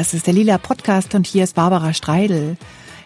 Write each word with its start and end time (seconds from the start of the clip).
Das 0.00 0.14
ist 0.14 0.26
der 0.26 0.32
Lila 0.32 0.56
Podcast 0.56 1.14
und 1.14 1.26
hier 1.26 1.44
ist 1.44 1.56
Barbara 1.56 1.92
Streidel. 1.92 2.56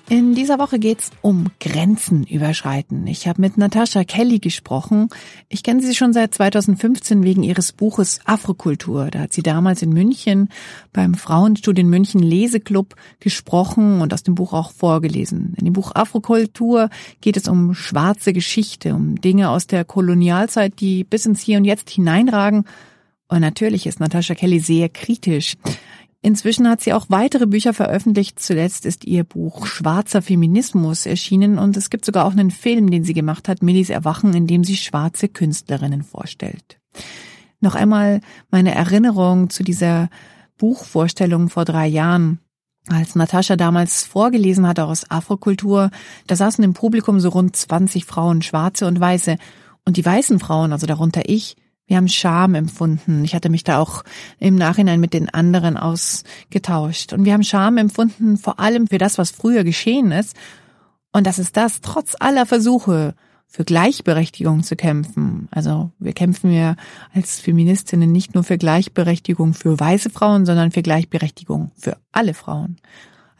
In 0.08 0.36
dieser 0.36 0.60
Woche 0.60 0.78
geht's 0.78 1.10
um 1.22 1.50
Grenzen 1.58 2.22
überschreiten. 2.22 3.08
Ich 3.08 3.26
habe 3.26 3.40
mit 3.40 3.58
Natascha 3.58 4.04
Kelly 4.04 4.38
gesprochen. 4.38 5.08
Ich 5.48 5.64
kenne 5.64 5.82
sie 5.82 5.96
schon 5.96 6.12
seit 6.12 6.32
2015 6.32 7.24
wegen 7.24 7.42
ihres 7.42 7.72
Buches 7.72 8.20
Afrokultur. 8.26 9.08
Da 9.10 9.18
hat 9.18 9.32
sie 9.32 9.42
damals 9.42 9.82
in 9.82 9.92
München 9.92 10.50
beim 10.92 11.14
Frauenstudien 11.14 11.90
München 11.90 12.22
Leseklub 12.22 12.94
gesprochen 13.18 14.00
und 14.00 14.14
aus 14.14 14.22
dem 14.22 14.36
Buch 14.36 14.52
auch 14.52 14.70
vorgelesen. 14.70 15.54
In 15.58 15.64
dem 15.64 15.72
Buch 15.72 15.90
Afrokultur 15.96 16.90
geht 17.20 17.36
es 17.36 17.48
um 17.48 17.74
schwarze 17.74 18.32
Geschichte, 18.32 18.94
um 18.94 19.20
Dinge 19.20 19.50
aus 19.50 19.66
der 19.66 19.84
Kolonialzeit, 19.84 20.78
die 20.78 21.02
bis 21.02 21.26
ins 21.26 21.40
Hier 21.40 21.58
und 21.58 21.64
Jetzt 21.64 21.90
hineinragen. 21.90 22.66
Und 23.26 23.40
natürlich 23.40 23.86
ist 23.86 23.98
Natascha 23.98 24.36
Kelly 24.36 24.60
sehr 24.60 24.88
kritisch. 24.88 25.54
Inzwischen 26.24 26.66
hat 26.70 26.80
sie 26.80 26.94
auch 26.94 27.04
weitere 27.10 27.46
Bücher 27.46 27.74
veröffentlicht. 27.74 28.40
Zuletzt 28.40 28.86
ist 28.86 29.04
ihr 29.04 29.24
Buch 29.24 29.66
Schwarzer 29.66 30.22
Feminismus 30.22 31.04
erschienen 31.04 31.58
und 31.58 31.76
es 31.76 31.90
gibt 31.90 32.06
sogar 32.06 32.24
auch 32.24 32.32
einen 32.32 32.50
Film, 32.50 32.90
den 32.90 33.04
sie 33.04 33.12
gemacht 33.12 33.46
hat, 33.46 33.62
Millis 33.62 33.90
Erwachen, 33.90 34.32
in 34.32 34.46
dem 34.46 34.64
sie 34.64 34.78
schwarze 34.78 35.28
Künstlerinnen 35.28 36.02
vorstellt. 36.02 36.80
Noch 37.60 37.74
einmal 37.74 38.22
meine 38.50 38.74
Erinnerung 38.74 39.50
zu 39.50 39.64
dieser 39.64 40.08
Buchvorstellung 40.56 41.50
vor 41.50 41.66
drei 41.66 41.86
Jahren. 41.88 42.38
Als 42.88 43.14
Natascha 43.14 43.56
damals 43.56 44.04
vorgelesen 44.04 44.66
hatte 44.66 44.86
aus 44.86 45.10
Afrokultur, 45.10 45.90
da 46.26 46.36
saßen 46.36 46.64
im 46.64 46.72
Publikum 46.72 47.20
so 47.20 47.28
rund 47.28 47.54
20 47.54 48.06
Frauen, 48.06 48.40
schwarze 48.40 48.86
und 48.86 48.98
weiße. 48.98 49.36
Und 49.84 49.98
die 49.98 50.06
weißen 50.06 50.38
Frauen, 50.38 50.72
also 50.72 50.86
darunter 50.86 51.28
ich, 51.28 51.58
wir 51.86 51.96
haben 51.96 52.08
Scham 52.08 52.54
empfunden. 52.54 53.24
Ich 53.24 53.34
hatte 53.34 53.50
mich 53.50 53.64
da 53.64 53.78
auch 53.78 54.04
im 54.38 54.54
Nachhinein 54.54 55.00
mit 55.00 55.12
den 55.12 55.28
anderen 55.28 55.76
ausgetauscht. 55.76 57.12
Und 57.12 57.24
wir 57.24 57.34
haben 57.34 57.42
Scham 57.42 57.76
empfunden, 57.76 58.38
vor 58.38 58.58
allem 58.58 58.86
für 58.86 58.98
das, 58.98 59.18
was 59.18 59.30
früher 59.30 59.64
geschehen 59.64 60.10
ist. 60.10 60.34
Und 61.12 61.26
das 61.26 61.38
ist 61.38 61.56
das, 61.56 61.80
trotz 61.80 62.16
aller 62.18 62.46
Versuche, 62.46 63.14
für 63.46 63.64
Gleichberechtigung 63.64 64.64
zu 64.64 64.74
kämpfen. 64.74 65.46
Also 65.52 65.92
wir 66.00 66.12
kämpfen 66.12 66.52
ja 66.52 66.74
als 67.12 67.38
Feministinnen 67.38 68.10
nicht 68.10 68.34
nur 68.34 68.42
für 68.42 68.58
Gleichberechtigung 68.58 69.54
für 69.54 69.78
weiße 69.78 70.10
Frauen, 70.10 70.44
sondern 70.44 70.72
für 70.72 70.82
Gleichberechtigung 70.82 71.70
für 71.76 71.96
alle 72.10 72.34
Frauen. 72.34 72.78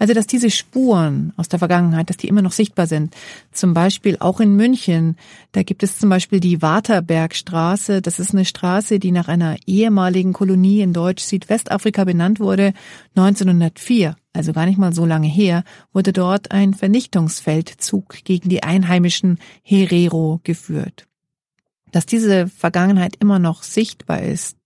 Also, 0.04 0.12
dass 0.12 0.26
diese 0.26 0.50
Spuren 0.50 1.32
aus 1.38 1.48
der 1.48 1.58
Vergangenheit, 1.58 2.10
dass 2.10 2.18
die 2.18 2.28
immer 2.28 2.42
noch 2.42 2.52
sichtbar 2.52 2.86
sind. 2.86 3.16
Zum 3.52 3.72
Beispiel 3.72 4.18
auch 4.20 4.38
in 4.38 4.54
München. 4.54 5.16
Da 5.52 5.62
gibt 5.62 5.82
es 5.82 5.96
zum 5.96 6.10
Beispiel 6.10 6.40
die 6.40 6.60
Waterbergstraße. 6.60 8.02
Das 8.02 8.18
ist 8.18 8.32
eine 8.34 8.44
Straße, 8.44 8.98
die 8.98 9.12
nach 9.12 9.28
einer 9.28 9.56
ehemaligen 9.64 10.34
Kolonie 10.34 10.82
in 10.82 10.92
Deutsch-Südwestafrika 10.92 12.04
benannt 12.04 12.38
wurde. 12.38 12.74
1904, 13.16 14.14
also 14.34 14.52
gar 14.52 14.66
nicht 14.66 14.76
mal 14.76 14.92
so 14.92 15.06
lange 15.06 15.26
her, 15.26 15.64
wurde 15.94 16.12
dort 16.12 16.50
ein 16.50 16.74
Vernichtungsfeldzug 16.74 18.24
gegen 18.24 18.50
die 18.50 18.62
einheimischen 18.62 19.38
Herero 19.62 20.38
geführt. 20.44 21.06
Dass 21.92 22.04
diese 22.04 22.46
Vergangenheit 22.48 23.16
immer 23.20 23.38
noch 23.38 23.62
sichtbar 23.62 24.20
ist, 24.20 24.58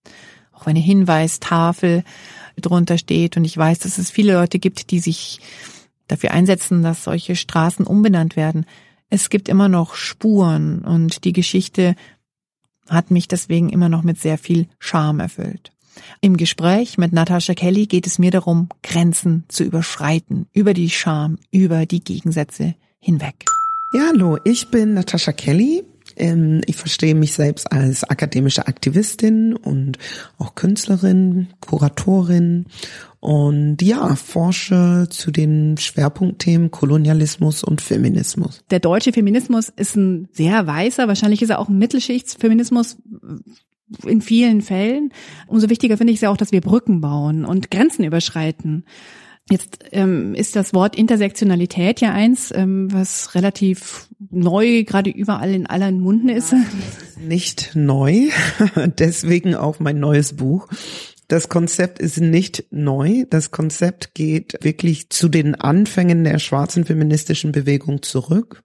auch 0.51 0.67
eine 0.67 0.79
Hinweistafel, 0.79 2.03
drunter 2.61 2.97
steht. 2.97 3.37
Und 3.37 3.45
ich 3.45 3.57
weiß, 3.57 3.79
dass 3.79 3.97
es 3.97 4.11
viele 4.11 4.33
Leute 4.33 4.59
gibt, 4.59 4.91
die 4.91 4.99
sich 4.99 5.39
dafür 6.07 6.31
einsetzen, 6.31 6.83
dass 6.83 7.03
solche 7.03 7.35
Straßen 7.35 7.85
umbenannt 7.85 8.35
werden. 8.35 8.65
Es 9.09 9.29
gibt 9.29 9.49
immer 9.49 9.69
noch 9.69 9.95
Spuren 9.95 10.79
und 10.79 11.23
die 11.23 11.33
Geschichte 11.33 11.95
hat 12.87 13.11
mich 13.11 13.27
deswegen 13.27 13.69
immer 13.69 13.89
noch 13.89 14.03
mit 14.03 14.19
sehr 14.19 14.37
viel 14.37 14.67
Charme 14.79 15.21
erfüllt. 15.21 15.71
Im 16.21 16.37
Gespräch 16.37 16.97
mit 16.97 17.13
Natascha 17.13 17.53
Kelly 17.53 17.85
geht 17.85 18.07
es 18.07 18.19
mir 18.19 18.31
darum, 18.31 18.69
Grenzen 18.83 19.45
zu 19.47 19.63
überschreiten, 19.63 20.47
über 20.53 20.73
die 20.73 20.89
Scham, 20.89 21.37
über 21.51 21.85
die 21.85 22.03
Gegensätze 22.03 22.75
hinweg. 22.99 23.45
Ja, 23.93 24.09
hallo, 24.09 24.37
ich 24.43 24.69
bin 24.69 24.93
Natascha 24.93 25.31
Kelly. 25.31 25.83
Ähm, 26.19 26.61
ich 26.65 26.75
verstehe 26.75 27.15
mich 27.15 27.33
selbst 27.33 27.71
als 27.71 28.03
akademische 28.03 28.67
Aktivistin 28.67 29.55
und 29.55 29.97
auch 30.37 30.55
Künstlerin, 30.55 31.47
Kuratorin 31.61 32.65
und 33.19 33.81
ja, 33.81 34.15
forsche 34.15 35.07
zu 35.09 35.31
den 35.31 35.77
Schwerpunktthemen 35.77 36.71
Kolonialismus 36.71 37.63
und 37.63 37.81
Feminismus. 37.81 38.61
Der 38.69 38.79
deutsche 38.79 39.11
Feminismus 39.11 39.69
ist 39.69 39.95
ein 39.95 40.29
sehr 40.31 40.67
weißer, 40.67 41.07
wahrscheinlich 41.07 41.41
ist 41.41 41.49
er 41.49 41.59
auch 41.59 41.69
ein 41.69 41.77
Mittelschichtsfeminismus 41.77 42.97
in 44.05 44.21
vielen 44.21 44.61
Fällen. 44.61 45.11
Umso 45.47 45.69
wichtiger 45.69 45.97
finde 45.97 46.11
ich 46.11 46.17
es 46.17 46.21
ja 46.21 46.29
auch, 46.29 46.37
dass 46.37 46.51
wir 46.51 46.61
Brücken 46.61 47.01
bauen 47.01 47.43
und 47.43 47.71
Grenzen 47.71 48.03
überschreiten. 48.03 48.85
Jetzt 49.51 49.79
ähm, 49.91 50.35
ist 50.35 50.55
das 50.55 50.73
Wort 50.73 50.95
Intersektionalität 50.95 52.01
ja 52.01 52.13
eins, 52.13 52.51
ähm, 52.53 52.91
was 52.91 53.33
relativ 53.33 54.07
neu 54.29 54.83
gerade 54.83 55.09
überall 55.09 55.53
in 55.53 55.65
allen 55.65 55.99
Munden 55.99 56.29
ist. 56.29 56.53
Nicht 57.19 57.71
neu, 57.73 58.29
deswegen 58.99 59.55
auch 59.55 59.79
mein 59.79 59.99
neues 59.99 60.35
Buch. 60.35 60.67
Das 61.27 61.49
Konzept 61.49 61.99
ist 61.99 62.19
nicht 62.19 62.65
neu. 62.71 63.25
Das 63.29 63.51
Konzept 63.51 64.15
geht 64.15 64.57
wirklich 64.61 65.09
zu 65.09 65.29
den 65.29 65.55
Anfängen 65.55 66.23
der 66.23 66.39
schwarzen 66.39 66.85
feministischen 66.85 67.51
Bewegung 67.51 68.01
zurück. 68.01 68.63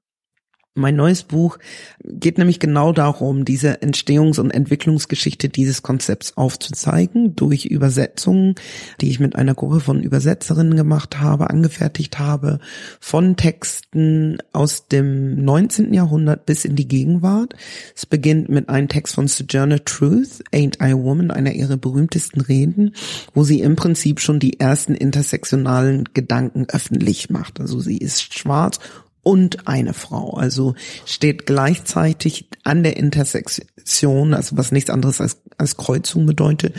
Mein 0.77 0.97
neues 0.97 1.23
Buch 1.23 1.59
geht 2.03 2.37
nämlich 2.37 2.59
genau 2.59 2.93
darum, 2.93 3.45
diese 3.45 3.81
Entstehungs- 3.81 4.41
und 4.41 4.51
Entwicklungsgeschichte 4.51 5.49
dieses 5.49 5.83
Konzepts 5.83 6.37
aufzuzeigen 6.37 7.37
durch 7.37 7.67
Übersetzungen, 7.67 8.57
die 9.01 9.09
ich 9.09 9.21
mit 9.21 9.37
einer 9.37 9.55
Gruppe 9.55 9.79
von 9.79 10.03
Übersetzerinnen 10.03 10.75
gemacht 10.75 11.21
habe, 11.21 11.49
angefertigt 11.49 12.19
habe, 12.19 12.59
von 12.99 13.37
Texten 13.37 14.39
aus 14.53 14.89
dem 14.89 15.45
19. 15.45 15.95
Jahrhundert 15.95 16.45
bis 16.45 16.65
in 16.65 16.75
die 16.75 16.89
Gegenwart. 16.89 17.55
Es 17.95 18.05
beginnt 18.05 18.49
mit 18.49 18.69
einem 18.69 18.89
Text 18.89 19.15
von 19.15 19.29
Sojourner 19.29 19.85
Truth, 19.85 20.43
Ain't 20.53 20.83
I 20.83 20.93
a 20.93 20.97
Woman, 20.97 21.31
einer 21.31 21.53
ihrer 21.53 21.77
berühmtesten 21.77 22.41
Reden, 22.41 22.97
wo 23.33 23.45
sie 23.45 23.61
im 23.61 23.77
Prinzip 23.77 24.19
schon 24.19 24.41
die 24.41 24.59
ersten 24.59 24.97
intersektionalen 24.97 26.09
Gedanken 26.15 26.67
öffentlich 26.69 27.31
macht. 27.31 27.61
Also 27.61 27.79
sie 27.79 27.99
ist 27.99 28.35
schwarz 28.35 28.81
und 29.25 29.67
eine 29.67 29.95
Frau. 29.95 30.35
Also 30.35 30.75
steht 31.05 31.47
gleichzeitig 31.47 32.49
an 32.63 32.85
der 32.85 32.97
Intersektion, 32.97 34.35
also 34.35 34.57
was 34.57 34.71
nichts 34.71 34.91
anderes 34.91 35.21
als, 35.21 35.43
als 35.59 35.77
Kreuzung 35.77 36.27
bedeutet, 36.27 36.77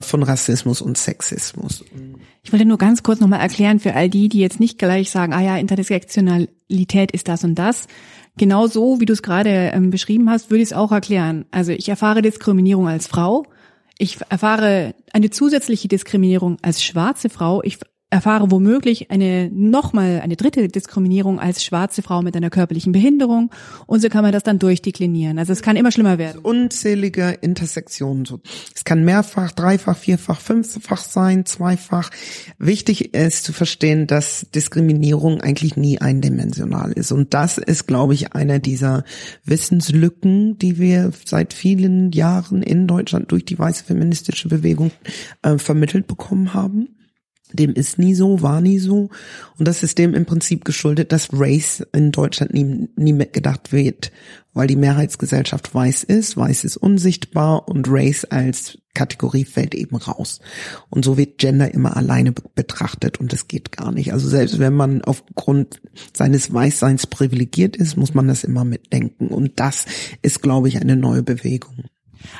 von 0.00 0.22
Rassismus 0.22 0.80
und 0.80 0.96
Sexismus. 0.96 1.84
Ich 2.42 2.52
wollte 2.52 2.64
nur 2.64 2.78
ganz 2.78 3.02
kurz 3.02 3.20
nochmal 3.20 3.40
erklären 3.40 3.80
für 3.80 3.94
all 3.94 4.08
die, 4.08 4.28
die 4.28 4.38
jetzt 4.38 4.60
nicht 4.60 4.78
gleich 4.78 5.10
sagen, 5.10 5.34
ah 5.34 5.42
ja, 5.42 5.58
Intersektionalität 5.58 7.10
ist 7.12 7.28
das 7.28 7.44
und 7.44 7.56
das. 7.56 7.88
Genau 8.38 8.68
so, 8.68 9.00
wie 9.00 9.04
du 9.04 9.12
es 9.12 9.22
gerade 9.22 9.50
ähm, 9.74 9.90
beschrieben 9.90 10.30
hast, 10.30 10.50
würde 10.50 10.62
ich 10.62 10.68
es 10.68 10.72
auch 10.72 10.92
erklären. 10.92 11.44
Also 11.50 11.72
ich 11.72 11.88
erfahre 11.88 12.22
Diskriminierung 12.22 12.86
als 12.86 13.08
Frau. 13.08 13.44
Ich 13.98 14.18
erfahre 14.28 14.94
eine 15.12 15.30
zusätzliche 15.30 15.88
Diskriminierung 15.88 16.56
als 16.62 16.84
schwarze 16.84 17.28
Frau. 17.28 17.62
Ich 17.64 17.78
erfahre 18.10 18.50
womöglich 18.50 19.10
eine 19.10 19.50
nochmal 19.52 20.20
eine 20.22 20.36
dritte 20.36 20.66
Diskriminierung 20.68 21.38
als 21.38 21.62
schwarze 21.62 22.00
Frau 22.00 22.22
mit 22.22 22.34
einer 22.36 22.48
körperlichen 22.48 22.92
Behinderung 22.92 23.50
und 23.86 24.00
so 24.00 24.08
kann 24.08 24.22
man 24.22 24.32
das 24.32 24.42
dann 24.42 24.58
durchdeklinieren. 24.58 25.38
Also 25.38 25.52
es 25.52 25.60
kann 25.60 25.76
immer 25.76 25.92
schlimmer 25.92 26.16
werden. 26.16 26.38
Unzählige 26.38 27.36
Intersektionen. 27.42 28.26
Es 28.74 28.84
kann 28.84 29.04
mehrfach, 29.04 29.52
dreifach, 29.52 29.96
vierfach, 29.96 30.40
fünffach 30.40 31.02
sein, 31.02 31.44
zweifach. 31.44 32.10
Wichtig 32.58 33.14
ist 33.14 33.44
zu 33.44 33.52
verstehen, 33.52 34.06
dass 34.06 34.46
Diskriminierung 34.54 35.42
eigentlich 35.42 35.76
nie 35.76 36.00
eindimensional 36.00 36.92
ist. 36.92 37.12
Und 37.12 37.34
das 37.34 37.58
ist, 37.58 37.86
glaube 37.86 38.14
ich, 38.14 38.32
einer 38.32 38.58
dieser 38.58 39.04
Wissenslücken, 39.44 40.56
die 40.58 40.78
wir 40.78 41.12
seit 41.24 41.52
vielen 41.52 42.12
Jahren 42.12 42.62
in 42.62 42.86
Deutschland 42.86 43.30
durch 43.32 43.44
die 43.44 43.58
weiße 43.58 43.84
feministische 43.84 44.48
Bewegung 44.48 44.92
äh, 45.42 45.58
vermittelt 45.58 46.06
bekommen 46.06 46.54
haben 46.54 46.97
dem 47.52 47.72
ist 47.72 47.98
nie 47.98 48.14
so, 48.14 48.42
war 48.42 48.60
nie 48.60 48.78
so. 48.78 49.10
Und 49.58 49.68
das 49.68 49.82
ist 49.82 49.98
dem 49.98 50.14
im 50.14 50.26
Prinzip 50.26 50.64
geschuldet, 50.64 51.12
dass 51.12 51.28
Race 51.32 51.86
in 51.92 52.12
Deutschland 52.12 52.52
nie, 52.54 52.88
nie 52.96 53.12
mitgedacht 53.12 53.72
wird, 53.72 54.12
weil 54.54 54.66
die 54.66 54.76
Mehrheitsgesellschaft 54.76 55.74
weiß 55.74 56.04
ist, 56.04 56.36
weiß 56.36 56.64
ist 56.64 56.76
unsichtbar 56.76 57.68
und 57.68 57.86
Race 57.88 58.24
als 58.24 58.78
Kategorie 58.94 59.44
fällt 59.44 59.74
eben 59.76 59.96
raus. 59.96 60.40
Und 60.90 61.04
so 61.04 61.16
wird 61.16 61.38
Gender 61.38 61.72
immer 61.72 61.96
alleine 61.96 62.32
betrachtet 62.32 63.20
und 63.20 63.32
das 63.32 63.46
geht 63.46 63.70
gar 63.70 63.92
nicht. 63.92 64.12
Also 64.12 64.28
selbst 64.28 64.58
wenn 64.58 64.74
man 64.74 65.02
aufgrund 65.02 65.80
seines 66.12 66.52
Weißseins 66.52 67.06
privilegiert 67.06 67.76
ist, 67.76 67.96
muss 67.96 68.14
man 68.14 68.26
das 68.26 68.42
immer 68.42 68.64
mitdenken. 68.64 69.28
Und 69.28 69.60
das 69.60 69.86
ist, 70.22 70.42
glaube 70.42 70.66
ich, 70.66 70.80
eine 70.80 70.96
neue 70.96 71.22
Bewegung. 71.22 71.84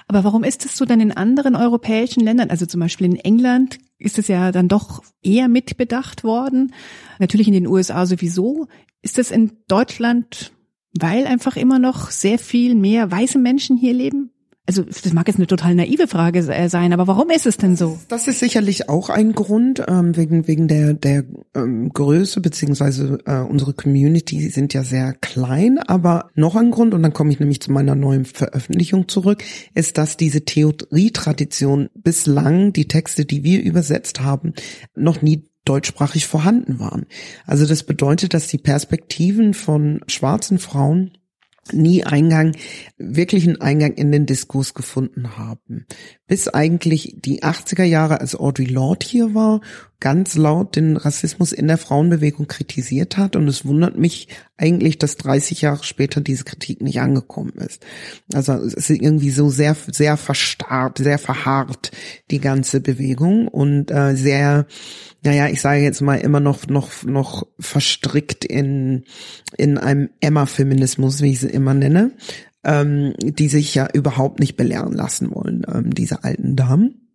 Aber 0.06 0.25
warum 0.25 0.44
ist 0.44 0.64
es 0.64 0.76
so 0.76 0.84
dann 0.84 1.00
in 1.00 1.12
anderen 1.12 1.56
europäischen 1.56 2.20
Ländern, 2.20 2.50
also 2.50 2.66
zum 2.66 2.80
Beispiel 2.80 3.06
in 3.06 3.16
England, 3.16 3.78
ist 3.98 4.19
es 4.19 4.28
ja 4.28 4.52
dann 4.52 4.69
doch 4.69 5.02
eher 5.22 5.48
mitbedacht 5.48 6.25
worden? 6.25 6.72
Natürlich 7.19 7.48
in 7.48 7.54
den 7.54 7.66
USA 7.66 8.06
sowieso. 8.06 8.69
Ist 9.02 9.19
es 9.19 9.30
in 9.30 9.52
Deutschland, 9.69 10.52
weil 10.98 11.26
einfach 11.26 11.56
immer 11.56 11.78
noch 11.78 12.10
sehr 12.10 12.38
viel 12.38 12.75
mehr 12.75 13.10
weiße 13.10 13.38
Menschen 13.38 13.76
hier 13.76 13.94
leben? 13.94 14.32
Also 14.69 14.82
das 14.82 15.15
mag 15.15 15.26
jetzt 15.26 15.38
eine 15.38 15.47
total 15.47 15.75
naive 15.75 16.09
Frage 16.09 16.43
sein, 16.43 16.93
aber 16.93 17.06
warum 17.06 17.31
ist 17.31 17.47
es 17.47 17.56
denn 17.56 17.75
so? 17.75 17.99
Das 18.09 18.29
ist 18.29 18.38
sicherlich 18.38 18.91
auch 18.91 19.09
ein 19.09 19.32
Grund, 19.32 19.82
ähm, 19.88 20.15
wegen, 20.15 20.47
wegen 20.47 20.69
der, 20.69 20.93
der 20.93 21.25
ähm, 21.55 21.88
Größe, 21.88 22.43
beziehungsweise 22.43 23.19
äh, 23.25 23.38
unsere 23.38 23.73
Community 23.73 24.50
sind 24.50 24.75
ja 24.75 24.85
sehr 24.85 25.15
klein, 25.15 25.79
aber 25.79 26.29
noch 26.35 26.55
ein 26.55 26.70
Grund, 26.70 26.93
und 26.93 27.03
dann 27.03 27.15
komme 27.15 27.32
ich 27.32 27.41
nämlich 27.41 27.62
zu 27.62 27.73
meiner 27.73 27.94
neuen 27.94 28.26
Veröffentlichung 28.26 29.09
zurück, 29.09 29.43
ist, 29.75 29.97
dass 29.97 30.19
diese 30.19 30.44
Theorietradition 30.44 31.88
bislang, 31.94 32.75
die 32.75 32.88
Texte, 32.88 33.25
die 33.25 33.44
wir 33.44 33.62
übersetzt 33.62 34.21
haben, 34.21 34.53
noch 34.94 35.23
nie 35.23 35.49
deutschsprachig 35.64 36.26
vorhanden 36.26 36.79
waren. 36.79 37.06
Also 37.47 37.67
das 37.67 37.85
bedeutet, 37.85 38.35
dass 38.35 38.49
die 38.49 38.59
Perspektiven 38.59 39.55
von 39.55 40.00
schwarzen 40.09 40.59
Frauen 40.59 41.18
nie 41.73 42.05
Eingang, 42.05 42.56
wirklichen 42.97 43.61
Eingang 43.61 43.94
in 43.94 44.12
den 44.12 44.26
Diskurs 44.26 44.75
gefunden 44.75 45.37
haben. 45.37 45.87
Bis 46.28 46.46
eigentlich 46.46 47.16
die 47.19 47.42
80er 47.42 47.84
Jahre, 47.84 48.20
als 48.20 48.36
Audre 48.36 48.64
Lorde 48.64 49.06
hier 49.06 49.34
war, 49.34 49.60
ganz 50.00 50.36
laut 50.36 50.76
den 50.76 50.96
Rassismus 50.96 51.52
in 51.52 51.66
der 51.66 51.78
Frauenbewegung 51.78 52.46
kritisiert 52.46 53.16
hat. 53.16 53.34
Und 53.34 53.48
es 53.48 53.64
wundert 53.64 53.98
mich 53.98 54.28
eigentlich, 54.56 54.98
dass 54.98 55.16
30 55.16 55.62
Jahre 55.62 55.82
später 55.82 56.20
diese 56.20 56.44
Kritik 56.44 56.80
nicht 56.82 57.00
angekommen 57.00 57.54
ist. 57.54 57.84
Also 58.32 58.52
es 58.52 58.75
ist 58.75 58.90
irgendwie 58.90 59.30
so 59.30 59.50
sehr, 59.50 59.76
sehr 59.90 60.16
verstarrt, 60.16 60.98
sehr 60.98 61.19
verharrt, 61.19 61.90
die 62.30 62.40
ganze 62.40 62.80
Bewegung 62.80 63.48
und 63.48 63.90
äh, 63.90 64.14
sehr, 64.14 64.66
naja, 65.25 65.48
ich 65.48 65.60
sage 65.60 65.80
jetzt 65.80 66.00
mal 66.00 66.16
immer 66.16 66.40
noch, 66.40 66.69
noch, 66.69 67.02
noch 67.04 67.46
verstrickt 67.58 68.44
in, 68.44 69.04
in 69.56 69.78
einem 69.78 70.10
Emma-Feminismus, 70.20 71.22
wie 71.22 71.32
ich 71.32 71.40
sie 71.40 71.48
immer 71.48 71.75
nenne, 71.75 72.12
ähm, 72.64 73.14
die 73.19 73.49
sich 73.49 73.75
ja 73.75 73.88
überhaupt 73.93 74.40
nicht 74.40 74.56
belehren 74.56 74.93
lassen 74.93 75.34
wollen, 75.34 75.64
ähm, 75.72 75.94
diese 75.94 76.25
alten 76.25 76.56
Damen. 76.56 77.08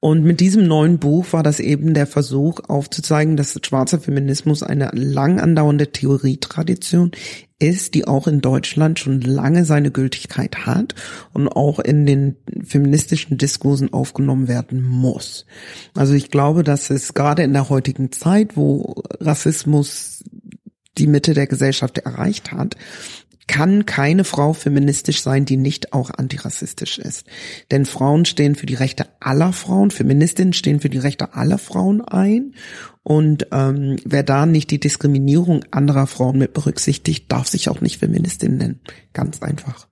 Und 0.00 0.22
mit 0.22 0.40
diesem 0.40 0.66
neuen 0.66 0.98
Buch 0.98 1.32
war 1.32 1.42
das 1.42 1.60
eben 1.60 1.94
der 1.94 2.06
Versuch 2.06 2.60
aufzuzeigen, 2.68 3.36
dass 3.36 3.58
schwarzer 3.62 3.98
Feminismus 3.98 4.62
eine 4.62 4.90
lang 4.92 5.40
andauernde 5.40 5.92
Theorietradition 5.92 7.12
ist, 7.58 7.94
die 7.94 8.06
auch 8.06 8.26
in 8.26 8.40
Deutschland 8.40 8.98
schon 8.98 9.22
lange 9.22 9.64
seine 9.64 9.90
Gültigkeit 9.90 10.66
hat 10.66 10.94
und 11.32 11.48
auch 11.48 11.78
in 11.78 12.04
den 12.04 12.36
feministischen 12.64 13.38
Diskursen 13.38 13.92
aufgenommen 13.92 14.48
werden 14.48 14.82
muss. 14.82 15.46
Also 15.94 16.12
ich 16.12 16.30
glaube, 16.30 16.64
dass 16.64 16.90
es 16.90 17.14
gerade 17.14 17.42
in 17.42 17.54
der 17.54 17.70
heutigen 17.70 18.12
Zeit, 18.12 18.56
wo 18.56 19.02
Rassismus 19.20 20.22
die 20.98 21.06
Mitte 21.06 21.34
der 21.34 21.46
Gesellschaft 21.46 21.98
erreicht 21.98 22.52
hat, 22.52 22.76
kann 23.46 23.86
keine 23.86 24.24
Frau 24.24 24.52
feministisch 24.52 25.22
sein, 25.22 25.44
die 25.44 25.56
nicht 25.56 25.92
auch 25.92 26.10
antirassistisch 26.10 26.98
ist. 26.98 27.26
Denn 27.70 27.86
Frauen 27.86 28.24
stehen 28.24 28.54
für 28.54 28.66
die 28.66 28.74
Rechte 28.74 29.06
aller 29.20 29.52
Frauen, 29.52 29.90
Feministinnen 29.90 30.52
stehen 30.52 30.80
für 30.80 30.88
die 30.88 30.98
Rechte 30.98 31.34
aller 31.34 31.58
Frauen 31.58 32.00
ein. 32.00 32.54
Und 33.02 33.48
ähm, 33.52 33.96
wer 34.04 34.22
da 34.22 34.46
nicht 34.46 34.70
die 34.70 34.80
Diskriminierung 34.80 35.64
anderer 35.70 36.06
Frauen 36.06 36.38
mit 36.38 36.54
berücksichtigt, 36.54 37.30
darf 37.30 37.48
sich 37.48 37.68
auch 37.68 37.80
nicht 37.80 37.98
Feministin 37.98 38.56
nennen. 38.56 38.80
Ganz 39.12 39.42
einfach. 39.42 39.86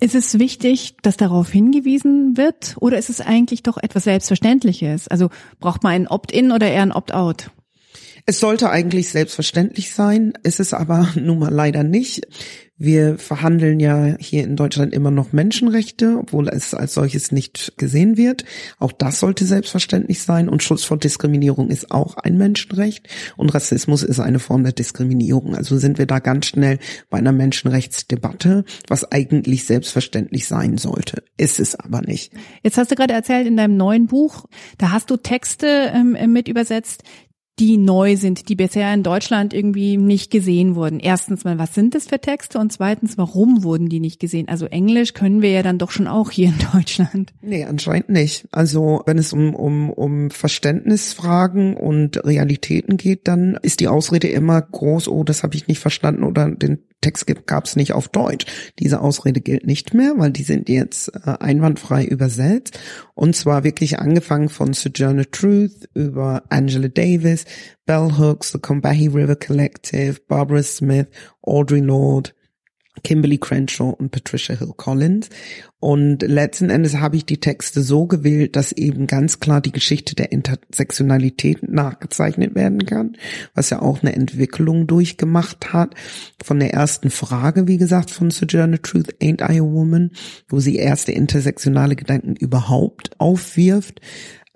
Ist 0.00 0.14
es 0.14 0.38
wichtig, 0.38 0.96
dass 1.02 1.16
darauf 1.16 1.50
hingewiesen 1.50 2.36
wird 2.36 2.76
oder 2.78 2.98
ist 2.98 3.10
es 3.10 3.20
eigentlich 3.20 3.64
doch 3.64 3.78
etwas 3.78 4.04
Selbstverständliches? 4.04 5.08
Also 5.08 5.30
braucht 5.58 5.82
man 5.82 5.92
ein 5.92 6.06
Opt-in 6.06 6.52
oder 6.52 6.70
eher 6.70 6.82
ein 6.82 6.92
Opt-out? 6.92 7.50
Es 8.28 8.40
sollte 8.40 8.68
eigentlich 8.68 9.08
selbstverständlich 9.08 9.94
sein, 9.94 10.34
ist 10.42 10.60
es 10.60 10.74
aber 10.74 11.08
nun 11.14 11.38
mal 11.38 11.50
leider 11.50 11.82
nicht. 11.82 12.26
Wir 12.76 13.16
verhandeln 13.18 13.80
ja 13.80 14.16
hier 14.20 14.44
in 14.44 14.54
Deutschland 14.54 14.92
immer 14.92 15.10
noch 15.10 15.32
Menschenrechte, 15.32 16.18
obwohl 16.20 16.48
es 16.48 16.74
als 16.74 16.92
solches 16.92 17.32
nicht 17.32 17.72
gesehen 17.78 18.18
wird. 18.18 18.44
Auch 18.78 18.92
das 18.92 19.18
sollte 19.18 19.46
selbstverständlich 19.46 20.22
sein. 20.22 20.48
Und 20.50 20.62
Schutz 20.62 20.84
vor 20.84 20.98
Diskriminierung 20.98 21.70
ist 21.70 21.90
auch 21.90 22.18
ein 22.18 22.36
Menschenrecht. 22.36 23.08
Und 23.36 23.52
Rassismus 23.52 24.02
ist 24.02 24.20
eine 24.20 24.38
Form 24.38 24.62
der 24.62 24.74
Diskriminierung. 24.74 25.56
Also 25.56 25.78
sind 25.78 25.98
wir 25.98 26.06
da 26.06 26.18
ganz 26.18 26.46
schnell 26.46 26.78
bei 27.08 27.18
einer 27.18 27.32
Menschenrechtsdebatte, 27.32 28.64
was 28.86 29.10
eigentlich 29.10 29.64
selbstverständlich 29.64 30.46
sein 30.46 30.76
sollte. 30.76 31.24
Ist 31.38 31.58
es 31.58 31.74
aber 31.74 32.02
nicht. 32.02 32.32
Jetzt 32.62 32.76
hast 32.76 32.90
du 32.90 32.94
gerade 32.94 33.14
erzählt 33.14 33.46
in 33.46 33.56
deinem 33.56 33.78
neuen 33.78 34.06
Buch, 34.06 34.44
da 34.76 34.92
hast 34.92 35.10
du 35.10 35.16
Texte 35.16 35.90
ähm, 35.94 36.16
mit 36.32 36.46
übersetzt, 36.46 37.02
die 37.58 37.76
neu 37.76 38.16
sind, 38.16 38.48
die 38.48 38.54
bisher 38.54 38.92
in 38.94 39.02
Deutschland 39.02 39.52
irgendwie 39.52 39.96
nicht 39.96 40.30
gesehen 40.30 40.74
wurden. 40.74 41.00
Erstens 41.00 41.44
mal, 41.44 41.58
was 41.58 41.74
sind 41.74 41.94
das 41.94 42.06
für 42.06 42.20
Texte? 42.20 42.58
Und 42.58 42.72
zweitens, 42.72 43.18
warum 43.18 43.62
wurden 43.64 43.88
die 43.88 44.00
nicht 44.00 44.20
gesehen? 44.20 44.48
Also 44.48 44.66
Englisch 44.66 45.14
können 45.14 45.42
wir 45.42 45.50
ja 45.50 45.62
dann 45.62 45.78
doch 45.78 45.90
schon 45.90 46.06
auch 46.06 46.30
hier 46.30 46.48
in 46.48 46.58
Deutschland. 46.72 47.32
Nee, 47.40 47.64
anscheinend 47.64 48.10
nicht. 48.10 48.46
Also 48.52 49.02
wenn 49.06 49.18
es 49.18 49.32
um, 49.32 49.54
um, 49.54 49.90
um 49.90 50.30
Verständnisfragen 50.30 51.76
und 51.76 52.24
Realitäten 52.24 52.96
geht, 52.96 53.28
dann 53.28 53.58
ist 53.62 53.80
die 53.80 53.88
Ausrede 53.88 54.28
immer 54.28 54.60
groß, 54.60 55.08
oh, 55.08 55.24
das 55.24 55.42
habe 55.42 55.56
ich 55.56 55.68
nicht 55.68 55.80
verstanden 55.80 56.24
oder 56.24 56.50
den 56.50 56.78
Text 57.00 57.26
gab 57.46 57.64
es 57.64 57.76
nicht 57.76 57.92
auf 57.92 58.08
Deutsch. 58.08 58.46
Diese 58.78 59.00
Ausrede 59.00 59.40
gilt 59.40 59.66
nicht 59.66 59.94
mehr, 59.94 60.14
weil 60.16 60.32
die 60.32 60.42
sind 60.42 60.68
jetzt 60.68 61.12
äh, 61.14 61.36
einwandfrei 61.38 62.04
übersetzt. 62.04 62.78
Und 63.14 63.36
zwar 63.36 63.62
wirklich 63.62 63.98
angefangen 63.98 64.48
von 64.48 64.72
Sojourner 64.72 65.30
Truth 65.30 65.88
über 65.94 66.42
Angela 66.48 66.88
Davis, 66.88 67.44
Bell 67.86 68.18
Hooks, 68.18 68.52
The 68.52 68.58
Combahee 68.58 69.08
River 69.08 69.36
Collective, 69.36 70.16
Barbara 70.26 70.62
Smith, 70.62 71.06
Audrey 71.42 71.80
Lorde, 71.80 72.30
Kimberly 73.02 73.38
Crenshaw 73.38 73.90
und 73.90 74.10
Patricia 74.10 74.56
Hill 74.56 74.72
Collins. 74.76 75.28
Und 75.80 76.22
letzten 76.22 76.70
Endes 76.70 76.96
habe 76.96 77.16
ich 77.16 77.24
die 77.24 77.38
Texte 77.38 77.82
so 77.82 78.06
gewählt, 78.06 78.56
dass 78.56 78.72
eben 78.72 79.06
ganz 79.06 79.38
klar 79.38 79.60
die 79.60 79.70
Geschichte 79.70 80.16
der 80.16 80.32
Intersektionalität 80.32 81.68
nachgezeichnet 81.68 82.56
werden 82.56 82.84
kann, 82.84 83.16
was 83.54 83.70
ja 83.70 83.80
auch 83.80 84.02
eine 84.02 84.12
Entwicklung 84.12 84.88
durchgemacht 84.88 85.72
hat. 85.72 85.94
Von 86.42 86.58
der 86.58 86.74
ersten 86.74 87.10
Frage, 87.10 87.68
wie 87.68 87.78
gesagt, 87.78 88.10
von 88.10 88.32
Sojourner 88.32 88.82
Truth, 88.82 89.14
Ain't 89.22 89.40
I 89.40 89.60
a 89.60 89.62
Woman, 89.62 90.10
wo 90.48 90.58
sie 90.58 90.76
erste 90.76 91.12
intersektionale 91.12 91.94
Gedanken 91.94 92.34
überhaupt 92.34 93.12
aufwirft, 93.20 94.00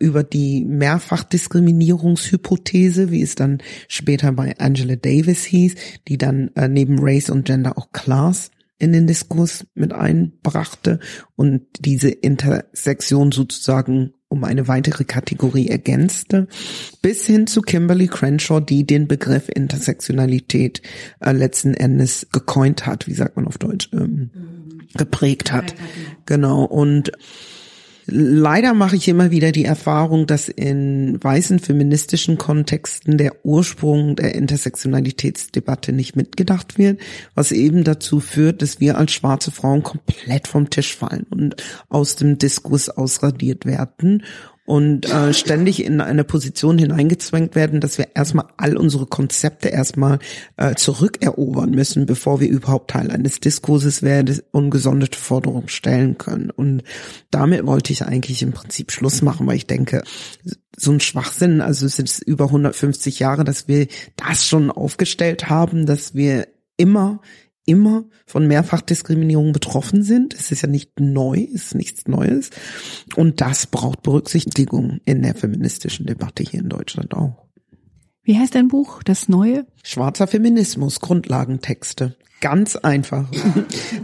über 0.03 0.25
die 0.25 0.65
Mehrfachdiskriminierungshypothese, 0.65 3.13
wie 3.13 3.23
es 3.23 3.37
dann 3.37 3.63
später 3.89 4.33
bei 4.33 4.59
Angela 4.59 4.97
Davis 4.97 5.45
hieß, 5.45 5.77
die 6.09 6.19
dann 6.19 6.51
äh, 6.57 6.67
neben 6.69 6.99
Race 6.99 7.31
und 7.31 7.45
Gender 7.45 7.79
auch 7.79 7.93
Class 7.93 8.51
in 8.79 8.93
den 8.93 9.07
Diskurs 9.07 9.65
mit 9.75 9.93
einbrachte 9.93 10.99
und 11.37 11.63
diese 11.79 12.11
Intersektion 12.11 13.31
sozusagen 13.31 14.15
um 14.29 14.43
eine 14.45 14.67
weitere 14.67 15.05
Kategorie 15.05 15.69
ergänzte, 15.69 16.49
bis 17.03 17.27
hin 17.27 17.47
zu 17.47 17.61
Kimberly 17.61 18.09
Crenshaw, 18.09 18.61
die 18.61 18.85
den 18.85 19.07
Begriff 19.07 19.51
Intersektionalität 19.55 20.81
äh, 21.21 21.33
letzten 21.33 21.75
Endes 21.75 22.27
gecoint 22.33 22.87
hat, 22.87 23.07
wie 23.07 23.15
sagt 23.15 23.37
man 23.37 23.47
auf 23.47 23.59
Deutsch, 23.59 23.91
ähm, 23.93 24.31
geprägt 24.95 25.53
hat. 25.53 25.75
Genau. 26.25 26.65
Und 26.65 27.13
Leider 28.07 28.75
mache 28.75 28.97
ich 28.97 29.07
immer 29.07 29.31
wieder 29.31 29.53
die 29.53 29.65
Erfahrung, 29.65 30.27
dass 30.27 30.49
in 30.49 31.23
weißen 31.23 31.61
feministischen 31.61 32.37
Kontexten 32.37 33.17
der 33.17 33.45
Ursprung 33.45 34.17
der 34.17 34.35
Intersektionalitätsdebatte 34.35 35.93
nicht 35.93 36.17
mitgedacht 36.17 36.79
wird, 36.79 37.01
was 37.35 37.53
eben 37.53 37.85
dazu 37.85 38.19
führt, 38.19 38.61
dass 38.61 38.81
wir 38.81 38.99
als 38.99 39.13
schwarze 39.13 39.53
Frauen 39.53 39.83
komplett 39.83 40.49
vom 40.49 40.69
Tisch 40.71 40.97
fallen 40.97 41.27
und 41.31 41.63
aus 41.89 42.17
dem 42.17 42.39
Diskurs 42.39 42.89
ausradiert 42.89 43.67
werden 43.67 44.25
und 44.65 45.11
äh, 45.11 45.35
ständig 45.35 45.85
in 45.85 46.01
eine 46.01 46.23
Position 46.23 46.79
hineingezwängt 46.79 47.57
werden, 47.57 47.81
dass 47.81 47.99
wir 47.99 48.09
erstmal 48.15 48.47
all 48.57 48.77
unsere 48.77 49.07
Konzepte 49.07 49.69
erstmal 49.69 50.21
äh, 50.57 50.75
zurückerobern 50.77 51.71
müssen, 51.71 52.07
bevor 52.07 52.41
wir 52.41 52.49
überhaupt 52.49 52.91
Teil 52.91 53.11
eines 53.11 53.41
Diskurses 53.41 54.03
werden 54.03 54.41
und 54.53 54.71
gesonderte 54.71 55.19
Forderungen 55.19 55.69
stellen 55.69 56.17
können. 56.17 56.51
Und 56.51 56.85
damit 57.31 57.67
wollte 57.67 57.93
ich 57.93 58.05
eigentlich 58.05 58.43
im 58.43 58.53
Prinzip 58.53 58.93
Schluss 58.93 59.21
machen, 59.21 59.47
weil 59.49 59.57
ich 59.57 59.67
denke, 59.67 60.05
so 60.77 60.93
ein 60.93 61.01
Schwachsinn, 61.01 61.61
also 61.61 61.87
es 61.87 61.97
sind 61.97 62.21
über 62.25 62.45
150 62.47 63.19
Jahre, 63.19 63.45
dass 63.45 63.67
wir 63.67 63.89
das 64.17 64.47
schon 64.47 64.71
aufgestellt 64.71 65.51
haben, 65.51 65.87
dass 65.87 66.15
wir 66.15 66.47
immer 66.77 67.21
immer 67.65 68.05
von 68.27 68.47
Mehrfachdiskriminierung 68.47 69.53
betroffen 69.53 70.03
sind. 70.03 70.35
Es 70.35 70.51
ist 70.51 70.63
ja 70.63 70.69
nicht 70.69 70.99
neu, 70.99 71.47
es 71.55 71.67
ist 71.67 71.75
nichts 71.75 72.09
Neues. 72.09 72.51
Und 73.17 73.41
das 73.41 73.67
braucht 73.67 74.03
Berücksichtigung 74.03 75.01
in 75.05 75.23
der 75.23 75.35
feministischen 75.35 76.07
Debatte 76.07 76.43
hier 76.43 76.61
in 76.61 76.69
Deutschland 76.69 77.15
auch. 77.15 77.47
Wie 78.25 78.39
heißt 78.39 78.55
dein 78.55 78.69
Buch? 78.69 79.03
Das 79.03 79.29
Neue? 79.29 79.67
Schwarzer 79.83 80.29
Feminismus, 80.29 81.01
Grundlagentexte. 81.01 82.17
Ganz 82.41 82.75
einfach. 82.77 83.27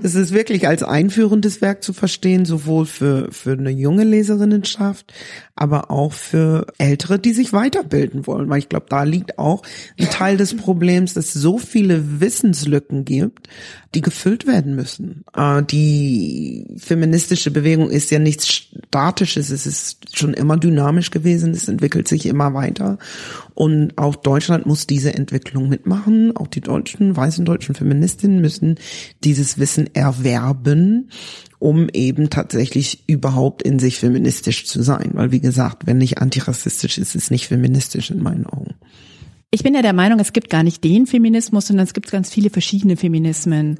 Es 0.00 0.14
ist 0.14 0.32
wirklich 0.32 0.68
als 0.68 0.85
einführendes 0.85 1.61
Werk 1.61 1.82
zu 1.82 1.92
verstehen, 1.92 2.44
sowohl 2.44 2.87
für, 2.87 3.32
für 3.32 3.52
eine 3.52 3.70
junge 3.70 4.04
Leserinnenschaft, 4.04 5.12
aber 5.56 5.90
auch 5.90 6.12
für 6.12 6.68
Ältere, 6.78 7.18
die 7.18 7.32
sich 7.32 7.52
weiterbilden 7.52 8.28
wollen. 8.28 8.49
Weil 8.49 8.61
ich 8.61 8.68
glaube, 8.68 8.87
da 8.88 9.02
liegt 9.02 9.38
auch 9.40 9.62
ein 9.99 10.08
Teil 10.08 10.37
des 10.37 10.56
Problems, 10.56 11.14
dass 11.14 11.35
es 11.35 11.42
so 11.42 11.58
viele 11.58 12.20
Wissenslücken 12.20 13.04
gibt, 13.04 13.49
die 13.94 14.02
gefüllt 14.02 14.47
werden 14.47 14.76
müssen. 14.76 15.25
Äh, 15.35 15.64
die 15.64 16.66
feministische 16.76 17.50
Bewegung 17.50 17.90
ist 17.90 18.11
ja 18.11 18.20
nichts 18.20 18.47
Statisches, 18.47 19.50
es 19.50 19.66
ist 19.66 20.16
schon 20.16 20.35
immer 20.35 20.56
dynamisch 20.56 21.11
gewesen, 21.11 21.52
es 21.52 21.68
entwickelt 21.68 22.06
sich 22.06 22.26
immer 22.26 22.54
weiter. 22.54 22.99
Und 23.54 23.99
auch 23.99 24.14
Deutschland 24.14 24.66
muss 24.66 24.87
diese 24.87 25.14
Entwicklung 25.14 25.67
mitmachen. 25.68 26.37
Auch 26.37 26.46
die 26.46 26.60
deutschen, 26.60 27.16
weißen 27.16 27.44
deutschen 27.44 27.75
Feministinnen 27.75 28.40
müssen 28.40 28.76
dieses 29.25 29.58
Wissen 29.58 29.94
erwerben, 29.94 31.10
um 31.58 31.88
eben 31.92 32.30
tatsächlich 32.30 33.04
überhaupt 33.08 33.62
in 33.62 33.78
sich 33.78 33.98
feministisch 33.98 34.66
zu 34.66 34.82
sein. 34.82 35.10
Weil 35.14 35.32
wie 35.32 35.40
gesagt, 35.40 35.87
wenn 35.87 35.98
nicht 35.98 36.18
antirassistisch 36.18 36.98
ist, 36.98 37.14
ist 37.14 37.25
es 37.25 37.30
nicht 37.30 37.48
feministisch 37.48 38.10
in 38.10 38.22
meinen 38.22 38.46
Augen. 38.46 38.75
Ich 39.50 39.62
bin 39.62 39.75
ja 39.75 39.80
der 39.80 39.94
Meinung, 39.94 40.20
es 40.20 40.34
gibt 40.34 40.50
gar 40.50 40.62
nicht 40.62 40.84
den 40.84 41.06
Feminismus, 41.06 41.68
sondern 41.68 41.84
es 41.84 41.94
gibt 41.94 42.10
ganz 42.10 42.30
viele 42.32 42.50
verschiedene 42.50 42.96
Feminismen. 42.96 43.78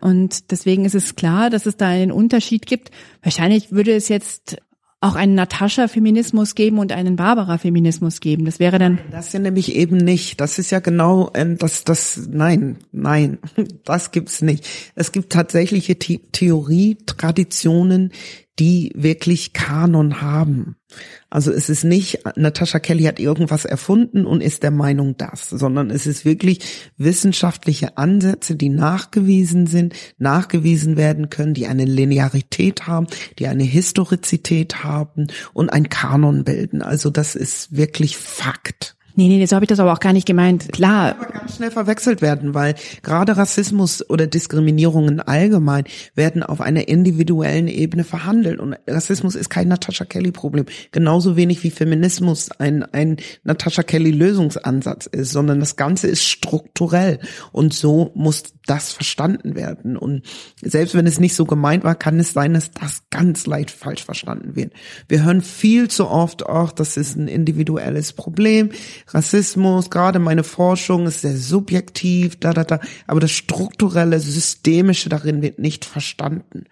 Und 0.00 0.52
deswegen 0.52 0.84
ist 0.84 0.94
es 0.94 1.16
klar, 1.16 1.50
dass 1.50 1.66
es 1.66 1.76
da 1.76 1.88
einen 1.88 2.12
Unterschied 2.12 2.66
gibt. 2.66 2.92
Wahrscheinlich 3.22 3.72
würde 3.72 3.94
es 3.94 4.08
jetzt 4.08 4.58
auch 5.00 5.14
einen 5.14 5.34
Natascha-Feminismus 5.36 6.54
geben 6.56 6.78
und 6.78 6.90
einen 6.92 7.14
Barbara-Feminismus 7.16 8.20
geben. 8.20 8.44
Das 8.44 8.58
wäre 8.58 8.78
dann. 8.78 8.98
Das 9.10 9.32
ja 9.32 9.38
nämlich 9.38 9.76
eben 9.76 9.96
nicht. 9.96 10.40
Das 10.40 10.58
ist 10.58 10.70
ja 10.70 10.80
genau, 10.80 11.30
äh, 11.34 11.54
das, 11.56 11.84
das, 11.84 12.28
nein, 12.30 12.78
nein, 12.90 13.38
das 13.84 14.10
gibt's 14.10 14.42
nicht. 14.42 14.66
Es 14.96 15.12
gibt 15.12 15.30
tatsächliche 15.30 15.96
The 16.00 16.18
Theorie-Traditionen, 16.32 18.12
die 18.58 18.92
wirklich 18.94 19.52
Kanon 19.52 20.20
haben. 20.20 20.76
Also 21.30 21.52
es 21.52 21.68
ist 21.68 21.84
nicht, 21.84 22.20
Natascha 22.36 22.78
Kelly 22.78 23.04
hat 23.04 23.20
irgendwas 23.20 23.64
erfunden 23.64 24.26
und 24.26 24.40
ist 24.40 24.62
der 24.62 24.70
Meinung 24.70 25.16
das, 25.16 25.48
sondern 25.50 25.90
es 25.90 26.06
ist 26.06 26.24
wirklich 26.24 26.60
wissenschaftliche 26.96 27.98
Ansätze, 27.98 28.56
die 28.56 28.70
nachgewiesen 28.70 29.66
sind, 29.66 29.94
nachgewiesen 30.18 30.96
werden 30.96 31.28
können, 31.28 31.54
die 31.54 31.66
eine 31.66 31.84
Linearität 31.84 32.86
haben, 32.86 33.06
die 33.38 33.46
eine 33.46 33.64
Historizität 33.64 34.82
haben 34.82 35.28
und 35.52 35.70
ein 35.70 35.88
Kanon 35.88 36.44
bilden. 36.44 36.82
Also 36.82 37.10
das 37.10 37.34
ist 37.36 37.76
wirklich 37.76 38.16
Fakt. 38.16 38.97
Nee, 39.18 39.26
nee, 39.26 39.44
so 39.46 39.56
habe 39.56 39.64
ich 39.64 39.68
das 39.68 39.80
aber 39.80 39.92
auch 39.92 39.98
gar 39.98 40.12
nicht 40.12 40.28
gemeint. 40.28 40.70
Klar. 40.70 41.16
Aber 41.18 41.32
ganz 41.32 41.56
schnell 41.56 41.72
verwechselt 41.72 42.22
werden, 42.22 42.54
weil 42.54 42.76
gerade 43.02 43.36
Rassismus 43.36 44.08
oder 44.08 44.28
Diskriminierungen 44.28 45.18
allgemein 45.18 45.86
werden 46.14 46.44
auf 46.44 46.60
einer 46.60 46.86
individuellen 46.86 47.66
Ebene 47.66 48.04
verhandelt. 48.04 48.60
Und 48.60 48.76
Rassismus 48.86 49.34
ist 49.34 49.50
kein 49.50 49.66
Natascha 49.66 50.04
Kelly-Problem. 50.04 50.66
Genauso 50.92 51.34
wenig 51.34 51.64
wie 51.64 51.72
Feminismus 51.72 52.52
ein, 52.60 52.84
ein 52.84 53.16
Natascha 53.42 53.82
Kelly-Lösungsansatz 53.82 55.06
ist, 55.06 55.32
sondern 55.32 55.58
das 55.58 55.74
Ganze 55.74 56.06
ist 56.06 56.22
strukturell. 56.22 57.18
Und 57.50 57.74
so 57.74 58.12
muss 58.14 58.44
das 58.68 58.92
verstanden 58.92 59.54
werden. 59.54 59.96
Und 59.96 60.22
selbst 60.60 60.94
wenn 60.94 61.06
es 61.06 61.18
nicht 61.18 61.34
so 61.34 61.44
gemeint 61.44 61.84
war, 61.84 61.94
kann 61.94 62.20
es 62.20 62.32
sein, 62.32 62.54
dass 62.54 62.70
das 62.70 63.02
ganz 63.10 63.46
leicht 63.46 63.70
falsch 63.70 64.04
verstanden 64.04 64.56
wird. 64.56 64.72
Wir 65.08 65.24
hören 65.24 65.42
viel 65.42 65.88
zu 65.88 66.08
oft, 66.08 66.46
ach, 66.46 66.72
das 66.72 66.96
ist 66.96 67.16
ein 67.16 67.28
individuelles 67.28 68.12
Problem. 68.12 68.70
Rassismus, 69.08 69.90
gerade 69.90 70.18
meine 70.18 70.44
Forschung 70.44 71.06
ist 71.06 71.22
sehr 71.22 71.36
subjektiv, 71.36 72.36
da, 72.38 72.52
da, 72.52 72.64
da. 72.64 72.80
Aber 73.06 73.20
das 73.20 73.30
strukturelle, 73.30 74.20
systemische 74.20 75.08
darin 75.08 75.42
wird 75.42 75.58
nicht 75.58 75.84
verstanden. 75.84 76.64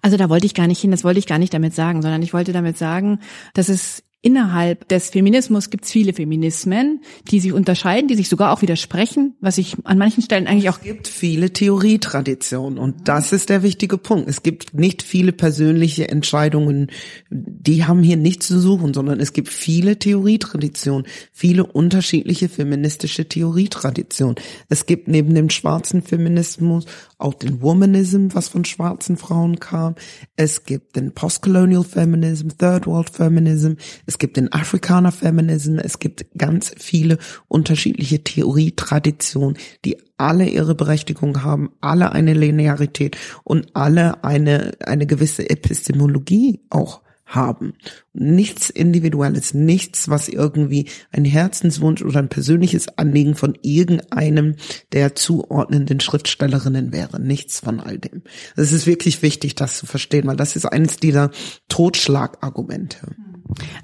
Also 0.00 0.16
da 0.16 0.28
wollte 0.28 0.46
ich 0.46 0.54
gar 0.54 0.66
nicht 0.66 0.80
hin, 0.80 0.90
das 0.90 1.04
wollte 1.04 1.18
ich 1.18 1.26
gar 1.26 1.38
nicht 1.38 1.54
damit 1.54 1.74
sagen, 1.74 2.02
sondern 2.02 2.22
ich 2.22 2.32
wollte 2.32 2.52
damit 2.52 2.78
sagen, 2.78 3.18
dass 3.54 3.68
es 3.68 4.02
innerhalb 4.24 4.88
des 4.88 5.10
Feminismus 5.10 5.68
gibt 5.68 5.84
es 5.84 5.92
viele 5.92 6.14
Feminismen, 6.14 7.02
die 7.30 7.40
sich 7.40 7.52
unterscheiden, 7.52 8.08
die 8.08 8.14
sich 8.14 8.30
sogar 8.30 8.52
auch 8.52 8.62
widersprechen, 8.62 9.34
was 9.40 9.58
ich 9.58 9.76
an 9.84 9.98
manchen 9.98 10.22
Stellen 10.22 10.46
eigentlich 10.46 10.70
auch. 10.70 10.78
Es 10.78 10.84
gibt 10.84 11.08
viele 11.08 11.52
Theorietraditionen 11.52 12.78
und 12.78 13.06
das 13.06 13.32
ist 13.32 13.50
der 13.50 13.62
wichtige 13.62 13.98
Punkt. 13.98 14.28
Es 14.28 14.42
gibt 14.42 14.72
nicht 14.72 15.02
viele 15.02 15.32
persönliche 15.32 16.08
Entscheidungen, 16.08 16.90
die 17.30 17.84
haben 17.84 18.02
hier 18.02 18.16
nichts 18.16 18.46
zu 18.46 18.58
suchen, 18.58 18.94
sondern 18.94 19.20
es 19.20 19.34
gibt 19.34 19.48
viele 19.48 19.98
Theorietraditionen, 19.98 21.06
viele 21.32 21.66
unterschiedliche 21.66 22.48
feministische 22.48 23.28
Theorietraditionen. 23.28 24.36
Es 24.70 24.86
gibt 24.86 25.06
neben 25.06 25.34
dem 25.34 25.50
schwarzen 25.50 26.00
Feminismus 26.00 26.86
auch 27.18 27.34
den 27.34 27.60
Womanism, 27.60 28.28
was 28.32 28.48
von 28.48 28.64
schwarzen 28.64 29.18
Frauen 29.18 29.60
kam. 29.60 29.96
Es 30.36 30.64
gibt 30.64 30.96
den 30.96 31.12
Postcolonial 31.12 31.84
Feminism, 31.84 32.48
Third 32.58 32.86
World 32.86 33.10
Feminism. 33.10 33.74
Gibt 34.18 34.36
den 34.36 34.52
Afrikaner 34.52 35.12
Feminism. 35.12 35.78
Es 35.78 35.98
gibt 35.98 36.26
ganz 36.36 36.74
viele 36.76 37.18
unterschiedliche 37.48 38.22
Theorietraditionen, 38.22 39.58
die 39.84 39.98
alle 40.16 40.48
ihre 40.48 40.74
Berechtigung 40.74 41.42
haben, 41.42 41.70
alle 41.80 42.12
eine 42.12 42.34
Linearität 42.34 43.16
und 43.42 43.74
alle 43.74 44.22
eine, 44.24 44.72
eine 44.80 45.06
gewisse 45.06 45.48
Epistemologie 45.48 46.60
auch 46.70 47.02
haben. 47.26 47.74
Nichts 48.12 48.70
Individuelles, 48.70 49.54
nichts, 49.54 50.08
was 50.08 50.28
irgendwie 50.28 50.88
ein 51.10 51.24
Herzenswunsch 51.24 52.02
oder 52.02 52.18
ein 52.18 52.28
persönliches 52.28 52.98
Anliegen 52.98 53.34
von 53.34 53.58
irgendeinem 53.62 54.56
der 54.92 55.14
zuordnenden 55.14 56.00
Schriftstellerinnen 56.00 56.92
wäre. 56.92 57.20
Nichts 57.20 57.60
von 57.60 57.80
all 57.80 57.98
dem. 57.98 58.22
Es 58.56 58.72
ist 58.72 58.86
wirklich 58.86 59.22
wichtig, 59.22 59.54
das 59.54 59.78
zu 59.78 59.86
verstehen, 59.86 60.26
weil 60.26 60.36
das 60.36 60.56
ist 60.56 60.66
eines 60.66 60.96
dieser 60.96 61.30
Totschlagargumente. 61.68 63.16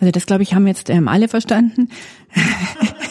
Also 0.00 0.10
das, 0.12 0.26
glaube 0.26 0.42
ich, 0.42 0.54
haben 0.54 0.66
jetzt 0.66 0.90
ähm, 0.90 1.08
alle 1.08 1.28
verstanden. 1.28 1.88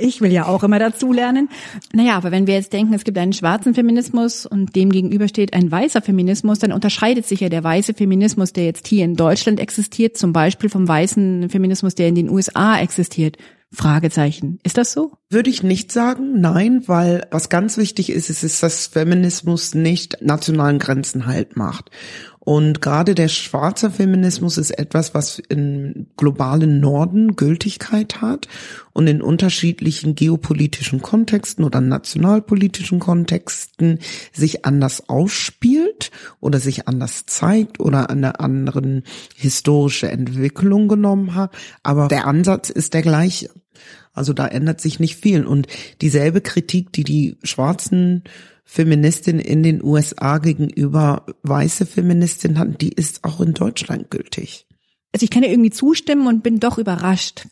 Ich 0.00 0.20
will 0.20 0.32
ja 0.32 0.46
auch 0.46 0.62
immer 0.62 0.78
dazulernen. 0.78 1.48
Naja, 1.92 2.16
aber 2.16 2.30
wenn 2.30 2.46
wir 2.46 2.54
jetzt 2.54 2.72
denken, 2.72 2.94
es 2.94 3.04
gibt 3.04 3.18
einen 3.18 3.32
schwarzen 3.32 3.74
Feminismus 3.74 4.46
und 4.46 4.74
dem 4.74 4.90
gegenüber 4.90 5.28
steht 5.28 5.52
ein 5.52 5.70
weißer 5.70 6.00
Feminismus, 6.00 6.58
dann 6.58 6.72
unterscheidet 6.72 7.26
sich 7.26 7.40
ja 7.40 7.48
der 7.48 7.62
weiße 7.62 7.94
Feminismus, 7.94 8.52
der 8.52 8.64
jetzt 8.64 8.88
hier 8.88 9.04
in 9.04 9.14
Deutschland 9.14 9.60
existiert, 9.60 10.16
zum 10.16 10.32
Beispiel 10.32 10.70
vom 10.70 10.88
weißen 10.88 11.50
Feminismus, 11.50 11.94
der 11.94 12.08
in 12.08 12.14
den 12.14 12.30
USA 12.30 12.80
existiert. 12.80 13.36
Fragezeichen. 13.72 14.58
Ist 14.64 14.78
das 14.78 14.92
so? 14.92 15.12
Würde 15.28 15.48
ich 15.48 15.62
nicht 15.62 15.92
sagen, 15.92 16.40
nein, 16.40 16.82
weil 16.86 17.28
was 17.30 17.50
ganz 17.50 17.76
wichtig 17.76 18.10
ist, 18.10 18.28
ist, 18.28 18.42
ist, 18.42 18.64
dass 18.64 18.88
Feminismus 18.88 19.74
nicht 19.74 20.16
nationalen 20.22 20.80
Grenzen 20.80 21.26
halt 21.26 21.56
macht. 21.56 21.92
Und 22.42 22.80
gerade 22.80 23.14
der 23.14 23.28
schwarze 23.28 23.90
Feminismus 23.90 24.56
ist 24.56 24.70
etwas, 24.70 25.14
was 25.14 25.38
im 25.50 26.06
globalen 26.16 26.80
Norden 26.80 27.36
Gültigkeit 27.36 28.22
hat 28.22 28.48
und 28.94 29.06
in 29.06 29.20
unterschiedlichen 29.20 30.14
geopolitischen 30.14 31.02
Kontexten 31.02 31.64
oder 31.64 31.82
nationalpolitischen 31.82 32.98
Kontexten 32.98 33.98
sich 34.32 34.64
anders 34.64 35.08
ausspielt 35.10 36.10
oder 36.40 36.60
sich 36.60 36.88
anders 36.88 37.26
zeigt 37.26 37.78
oder 37.78 38.08
eine 38.08 38.40
anderen 38.40 39.04
historische 39.36 40.10
Entwicklung 40.10 40.88
genommen 40.88 41.34
hat. 41.34 41.54
Aber 41.82 42.08
der 42.08 42.26
Ansatz 42.26 42.70
ist 42.70 42.94
der 42.94 43.02
gleiche. 43.02 43.50
Also 44.12 44.32
da 44.32 44.46
ändert 44.46 44.80
sich 44.80 44.98
nicht 44.98 45.16
viel. 45.16 45.44
Und 45.44 45.66
dieselbe 46.00 46.40
Kritik, 46.40 46.92
die 46.92 47.04
die 47.04 47.36
schwarzen 47.42 48.24
Feministin 48.64 49.38
in 49.38 49.62
den 49.62 49.82
USA 49.82 50.38
gegenüber 50.38 51.26
weiße 51.42 51.86
Feministin 51.86 52.58
hatten, 52.58 52.78
die 52.78 52.92
ist 52.92 53.24
auch 53.24 53.40
in 53.40 53.54
Deutschland 53.54 54.10
gültig. 54.10 54.66
Also 55.12 55.24
ich 55.24 55.30
kann 55.30 55.42
ja 55.42 55.50
irgendwie 55.50 55.70
zustimmen 55.70 56.26
und 56.26 56.42
bin 56.42 56.60
doch 56.60 56.78
überrascht, 56.78 57.48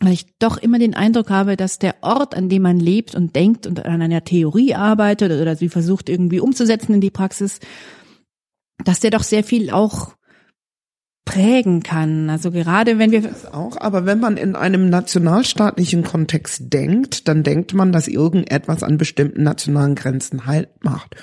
weil 0.00 0.12
ich 0.12 0.26
doch 0.38 0.58
immer 0.58 0.78
den 0.78 0.94
Eindruck 0.94 1.30
habe, 1.30 1.56
dass 1.56 1.78
der 1.78 1.96
Ort, 2.02 2.34
an 2.34 2.48
dem 2.48 2.62
man 2.62 2.80
lebt 2.80 3.14
und 3.14 3.36
denkt 3.36 3.66
und 3.66 3.84
an 3.84 4.02
einer 4.02 4.24
Theorie 4.24 4.74
arbeitet 4.74 5.30
oder 5.30 5.56
sie 5.56 5.68
versucht 5.68 6.08
irgendwie 6.08 6.40
umzusetzen 6.40 6.94
in 6.94 7.00
die 7.00 7.10
Praxis, 7.10 7.60
dass 8.84 9.00
der 9.00 9.10
doch 9.10 9.22
sehr 9.22 9.44
viel 9.44 9.70
auch 9.70 10.16
prägen 11.26 11.82
kann. 11.82 12.30
Also 12.30 12.50
gerade 12.50 12.98
wenn 12.98 13.10
wir 13.10 13.20
das 13.20 13.52
auch, 13.52 13.76
aber 13.78 14.06
wenn 14.06 14.20
man 14.20 14.38
in 14.38 14.56
einem 14.56 14.88
nationalstaatlichen 14.88 16.04
Kontext 16.04 16.72
denkt, 16.72 17.28
dann 17.28 17.42
denkt 17.42 17.74
man, 17.74 17.92
dass 17.92 18.08
irgendetwas 18.08 18.82
an 18.82 18.96
bestimmten 18.96 19.42
nationalen 19.42 19.96
Grenzen 19.96 20.46
halt 20.46 20.68
macht. 20.82 21.16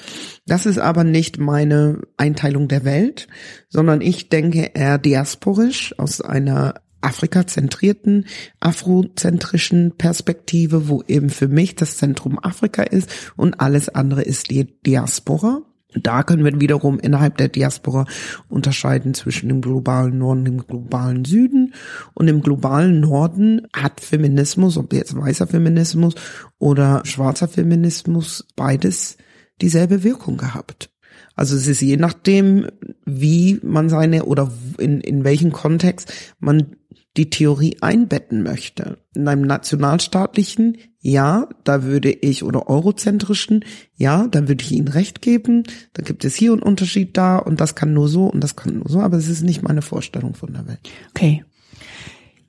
Das 0.45 0.67
ist 0.67 0.77
aber 0.77 1.03
nicht 1.03 1.39
meine 1.39 2.01
Einteilung 2.17 2.67
der 2.67 2.83
Welt, 2.83 3.27
sondern 3.69 4.01
ich 4.01 4.29
denke 4.29 4.71
eher 4.75 4.99
diasporisch 4.99 5.97
aus 5.97 6.21
einer 6.21 6.75
Afrika-zentrierten, 7.01 8.27
afrozentrischen 8.59 9.97
Perspektive, 9.97 10.89
wo 10.89 11.01
eben 11.07 11.29
für 11.29 11.47
mich 11.47 11.75
das 11.75 11.97
Zentrum 11.97 12.39
Afrika 12.39 12.83
ist 12.83 13.09
und 13.35 13.59
alles 13.59 13.89
andere 13.89 14.21
ist 14.21 14.51
die 14.51 14.65
Diaspora. 14.85 15.61
Da 15.95 16.23
können 16.23 16.43
wir 16.43 16.59
wiederum 16.59 16.99
innerhalb 16.99 17.37
der 17.37 17.49
Diaspora 17.49 18.05
unterscheiden 18.49 19.13
zwischen 19.13 19.49
dem 19.49 19.61
globalen 19.61 20.17
Norden 20.17 20.45
dem 20.45 20.65
globalen 20.65 21.25
Süden. 21.25 21.73
Und 22.13 22.27
im 22.27 22.41
globalen 22.41 22.99
Norden 22.99 23.67
hat 23.75 24.01
Feminismus, 24.01 24.77
ob 24.77 24.93
jetzt 24.93 25.15
weißer 25.15 25.47
Feminismus 25.47 26.15
oder 26.59 27.01
schwarzer 27.05 27.47
Feminismus, 27.47 28.47
beides 28.55 29.17
dieselbe 29.61 30.03
Wirkung 30.03 30.37
gehabt. 30.37 30.89
Also 31.35 31.55
es 31.55 31.67
ist 31.67 31.81
je 31.81 31.97
nachdem, 31.97 32.67
wie 33.05 33.59
man 33.63 33.89
seine 33.89 34.25
oder 34.25 34.51
in, 34.77 35.01
in 35.01 35.23
welchem 35.23 35.51
Kontext 35.51 36.13
man 36.39 36.75
die 37.17 37.29
Theorie 37.29 37.77
einbetten 37.81 38.43
möchte. 38.43 38.97
In 39.15 39.27
einem 39.27 39.43
nationalstaatlichen, 39.43 40.77
ja, 41.05 41.49
da 41.65 41.83
würde 41.83 42.09
ich, 42.09 42.43
oder 42.43 42.69
eurozentrischen, 42.69 43.65
ja, 43.97 44.25
da 44.27 44.47
würde 44.47 44.63
ich 44.63 44.71
Ihnen 44.71 44.87
recht 44.87 45.21
geben. 45.21 45.63
Da 45.91 46.01
gibt 46.01 46.23
es 46.23 46.33
hier 46.33 46.53
einen 46.53 46.63
Unterschied 46.63 47.17
da 47.17 47.37
und 47.37 47.59
das 47.59 47.75
kann 47.75 47.93
nur 47.93 48.07
so 48.07 48.27
und 48.27 48.41
das 48.41 48.55
kann 48.55 48.77
nur 48.77 48.87
so, 48.87 49.01
aber 49.01 49.17
es 49.17 49.27
ist 49.27 49.43
nicht 49.43 49.61
meine 49.63 49.81
Vorstellung 49.81 50.33
von 50.33 50.53
der 50.53 50.65
Welt. 50.65 50.79
Okay. 51.09 51.43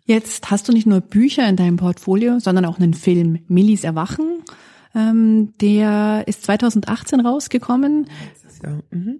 Jetzt 0.06 0.52
hast 0.52 0.68
du 0.68 0.72
nicht 0.72 0.86
nur 0.86 1.00
Bücher 1.00 1.48
in 1.48 1.56
deinem 1.56 1.78
Portfolio, 1.78 2.38
sondern 2.38 2.64
auch 2.64 2.78
einen 2.78 2.94
Film 2.94 3.40
Millis 3.48 3.82
Erwachen. 3.82 4.44
Ähm, 4.94 5.52
der 5.60 6.22
ist 6.28 6.44
2018 6.44 7.20
rausgekommen. 7.20 8.06
Mhm. 8.92 9.18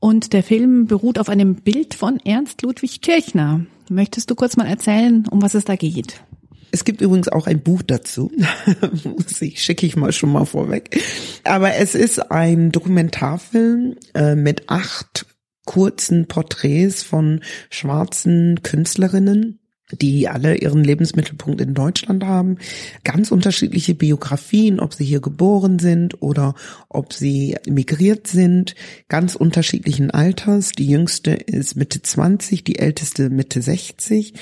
Und 0.00 0.32
der 0.32 0.42
Film 0.42 0.86
beruht 0.86 1.20
auf 1.20 1.28
einem 1.28 1.54
Bild 1.54 1.94
von 1.94 2.18
Ernst 2.18 2.62
Ludwig 2.62 3.00
Kirchner. 3.00 3.64
Möchtest 3.88 4.28
du 4.28 4.34
kurz 4.34 4.56
mal 4.56 4.66
erzählen, 4.66 5.24
um 5.30 5.40
was 5.40 5.54
es 5.54 5.64
da 5.64 5.76
geht? 5.76 6.24
Es 6.72 6.84
gibt 6.84 7.00
übrigens 7.00 7.28
auch 7.28 7.46
ein 7.46 7.62
Buch 7.62 7.82
dazu. 7.82 8.32
Muss 9.04 9.40
ich, 9.42 9.62
schicke 9.62 9.86
ich 9.86 9.94
mal 9.94 10.12
schon 10.12 10.32
mal 10.32 10.46
vorweg. 10.46 11.00
Aber 11.44 11.74
es 11.74 11.94
ist 11.94 12.30
ein 12.30 12.72
Dokumentarfilm 12.72 13.96
äh, 14.14 14.34
mit 14.34 14.68
acht 14.68 15.26
kurzen 15.66 16.26
Porträts 16.26 17.02
von 17.02 17.40
schwarzen 17.70 18.62
Künstlerinnen 18.62 19.61
die 20.00 20.28
alle 20.28 20.56
ihren 20.56 20.84
Lebensmittelpunkt 20.84 21.60
in 21.60 21.74
Deutschland 21.74 22.24
haben, 22.24 22.58
ganz 23.04 23.30
unterschiedliche 23.30 23.94
Biografien, 23.94 24.80
ob 24.80 24.94
sie 24.94 25.04
hier 25.04 25.20
geboren 25.20 25.78
sind 25.78 26.22
oder 26.22 26.54
ob 26.88 27.12
sie 27.12 27.56
migriert 27.68 28.26
sind, 28.26 28.74
ganz 29.08 29.34
unterschiedlichen 29.34 30.10
Alters. 30.10 30.72
Die 30.72 30.88
jüngste 30.88 31.32
ist 31.32 31.76
Mitte 31.76 32.02
20, 32.02 32.64
die 32.64 32.78
älteste 32.78 33.30
Mitte 33.30 33.62
60 33.62 34.34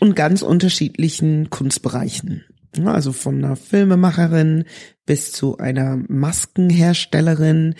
und 0.00 0.16
ganz 0.16 0.42
unterschiedlichen 0.42 1.50
Kunstbereichen. 1.50 2.44
Also 2.84 3.12
von 3.12 3.42
einer 3.42 3.56
Filmemacherin 3.56 4.64
bis 5.06 5.32
zu 5.32 5.56
einer 5.56 5.96
Maskenherstellerin, 6.08 7.74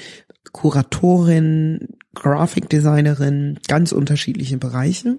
Kuratorin, 0.53 1.89
Grafikdesignerin, 2.15 3.59
ganz 3.69 3.93
unterschiedliche 3.93 4.57
Bereiche. 4.57 5.19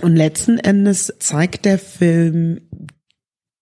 Und 0.00 0.16
letzten 0.16 0.58
Endes 0.58 1.12
zeigt 1.18 1.64
der 1.64 1.78
Film 1.78 2.60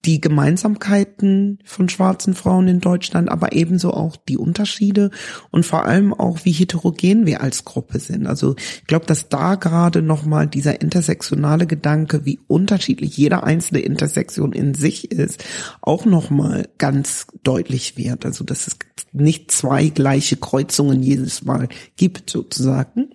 die 0.06 0.20
Gemeinsamkeiten 0.20 1.58
von 1.64 1.88
schwarzen 1.88 2.34
Frauen 2.34 2.68
in 2.68 2.80
Deutschland, 2.80 3.28
aber 3.28 3.52
ebenso 3.52 3.92
auch 3.92 4.16
die 4.16 4.38
Unterschiede 4.38 5.10
und 5.50 5.66
vor 5.66 5.84
allem 5.84 6.14
auch, 6.14 6.44
wie 6.44 6.52
heterogen 6.52 7.26
wir 7.26 7.40
als 7.40 7.64
Gruppe 7.64 7.98
sind. 7.98 8.26
Also 8.26 8.54
ich 8.56 8.86
glaube, 8.86 9.06
dass 9.06 9.28
da 9.28 9.56
gerade 9.56 10.02
nochmal 10.02 10.46
dieser 10.46 10.80
intersektionale 10.80 11.66
Gedanke, 11.66 12.24
wie 12.24 12.38
unterschiedlich 12.46 13.16
jede 13.16 13.42
einzelne 13.42 13.80
Intersektion 13.80 14.52
in 14.52 14.74
sich 14.74 15.10
ist, 15.10 15.44
auch 15.80 16.04
nochmal 16.04 16.68
ganz 16.78 17.26
deutlich 17.42 17.96
wird. 17.96 18.24
Also 18.24 18.44
dass 18.44 18.68
es 18.68 18.76
nicht 19.12 19.50
zwei 19.50 19.88
gleiche 19.88 20.36
Kreuzungen 20.36 21.02
jedes 21.02 21.44
Mal 21.44 21.68
gibt 21.96 22.30
sozusagen 22.30 23.08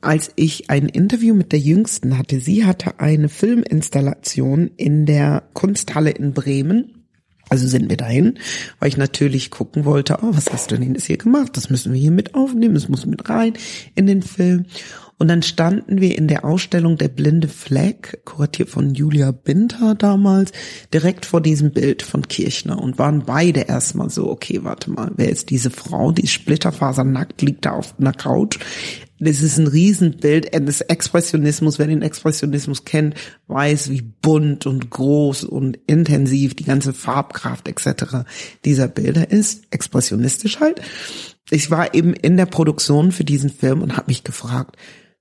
als 0.00 0.30
ich 0.36 0.70
ein 0.70 0.88
Interview 0.88 1.34
mit 1.34 1.52
der 1.52 1.58
Jüngsten 1.58 2.16
hatte. 2.16 2.40
Sie 2.40 2.64
hatte 2.64 3.00
eine 3.00 3.28
Filminstallation 3.28 4.70
in 4.76 5.04
der 5.04 5.42
Kunsthalle 5.52 6.10
in 6.22 6.32
Bremen. 6.32 7.06
Also 7.48 7.66
sind 7.66 7.90
wir 7.90 7.96
dahin, 7.96 8.38
weil 8.78 8.90
ich 8.90 8.96
natürlich 8.96 9.50
gucken 9.50 9.84
wollte, 9.84 10.18
oh, 10.22 10.28
was 10.30 10.52
hast 10.52 10.70
du 10.70 10.78
denn 10.78 10.94
jetzt 10.94 11.06
hier 11.06 11.16
gemacht? 11.16 11.56
Das 11.56 11.68
müssen 11.68 11.92
wir 11.92 12.00
hier 12.00 12.12
mit 12.12 12.36
aufnehmen, 12.36 12.74
das 12.74 12.88
muss 12.88 13.06
mit 13.06 13.28
rein 13.28 13.54
in 13.96 14.06
den 14.06 14.22
Film. 14.22 14.66
Und 15.18 15.28
dann 15.28 15.42
standen 15.42 16.00
wir 16.00 16.16
in 16.16 16.28
der 16.28 16.46
Ausstellung 16.46 16.96
Der 16.96 17.08
blinde 17.08 17.48
Fleck, 17.48 18.22
kuratiert 18.24 18.70
von 18.70 18.94
Julia 18.94 19.32
Binter 19.32 19.94
damals, 19.94 20.52
direkt 20.94 21.26
vor 21.26 21.42
diesem 21.42 21.72
Bild 21.72 22.02
von 22.02 22.26
Kirchner 22.26 22.80
und 22.80 22.98
waren 22.98 23.24
beide 23.26 23.60
erstmal 23.60 24.08
so, 24.08 24.30
okay, 24.30 24.60
warte 24.62 24.90
mal, 24.90 25.10
wer 25.16 25.28
ist 25.28 25.50
diese 25.50 25.70
Frau, 25.70 26.12
die 26.12 26.26
splitterfasernackt 26.26 27.42
liegt 27.42 27.66
da 27.66 27.72
auf 27.72 28.00
einer 28.00 28.14
Couch? 28.14 28.60
Das 29.20 29.42
ist 29.42 29.58
ein 29.58 29.66
Riesenbild 29.66 30.52
des 30.66 30.80
Expressionismus. 30.80 31.78
Wer 31.78 31.86
den 31.86 32.00
Expressionismus 32.00 32.86
kennt, 32.86 33.14
weiß, 33.48 33.90
wie 33.90 34.00
bunt 34.00 34.66
und 34.66 34.88
groß 34.88 35.44
und 35.44 35.78
intensiv 35.86 36.54
die 36.54 36.64
ganze 36.64 36.94
Farbkraft 36.94 37.68
etc. 37.68 38.24
dieser 38.64 38.88
Bilder 38.88 39.30
ist. 39.30 39.64
Expressionistisch 39.70 40.58
halt. 40.60 40.80
Ich 41.50 41.70
war 41.70 41.94
eben 41.94 42.14
in 42.14 42.38
der 42.38 42.46
Produktion 42.46 43.12
für 43.12 43.24
diesen 43.24 43.50
Film 43.50 43.82
und 43.82 43.96
habe 43.96 44.08
mich 44.08 44.24
gefragt, 44.24 44.76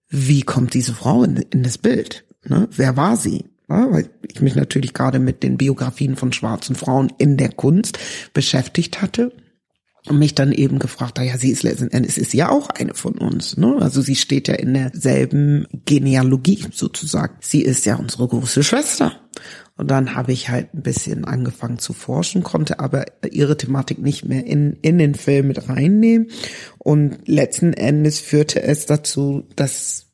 wie 0.07 0.43
kommt 0.43 0.73
diese 0.73 0.93
Frau 0.93 1.23
in, 1.23 1.35
in 1.35 1.63
das 1.63 1.77
Bild? 1.77 2.25
Ne? 2.47 2.69
Wer 2.71 2.95
war 2.95 3.17
sie? 3.17 3.45
Ja, 3.67 3.91
weil 3.91 4.09
ich 4.27 4.41
mich 4.41 4.55
natürlich 4.55 4.93
gerade 4.93 5.19
mit 5.19 5.43
den 5.43 5.57
Biografien 5.57 6.15
von 6.15 6.31
schwarzen 6.31 6.75
Frauen 6.75 7.11
in 7.17 7.35
der 7.35 7.51
Kunst 7.51 7.99
beschäftigt 8.33 9.01
hatte 9.01 9.33
und 10.07 10.17
mich 10.17 10.33
dann 10.33 10.51
eben 10.51 10.79
gefragt, 10.79 11.19
ja, 11.19 11.37
sie 11.37 11.51
ist 11.51 11.63
letzten 11.63 11.91
Endes 11.91 12.17
ist 12.17 12.33
ja 12.33 12.49
auch 12.49 12.69
eine 12.69 12.93
von 12.93 13.17
uns, 13.17 13.57
ne? 13.57 13.77
Also 13.79 14.01
sie 14.01 14.15
steht 14.15 14.47
ja 14.47 14.55
in 14.55 14.73
derselben 14.73 15.67
Genealogie 15.85 16.65
sozusagen. 16.71 17.35
Sie 17.41 17.61
ist 17.61 17.85
ja 17.85 17.95
unsere 17.95 18.27
große 18.27 18.63
Schwester. 18.63 19.13
Und 19.75 19.89
dann 19.89 20.15
habe 20.15 20.33
ich 20.33 20.49
halt 20.49 20.73
ein 20.73 20.81
bisschen 20.81 21.23
angefangen 21.23 21.79
zu 21.79 21.93
forschen, 21.93 22.43
konnte 22.43 22.79
aber 22.79 23.05
ihre 23.31 23.55
Thematik 23.55 23.99
nicht 23.99 24.25
mehr 24.25 24.45
in, 24.45 24.77
in 24.81 24.97
den 24.97 25.15
Film 25.15 25.47
mit 25.47 25.69
reinnehmen. 25.69 26.27
Und 26.77 27.27
letzten 27.27 27.73
Endes 27.73 28.19
führte 28.19 28.61
es 28.61 28.85
dazu, 28.85 29.47
dass 29.55 30.07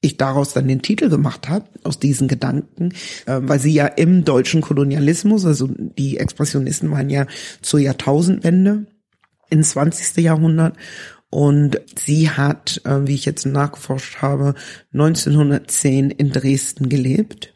ich 0.00 0.16
daraus 0.16 0.54
dann 0.54 0.68
den 0.68 0.80
Titel 0.80 1.10
gemacht 1.10 1.48
habe, 1.48 1.66
aus 1.84 1.98
diesen 1.98 2.28
Gedanken, 2.28 2.94
äh, 3.26 3.40
weil 3.42 3.60
sie 3.60 3.72
ja 3.72 3.86
im 3.86 4.24
deutschen 4.24 4.62
Kolonialismus, 4.62 5.44
also 5.44 5.68
die 5.68 6.16
Expressionisten 6.16 6.90
waren 6.90 7.10
ja 7.10 7.26
zur 7.60 7.80
Jahrtausendwende 7.80 8.86
ins 9.50 9.70
20. 9.70 10.24
Jahrhundert 10.24 10.76
und 11.28 11.80
sie 12.04 12.30
hat, 12.30 12.80
äh, 12.84 13.06
wie 13.06 13.14
ich 13.14 13.24
jetzt 13.24 13.46
nachgeforscht 13.46 14.22
habe, 14.22 14.54
1910 14.92 16.10
in 16.10 16.32
Dresden 16.32 16.88
gelebt 16.88 17.52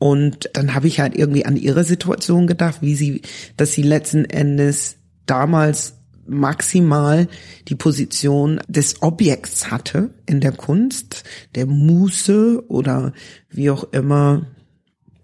und 0.00 0.48
dann 0.54 0.74
habe 0.74 0.86
ich 0.86 0.98
halt 0.98 1.14
irgendwie 1.14 1.44
an 1.44 1.56
ihre 1.56 1.84
Situation 1.84 2.46
gedacht, 2.46 2.78
wie 2.80 2.94
sie, 2.94 3.20
dass 3.58 3.72
sie 3.72 3.82
letzten 3.82 4.24
Endes 4.24 4.96
damals 5.26 5.98
maximal 6.26 7.28
die 7.68 7.74
Position 7.74 8.60
des 8.66 9.02
Objekts 9.02 9.70
hatte 9.70 10.14
in 10.24 10.40
der 10.40 10.52
Kunst, 10.52 11.24
der 11.54 11.66
Muße 11.66 12.64
oder 12.68 13.12
wie 13.50 13.68
auch 13.68 13.84
immer 13.92 14.46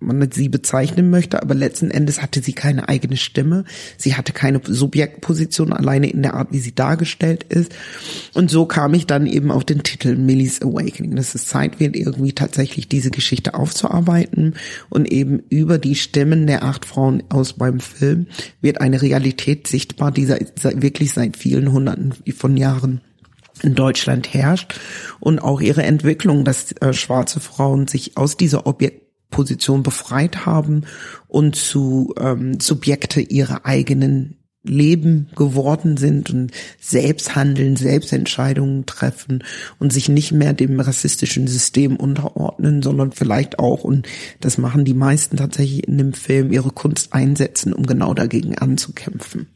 man 0.07 0.31
sie 0.31 0.49
bezeichnen 0.49 1.11
möchte, 1.11 1.43
aber 1.43 1.55
letzten 1.55 1.91
Endes 1.91 2.23
hatte 2.23 2.41
sie 2.41 2.53
keine 2.53 2.89
eigene 2.89 3.17
Stimme. 3.17 3.65
Sie 3.97 4.15
hatte 4.15 4.33
keine 4.33 4.61
Subjektposition 4.65 5.73
alleine 5.73 6.09
in 6.09 6.23
der 6.23 6.35
Art, 6.35 6.49
wie 6.53 6.59
sie 6.59 6.75
dargestellt 6.75 7.45
ist. 7.45 7.75
Und 8.35 8.51
so 8.51 8.67
kam 8.67 8.95
ich 8.95 9.07
dann 9.07 9.27
eben 9.27 9.51
auf 9.51 9.65
den 9.65 9.83
Titel 9.83 10.17
Millie's 10.17 10.63
Awakening, 10.63 11.17
dass 11.17 11.35
es 11.35 11.47
Zeit 11.47 11.81
wird, 11.81 11.97
irgendwie 11.97 12.33
tatsächlich 12.33 12.89
diese 12.89 13.11
Geschichte 13.11 13.55
aufzuarbeiten 13.55 14.55
und 14.89 15.11
eben 15.11 15.43
über 15.49 15.79
die 15.79 15.95
Stimmen 15.95 16.47
der 16.47 16.63
acht 16.63 16.85
Frauen 16.85 17.23
aus 17.29 17.57
meinem 17.59 17.81
Film 17.81 18.27
wird 18.61 18.81
eine 18.81 19.03
Realität 19.03 19.67
sichtbar, 19.67 20.13
die 20.13 20.29
wirklich 20.29 21.13
seit 21.13 21.37
vielen 21.37 21.73
Hunderten 21.73 22.15
von 22.37 22.57
Jahren 22.57 23.01
in 23.63 23.75
Deutschland 23.75 24.33
herrscht 24.33 24.79
und 25.21 25.39
auch 25.39 25.61
ihre 25.61 25.83
Entwicklung, 25.83 26.45
dass 26.45 26.73
äh, 26.73 26.93
schwarze 26.93 27.41
Frauen 27.41 27.89
sich 27.89 28.17
aus 28.17 28.37
dieser 28.37 28.67
Objekt 28.67 29.06
Position 29.31 29.83
befreit 29.83 30.47
haben 30.47 30.83
und 31.29 31.57
zu 31.57 32.15
ähm, 32.19 32.61
Subjekte 32.61 33.21
ihrer 33.21 33.67
eigenen 33.67 34.37
Leben 34.69 35.29
geworden 35.37 35.97
sind 35.97 36.31
und 36.31 36.51
selbst 36.81 37.35
handeln, 37.35 37.77
selbst 37.77 38.13
Entscheidungen 38.13 38.87
treffen 38.87 39.45
und 39.79 39.93
sich 39.93 40.09
nicht 40.09 40.33
mehr 40.33 40.53
dem 40.53 40.79
rassistischen 40.81 41.47
System 41.47 41.97
unterordnen, 41.97 42.83
sondern 42.83 43.13
vielleicht 43.13 43.59
auch, 43.59 43.85
und 43.85 44.09
das 44.41 44.59
machen 44.59 44.85
die 44.85 44.95
meisten 44.95 45.37
tatsächlich 45.37 45.87
in 45.87 45.99
dem 45.99 46.13
Film, 46.13 46.53
ihre 46.53 46.71
Kunst 46.71 47.13
einsetzen, 47.13 47.73
um 47.73 47.87
genau 47.87 48.15
dagegen 48.15 48.59
anzukämpfen. 48.59 49.47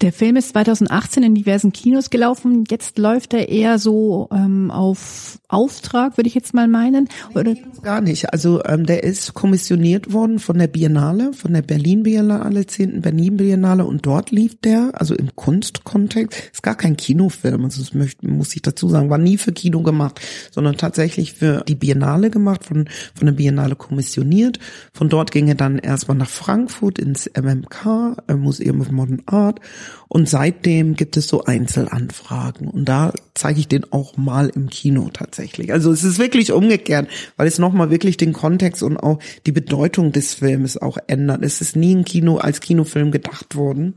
Der 0.00 0.14
Film 0.14 0.36
ist 0.36 0.48
2018 0.50 1.22
in 1.22 1.34
diversen 1.34 1.72
Kinos 1.72 2.08
gelaufen. 2.08 2.64
Jetzt 2.70 2.96
läuft 2.96 3.34
er 3.34 3.50
eher 3.50 3.78
so 3.78 4.28
ähm, 4.32 4.70
auf 4.70 5.38
Auftrag, 5.48 6.16
würde 6.16 6.28
ich 6.28 6.34
jetzt 6.34 6.54
mal 6.54 6.68
meinen. 6.68 7.08
Oder? 7.34 7.54
Gar 7.82 8.00
nicht. 8.00 8.32
Also 8.32 8.64
ähm, 8.64 8.86
der 8.86 9.02
ist 9.02 9.34
kommissioniert 9.34 10.12
worden 10.12 10.38
von 10.38 10.56
der 10.56 10.68
Biennale, 10.68 11.32
von 11.34 11.52
der 11.52 11.62
Berlin 11.62 12.04
Biennale, 12.04 12.66
10. 12.66 13.02
Berlin 13.02 13.36
Biennale 13.36 13.84
und 13.84 14.06
dort 14.06 14.30
lief 14.30 14.58
der, 14.60 14.92
also 14.94 15.14
im 15.14 15.34
Kunstkontext, 15.34 16.50
ist 16.52 16.62
gar 16.62 16.76
kein 16.76 16.96
Kinofilm, 16.96 17.64
also 17.64 17.82
das 17.82 17.92
möchte, 17.92 18.26
muss 18.26 18.54
ich 18.54 18.62
dazu 18.62 18.88
sagen, 18.88 19.10
war 19.10 19.18
nie 19.18 19.36
für 19.36 19.52
Kino 19.52 19.82
gemacht, 19.82 20.20
sondern 20.50 20.76
tatsächlich 20.76 21.34
für 21.34 21.62
die 21.66 21.74
Biennale 21.74 22.30
gemacht, 22.30 22.64
von, 22.64 22.88
von 23.14 23.26
der 23.26 23.34
Biennale 23.34 23.76
kommissioniert. 23.76 24.60
Von 24.94 25.08
dort 25.08 25.30
ging 25.32 25.48
er 25.48 25.56
dann 25.56 25.78
erstmal 25.78 26.16
nach 26.16 26.30
Frankfurt 26.30 26.98
ins 26.98 27.28
MMK, 27.38 28.16
äh, 28.28 28.34
Museum 28.34 28.80
of 28.80 28.90
Modern 28.90 29.22
Art 29.26 29.60
und 30.08 30.28
seitdem 30.28 30.94
gibt 30.94 31.16
es 31.16 31.28
so 31.28 31.44
Einzelanfragen. 31.44 32.68
Und 32.68 32.84
da 32.86 33.12
zeige 33.34 33.60
ich 33.60 33.68
den 33.68 33.90
auch 33.92 34.16
mal 34.16 34.48
im 34.48 34.68
Kino 34.68 35.10
tatsächlich. 35.12 35.72
Also 35.72 35.92
es 35.92 36.04
ist 36.04 36.18
wirklich 36.18 36.52
umgekehrt, 36.52 37.08
weil 37.36 37.46
es 37.46 37.58
nochmal 37.58 37.90
wirklich 37.90 38.16
den 38.16 38.32
Kontext 38.32 38.82
und 38.82 38.96
auch 38.96 39.18
die 39.46 39.52
Bedeutung 39.52 40.12
des 40.12 40.34
Filmes 40.34 40.76
auch 40.76 40.98
ändert. 41.06 41.44
Es 41.44 41.60
ist 41.60 41.76
nie 41.76 41.94
ein 41.94 42.04
Kino 42.04 42.38
als 42.38 42.60
Kinofilm 42.60 43.10
gedacht 43.10 43.56
worden. 43.56 43.94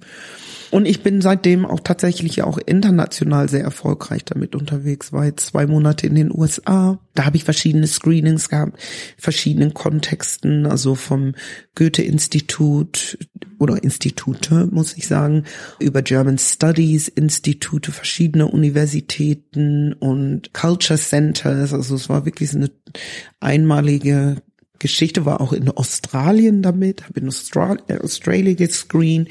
Und 0.72 0.88
ich 0.88 1.04
bin 1.04 1.22
seitdem 1.22 1.67
auch 1.67 1.82
tatsächlich 1.82 2.41
auch 2.41 2.58
international 2.58 3.48
sehr 3.48 3.63
erfolgreich 3.63 4.26
damit 4.26 4.56
unterwegs. 4.56 5.13
War 5.13 5.26
jetzt 5.26 5.46
zwei 5.46 5.67
Monate 5.67 6.08
in 6.08 6.15
den 6.15 6.32
USA. 6.36 6.98
Da 7.13 7.26
habe 7.26 7.38
ich 7.38 7.43
verschiedene 7.43 7.86
Screenings 7.86 8.50
gehabt, 8.50 8.80
verschiedenen 9.17 9.76
Kontexten, 9.76 10.65
also 10.65 10.96
vom 10.96 11.36
Goethe-Institut 11.76 13.19
oder 13.60 13.84
Institute, 13.84 14.67
muss 14.72 14.98
ich 14.98 15.08
sagen, 15.08 15.43
über 15.80 16.02
German 16.02 16.39
Studies 16.39 17.08
Institute, 17.08 17.91
verschiedene 17.91 18.48
Universitäten 18.48 19.23
und 20.00 20.54
Culture 20.54 21.00
Centers. 21.00 21.74
Also 21.74 21.96
es 21.96 22.10
war 22.10 22.26
wirklich 22.26 22.54
eine 22.54 22.72
einmalige 23.40 24.38
Geschichte, 24.80 25.26
war 25.26 25.40
auch 25.40 25.54
in 25.54 25.70
Australien 25.70 26.62
damit, 26.62 27.04
habe 27.06 27.22
in 27.22 27.30
Austral 27.30 27.78
äh, 27.88 28.00
Australien 28.00 28.58
gescreen, 28.58 29.30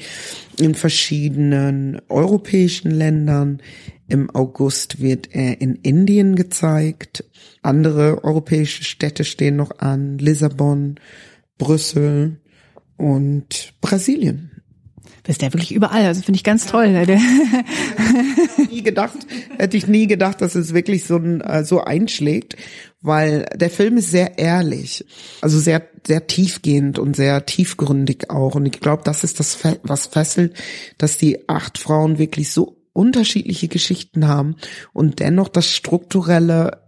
in 0.59 0.73
verschiedenen 0.73 2.01
europäischen 2.09 2.89
Ländern. 2.89 3.61
Im 4.07 4.29
August 4.31 4.99
wird 4.99 5.29
er 5.33 5.61
in 5.61 5.75
Indien 5.75 6.35
gezeigt. 6.35 7.23
Andere 7.61 8.23
europäische 8.23 8.83
Städte 8.83 9.23
stehen 9.23 9.55
noch 9.55 9.77
an. 9.77 10.17
Lissabon, 10.17 10.95
Brüssel 11.59 12.41
und 12.97 13.73
Brasilien. 13.79 14.52
Das 15.23 15.37
ist 15.37 15.41
ja 15.41 15.53
wirklich 15.53 15.73
überall, 15.73 16.05
also 16.05 16.21
finde 16.21 16.37
ich 16.37 16.43
ganz 16.43 16.65
toll. 16.65 16.89
nie 18.69 18.83
gedacht, 18.83 19.17
hätte 19.57 19.77
ich 19.77 19.87
nie 19.87 20.07
gedacht, 20.07 20.41
dass 20.41 20.55
es 20.55 20.73
wirklich 20.73 21.05
so, 21.05 21.15
ein, 21.15 21.39
äh, 21.39 21.63
so 21.63 21.81
einschlägt, 21.81 22.57
weil 23.01 23.45
der 23.55 23.69
Film 23.69 23.97
ist 23.97 24.11
sehr 24.11 24.37
ehrlich, 24.37 25.05
also 25.41 25.59
sehr, 25.59 25.81
sehr 26.05 26.27
tiefgehend 26.27 26.99
und 26.99 27.15
sehr 27.15 27.45
tiefgründig 27.45 28.29
auch. 28.29 28.55
Und 28.55 28.65
ich 28.65 28.79
glaube, 28.81 29.03
das 29.05 29.23
ist 29.23 29.39
das, 29.39 29.57
was 29.83 30.07
fesselt, 30.07 30.55
dass 30.97 31.17
die 31.17 31.47
acht 31.47 31.77
Frauen 31.77 32.17
wirklich 32.17 32.51
so 32.51 32.77
unterschiedliche 32.91 33.69
Geschichten 33.69 34.27
haben 34.27 34.55
und 34.91 35.19
dennoch 35.19 35.47
das 35.47 35.67
strukturelle 35.67 36.82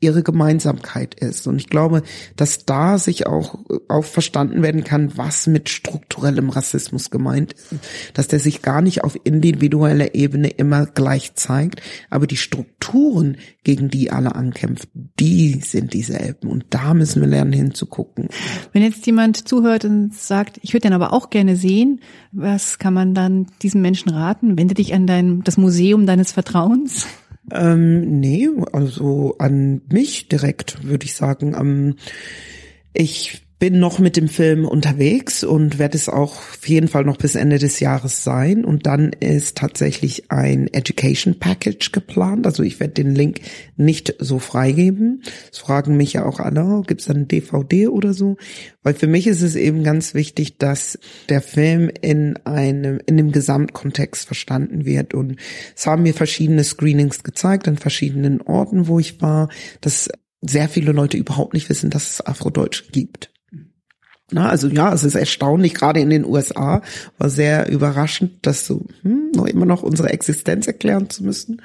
ihre 0.00 0.22
Gemeinsamkeit 0.22 1.14
ist. 1.14 1.46
Und 1.46 1.58
ich 1.58 1.68
glaube, 1.68 2.02
dass 2.34 2.64
da 2.64 2.98
sich 2.98 3.26
auch, 3.26 3.58
auch 3.88 4.04
verstanden 4.04 4.62
werden 4.62 4.82
kann, 4.82 5.16
was 5.16 5.46
mit 5.46 5.68
strukturellem 5.68 6.48
Rassismus 6.48 7.10
gemeint 7.10 7.52
ist. 7.52 7.74
Dass 8.14 8.28
der 8.28 8.40
sich 8.40 8.62
gar 8.62 8.80
nicht 8.80 9.04
auf 9.04 9.18
individueller 9.24 10.14
Ebene 10.14 10.48
immer 10.48 10.86
gleich 10.86 11.34
zeigt, 11.34 11.82
aber 12.08 12.26
die 12.26 12.38
Strukturen, 12.38 13.36
gegen 13.62 13.90
die 13.90 14.10
alle 14.10 14.34
ankämpfen, 14.34 14.88
die 15.18 15.60
sind 15.60 15.92
dieselben. 15.92 16.48
Und 16.48 16.64
da 16.70 16.94
müssen 16.94 17.20
wir 17.20 17.28
lernen 17.28 17.52
hinzugucken. 17.52 18.28
Wenn 18.72 18.82
jetzt 18.82 19.04
jemand 19.04 19.46
zuhört 19.48 19.84
und 19.84 20.14
sagt, 20.14 20.58
ich 20.62 20.72
würde 20.72 20.88
den 20.88 20.94
aber 20.94 21.12
auch 21.12 21.28
gerne 21.28 21.56
sehen, 21.56 22.00
was 22.32 22.78
kann 22.78 22.94
man 22.94 23.14
dann 23.14 23.48
diesem 23.62 23.82
Menschen 23.82 24.10
raten? 24.10 24.56
Wende 24.56 24.74
dich 24.74 24.94
an 24.94 25.06
dein, 25.06 25.42
das 25.42 25.58
Museum 25.58 26.06
deines 26.06 26.32
Vertrauens. 26.32 27.06
Ähm, 27.52 28.20
nee, 28.20 28.48
also 28.72 29.36
an 29.38 29.82
mich 29.88 30.28
direkt 30.28 30.84
würde 30.84 31.06
ich 31.06 31.14
sagen. 31.14 31.54
Ähm, 31.58 31.96
ich 32.92 33.42
bin 33.60 33.78
noch 33.78 33.98
mit 33.98 34.16
dem 34.16 34.28
Film 34.28 34.64
unterwegs 34.64 35.44
und 35.44 35.78
werde 35.78 35.98
es 35.98 36.08
auch 36.08 36.36
auf 36.38 36.66
jeden 36.66 36.88
Fall 36.88 37.04
noch 37.04 37.18
bis 37.18 37.34
Ende 37.34 37.58
des 37.58 37.78
Jahres 37.78 38.24
sein. 38.24 38.64
Und 38.64 38.86
dann 38.86 39.12
ist 39.12 39.58
tatsächlich 39.58 40.30
ein 40.30 40.66
Education 40.72 41.38
Package 41.38 41.92
geplant. 41.92 42.46
Also 42.46 42.62
ich 42.62 42.80
werde 42.80 42.94
den 42.94 43.14
Link 43.14 43.40
nicht 43.76 44.14
so 44.18 44.38
freigeben. 44.38 45.22
Es 45.52 45.58
fragen 45.58 45.98
mich 45.98 46.14
ja 46.14 46.24
auch 46.24 46.40
alle, 46.40 46.82
gibt 46.86 47.02
es 47.02 47.06
dann 47.06 47.28
DVD 47.28 47.88
oder 47.88 48.14
so? 48.14 48.38
Weil 48.82 48.94
für 48.94 49.06
mich 49.06 49.26
ist 49.26 49.42
es 49.42 49.56
eben 49.56 49.84
ganz 49.84 50.14
wichtig, 50.14 50.56
dass 50.56 50.98
der 51.28 51.42
Film 51.42 51.90
in 52.00 52.38
einem, 52.46 52.98
in 53.04 53.18
dem 53.18 53.30
Gesamtkontext 53.30 54.24
verstanden 54.24 54.86
wird. 54.86 55.12
Und 55.12 55.36
es 55.76 55.86
haben 55.86 56.04
mir 56.04 56.14
verschiedene 56.14 56.64
Screenings 56.64 57.24
gezeigt 57.24 57.68
an 57.68 57.76
verschiedenen 57.76 58.40
Orten, 58.40 58.88
wo 58.88 58.98
ich 58.98 59.20
war, 59.20 59.50
dass 59.82 60.08
sehr 60.40 60.70
viele 60.70 60.92
Leute 60.92 61.18
überhaupt 61.18 61.52
nicht 61.52 61.68
wissen, 61.68 61.90
dass 61.90 62.12
es 62.12 62.26
Afrodeutsch 62.26 62.90
gibt. 62.92 63.30
Na, 64.32 64.48
also 64.48 64.68
ja, 64.68 64.92
es 64.92 65.04
ist 65.04 65.14
erstaunlich, 65.14 65.74
gerade 65.74 66.00
in 66.00 66.10
den 66.10 66.24
USA 66.24 66.82
war 67.18 67.30
sehr 67.30 67.68
überraschend, 67.68 68.46
dass 68.46 68.66
so 68.66 68.86
hm, 69.02 69.32
noch 69.34 69.46
immer 69.46 69.66
noch 69.66 69.82
unsere 69.82 70.10
Existenz 70.10 70.66
erklären 70.66 71.10
zu 71.10 71.24
müssen. 71.24 71.62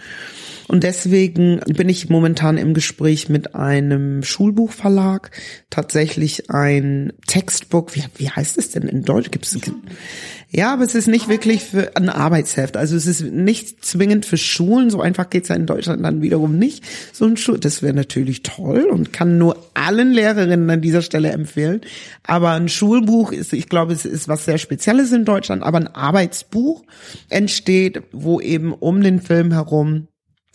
Und 0.67 0.83
deswegen 0.83 1.59
bin 1.67 1.89
ich 1.89 2.09
momentan 2.09 2.57
im 2.57 2.73
Gespräch 2.73 3.29
mit 3.29 3.53
einem 3.53 4.23
Schulbuchverlag, 4.23 5.29
tatsächlich 5.69 6.49
ein 6.49 7.13
Textbook, 7.27 7.95
wie, 7.95 8.03
wie 8.17 8.29
heißt 8.29 8.57
es 8.57 8.71
denn 8.71 8.83
in 8.83 9.03
Deutsch? 9.03 9.29
Gibt 9.29 9.45
es 9.45 9.59
ja, 10.57 10.71
aber 10.71 10.83
es 10.83 10.95
ist 10.95 11.07
nicht 11.09 11.27
wirklich 11.27 11.65
für 11.65 11.97
ein 11.97 12.07
Arbeitsheft. 12.07 12.77
Also 12.77 12.95
es 12.95 13.07
ist 13.07 13.23
nicht 13.23 13.83
zwingend 13.83 14.25
für 14.25 14.37
Schulen. 14.37 14.89
So 14.89 15.01
einfach 15.01 15.29
geht's 15.29 15.49
ja 15.49 15.55
in 15.55 15.65
Deutschland 15.65 16.01
dann 16.05 16.21
wiederum 16.21 16.57
nicht. 16.57 16.81
So 17.11 17.25
ein 17.25 17.35
Schul 17.35 17.59
das 17.59 17.81
wäre 17.81 17.93
natürlich 17.93 18.41
toll 18.41 18.87
und 18.89 19.11
kann 19.11 19.37
nur 19.37 19.57
allen 19.73 20.13
Lehrerinnen 20.13 20.69
an 20.69 20.79
dieser 20.79 21.01
Stelle 21.01 21.31
empfehlen. 21.31 21.81
Aber 22.23 22.51
ein 22.51 22.69
Schulbuch 22.69 23.33
ist, 23.33 23.51
ich 23.51 23.67
glaube, 23.67 23.91
es 23.91 24.05
ist 24.05 24.29
was 24.29 24.45
sehr 24.45 24.57
Spezielles 24.57 25.11
in 25.11 25.25
Deutschland. 25.25 25.61
Aber 25.61 25.77
ein 25.77 25.93
Arbeitsbuch 25.93 26.83
entsteht, 27.27 28.03
wo 28.13 28.39
eben 28.39 28.71
um 28.71 29.01
den 29.01 29.19
Film 29.19 29.51
herum 29.51 30.07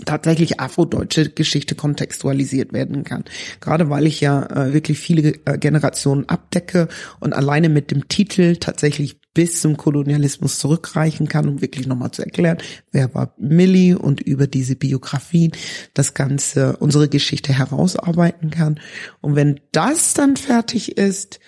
tatsächlich 0.06 0.60
afrodeutsche 0.60 1.28
Geschichte 1.28 1.74
kontextualisiert 1.74 2.72
werden 2.72 3.04
kann. 3.04 3.24
Gerade 3.60 3.90
weil 3.90 4.06
ich 4.06 4.22
ja 4.22 4.44
äh, 4.46 4.72
wirklich 4.72 4.98
viele 4.98 5.34
äh, 5.44 5.58
Generationen 5.58 6.26
abdecke 6.26 6.88
und 7.18 7.34
alleine 7.34 7.68
mit 7.68 7.90
dem 7.90 8.08
Titel 8.08 8.56
tatsächlich 8.56 9.19
bis 9.34 9.60
zum 9.60 9.76
Kolonialismus 9.76 10.58
zurückreichen 10.58 11.28
kann, 11.28 11.48
um 11.48 11.60
wirklich 11.60 11.86
nochmal 11.86 12.10
zu 12.10 12.22
erklären, 12.22 12.58
wer 12.90 13.14
war 13.14 13.34
Millie 13.38 13.98
und 13.98 14.20
über 14.20 14.46
diese 14.46 14.76
Biografien 14.76 15.52
das 15.94 16.14
Ganze, 16.14 16.76
unsere 16.78 17.08
Geschichte 17.08 17.52
herausarbeiten 17.52 18.50
kann. 18.50 18.80
Und 19.20 19.36
wenn 19.36 19.60
das 19.72 20.14
dann 20.14 20.36
fertig 20.36 20.96
ist, 20.98 21.38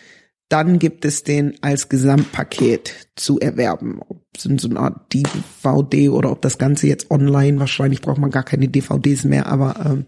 dann 0.53 0.79
gibt 0.79 1.07
es 1.07 1.25
den 1.25 1.55
als 1.63 1.89
Gesamtpaket 1.89 3.09
zu 3.17 3.41
erwerben. 3.41 4.01
Ob 4.07 4.27
es 4.37 4.43
so 4.43 4.69
eine 4.69 4.81
Art 4.81 5.15
DVD 5.15 6.11
oder 6.11 6.31
ob 6.31 6.43
das 6.43 6.59
Ganze 6.59 6.87
jetzt 6.87 7.11
online, 7.11 7.59
wahrscheinlich 7.59 8.03
braucht 8.03 8.19
man 8.19 8.31
gar 8.31 8.43
keine 8.43 8.69
DVDs 8.69 9.25
mehr, 9.25 9.47
aber 9.47 9.77
ähm, 9.87 10.05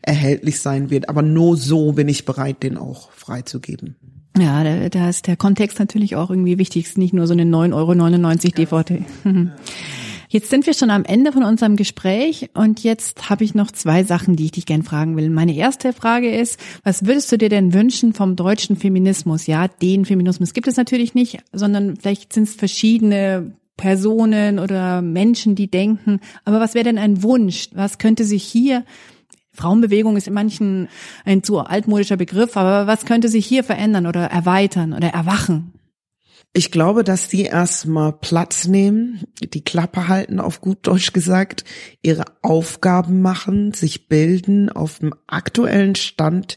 erhältlich 0.00 0.60
sein 0.60 0.90
wird. 0.90 1.08
Aber 1.08 1.22
nur 1.22 1.56
so 1.56 1.92
bin 1.92 2.08
ich 2.08 2.24
bereit, 2.24 2.62
den 2.62 2.76
auch 2.76 3.10
freizugeben. 3.10 4.17
Ja, 4.38 4.62
da, 4.62 4.88
da 4.88 5.08
ist 5.08 5.26
der 5.26 5.36
Kontext 5.36 5.78
natürlich 5.78 6.14
auch 6.14 6.30
irgendwie 6.30 6.58
wichtig. 6.58 6.84
Es 6.84 6.90
ist 6.90 6.98
nicht 6.98 7.12
nur 7.12 7.26
so 7.26 7.32
eine 7.32 7.44
9,99 7.44 7.74
Euro 7.74 8.82
DVD. 8.82 9.04
Jetzt 10.30 10.50
sind 10.50 10.66
wir 10.66 10.74
schon 10.74 10.90
am 10.90 11.04
Ende 11.04 11.32
von 11.32 11.42
unserem 11.42 11.76
Gespräch 11.76 12.50
und 12.52 12.82
jetzt 12.84 13.30
habe 13.30 13.44
ich 13.44 13.54
noch 13.54 13.70
zwei 13.70 14.04
Sachen, 14.04 14.36
die 14.36 14.44
ich 14.44 14.50
dich 14.50 14.66
gern 14.66 14.82
fragen 14.82 15.16
will. 15.16 15.30
Meine 15.30 15.56
erste 15.56 15.94
Frage 15.94 16.30
ist, 16.30 16.60
was 16.84 17.06
würdest 17.06 17.32
du 17.32 17.38
dir 17.38 17.48
denn 17.48 17.72
wünschen 17.72 18.12
vom 18.12 18.36
deutschen 18.36 18.76
Feminismus? 18.76 19.46
Ja, 19.46 19.68
den 19.68 20.04
Feminismus 20.04 20.52
gibt 20.52 20.68
es 20.68 20.76
natürlich 20.76 21.14
nicht, 21.14 21.38
sondern 21.54 21.96
vielleicht 21.96 22.34
sind 22.34 22.42
es 22.42 22.56
verschiedene 22.56 23.54
Personen 23.78 24.58
oder 24.58 25.00
Menschen, 25.00 25.54
die 25.54 25.70
denken. 25.70 26.20
Aber 26.44 26.60
was 26.60 26.74
wäre 26.74 26.84
denn 26.84 26.98
ein 26.98 27.22
Wunsch? 27.22 27.70
Was 27.72 27.96
könnte 27.96 28.24
sich 28.24 28.44
hier 28.44 28.84
Frauenbewegung 29.58 30.16
ist 30.16 30.28
in 30.28 30.34
manchen 30.34 30.88
ein 31.24 31.42
zu 31.42 31.58
altmodischer 31.58 32.16
Begriff, 32.16 32.56
aber 32.56 32.86
was 32.86 33.04
könnte 33.04 33.28
sich 33.28 33.44
hier 33.44 33.64
verändern 33.64 34.06
oder 34.06 34.24
erweitern 34.24 34.92
oder 34.92 35.08
erwachen? 35.08 35.74
Ich 36.54 36.70
glaube, 36.70 37.04
dass 37.04 37.28
die 37.28 37.42
erstmal 37.42 38.12
Platz 38.12 38.66
nehmen, 38.66 39.24
die 39.42 39.62
Klappe 39.62 40.08
halten, 40.08 40.40
auf 40.40 40.60
gut 40.60 40.86
Deutsch 40.86 41.12
gesagt, 41.12 41.64
ihre 42.02 42.24
Aufgaben 42.42 43.20
machen, 43.20 43.72
sich 43.72 44.08
bilden, 44.08 44.70
auf 44.70 45.00
dem 45.00 45.14
aktuellen 45.26 45.94
Stand 45.94 46.56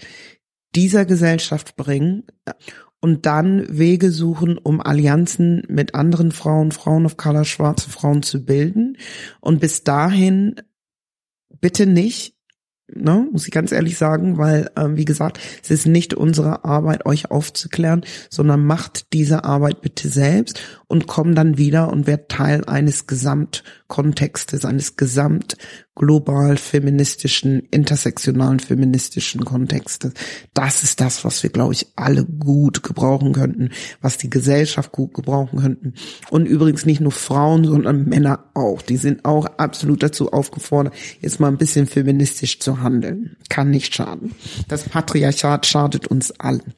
dieser 0.76 1.06
Gesellschaft 1.06 1.76
bringen 1.76 2.24
und 3.02 3.26
dann 3.26 3.66
Wege 3.68 4.12
suchen, 4.12 4.58
um 4.58 4.80
Allianzen 4.80 5.64
mit 5.68 5.96
anderen 5.96 6.32
Frauen, 6.32 6.72
Frauen 6.72 7.06
of 7.06 7.18
Color, 7.18 7.46
schwarze 7.46 7.90
Frauen 7.90 8.24
zu 8.24 8.46
bilden. 8.46 8.98
Und 9.42 9.60
bis 9.60 9.84
dahin 9.84 10.56
bitte 11.60 11.86
nicht 11.86 12.36
ne, 12.96 13.28
muss 13.32 13.46
ich 13.46 13.52
ganz 13.52 13.72
ehrlich 13.72 13.98
sagen, 13.98 14.38
weil, 14.38 14.70
ähm, 14.76 14.98
wie 14.98 15.06
gesagt, 15.06 15.40
es 15.64 15.72
ist 15.72 15.86
nicht 15.86 16.14
unsere 16.14 16.66
Arbeit, 16.66 17.06
euch 17.06 17.32
aufzuklären, 17.32 18.04
sondern 18.30 18.66
macht 18.66 19.14
diese 19.14 19.44
Arbeit 19.44 19.82
bitte 19.82 20.10
selbst 20.10 20.60
und 20.92 21.08
komm 21.08 21.36
dann 21.36 21.58
wieder 21.58 21.90
und 21.90 22.06
werd 22.06 22.28
Teil 22.28 22.66
eines 22.66 23.08
Gesamtkontextes, 23.08 24.66
eines 24.66 24.98
gesamt 24.98 25.56
global 25.96 26.58
feministischen, 26.58 27.62
intersektionalen 27.72 28.60
feministischen 28.60 29.46
Kontextes. 29.46 30.12
Das 30.54 30.84
ist 30.84 31.00
das, 31.00 31.24
was 31.24 31.44
wir, 31.44 31.50
glaube 31.50 31.72
ich, 31.72 31.88
alle 31.96 32.26
gut 32.26 32.84
gebrauchen 32.84 33.32
könnten, 33.32 33.70
was 34.02 34.18
die 34.18 34.30
Gesellschaft 34.30 34.92
gut 34.92 35.14
gebrauchen 35.14 35.60
könnten. 35.60 35.94
Und 36.30 36.46
übrigens 36.46 36.86
nicht 36.86 37.00
nur 37.00 37.14
Frauen, 37.14 37.64
sondern 37.64 38.10
Männer 38.10 38.50
auch. 38.54 38.82
Die 38.82 38.98
sind 38.98 39.24
auch 39.24 39.46
absolut 39.46 40.04
dazu 40.04 40.34
aufgefordert, 40.34 40.94
jetzt 41.22 41.40
mal 41.40 41.48
ein 41.48 41.58
bisschen 41.58 41.88
feministisch 41.88 42.60
zu 42.60 42.82
handeln. 42.82 43.38
Kann 43.48 43.70
nicht 43.70 43.96
schaden. 43.96 44.36
Das 44.68 44.90
Patriarchat 44.90 45.66
schadet 45.66 46.08
uns 46.08 46.32
allen. 46.38 46.74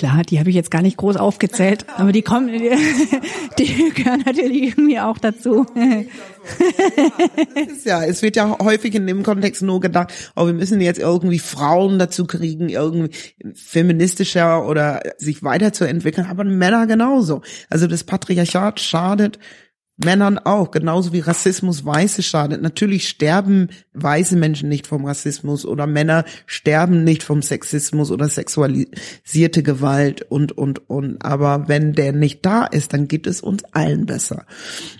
Klar, 0.00 0.22
die 0.22 0.38
habe 0.38 0.48
ich 0.48 0.56
jetzt 0.56 0.70
gar 0.70 0.80
nicht 0.80 0.96
groß 0.96 1.18
aufgezählt, 1.18 1.84
aber 1.98 2.10
die 2.10 2.22
kommen, 2.22 2.48
die, 2.48 2.70
die 3.58 3.92
gehören 3.94 4.22
natürlich 4.24 4.62
irgendwie 4.62 4.98
auch 4.98 5.18
dazu. 5.18 5.66
ja, 7.84 8.02
es 8.04 8.22
wird 8.22 8.36
ja 8.36 8.56
häufig 8.60 8.94
in 8.94 9.06
dem 9.06 9.22
Kontext 9.22 9.60
nur 9.60 9.78
gedacht, 9.78 10.14
oh, 10.36 10.46
wir 10.46 10.54
müssen 10.54 10.80
jetzt 10.80 10.98
irgendwie 10.98 11.38
Frauen 11.38 11.98
dazu 11.98 12.26
kriegen, 12.26 12.70
irgendwie 12.70 13.14
feministischer 13.52 14.66
oder 14.66 15.02
sich 15.18 15.42
weiterzuentwickeln, 15.42 16.28
aber 16.28 16.44
Männer 16.44 16.86
genauso. 16.86 17.42
Also 17.68 17.86
das 17.86 18.04
Patriarchat 18.04 18.80
schadet 18.80 19.38
Männern 20.04 20.38
auch, 20.38 20.70
genauso 20.70 21.12
wie 21.12 21.20
Rassismus 21.20 21.84
Weiße 21.84 22.22
schadet. 22.22 22.62
Natürlich 22.62 23.08
sterben 23.08 23.68
weiße 23.92 24.36
Menschen 24.36 24.68
nicht 24.68 24.86
vom 24.86 25.04
Rassismus 25.04 25.66
oder 25.66 25.86
Männer 25.86 26.24
sterben 26.46 27.04
nicht 27.04 27.22
vom 27.22 27.42
Sexismus 27.42 28.10
oder 28.10 28.28
sexualisierte 28.28 29.62
Gewalt 29.62 30.22
und, 30.22 30.52
und, 30.52 30.88
und. 30.88 31.24
Aber 31.24 31.68
wenn 31.68 31.92
der 31.92 32.12
nicht 32.12 32.46
da 32.46 32.64
ist, 32.64 32.92
dann 32.92 33.08
geht 33.08 33.26
es 33.26 33.40
uns 33.40 33.64
allen 33.72 34.06
besser. 34.06 34.46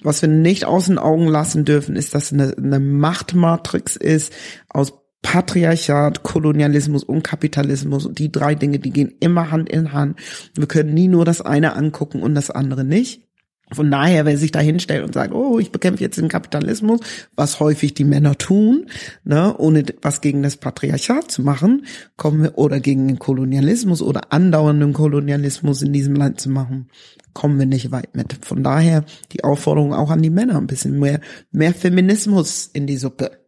Was 0.02 0.22
wir 0.22 0.28
nicht 0.28 0.64
aus 0.64 0.86
den 0.86 0.98
Augen 0.98 1.28
lassen 1.28 1.64
dürfen, 1.64 1.96
ist, 1.96 2.14
dass 2.14 2.32
eine, 2.32 2.54
eine 2.56 2.80
Machtmatrix 2.80 3.96
ist 3.96 4.32
aus 4.68 4.92
Patriarchat, 5.22 6.22
Kolonialismus 6.22 7.04
und 7.04 7.22
Kapitalismus. 7.22 8.08
Die 8.12 8.32
drei 8.32 8.54
Dinge, 8.54 8.78
die 8.78 8.90
gehen 8.90 9.12
immer 9.20 9.50
Hand 9.50 9.68
in 9.68 9.92
Hand. 9.92 10.18
Wir 10.54 10.66
können 10.66 10.94
nie 10.94 11.08
nur 11.08 11.24
das 11.24 11.40
eine 11.40 11.76
angucken 11.76 12.22
und 12.22 12.34
das 12.34 12.50
andere 12.50 12.84
nicht. 12.84 13.29
Von 13.72 13.90
daher, 13.90 14.24
wer 14.26 14.36
sich 14.36 14.50
da 14.50 14.58
hinstellt 14.58 15.04
und 15.04 15.14
sagt, 15.14 15.32
oh, 15.32 15.58
ich 15.58 15.70
bekämpfe 15.70 16.02
jetzt 16.02 16.18
den 16.18 16.28
Kapitalismus, 16.28 17.00
was 17.36 17.60
häufig 17.60 17.94
die 17.94 18.04
Männer 18.04 18.36
tun, 18.36 18.86
ne, 19.24 19.56
ohne 19.56 19.84
was 20.02 20.20
gegen 20.20 20.42
das 20.42 20.56
Patriarchat 20.56 21.30
zu 21.30 21.42
machen, 21.42 21.86
kommen 22.16 22.42
wir, 22.42 22.58
oder 22.58 22.80
gegen 22.80 23.06
den 23.06 23.18
Kolonialismus 23.18 24.02
oder 24.02 24.32
andauernden 24.32 24.92
Kolonialismus 24.92 25.82
in 25.82 25.92
diesem 25.92 26.14
Land 26.14 26.40
zu 26.40 26.50
machen, 26.50 26.88
kommen 27.32 27.58
wir 27.58 27.66
nicht 27.66 27.92
weit 27.92 28.16
mit. 28.16 28.44
Von 28.44 28.64
daher 28.64 29.04
die 29.32 29.44
Aufforderung 29.44 29.94
auch 29.94 30.10
an 30.10 30.22
die 30.22 30.30
Männer, 30.30 30.56
ein 30.56 30.66
bisschen 30.66 30.98
mehr, 30.98 31.20
mehr 31.52 31.72
Feminismus 31.72 32.68
in 32.72 32.86
die 32.86 32.96
Suppe. 32.96 33.38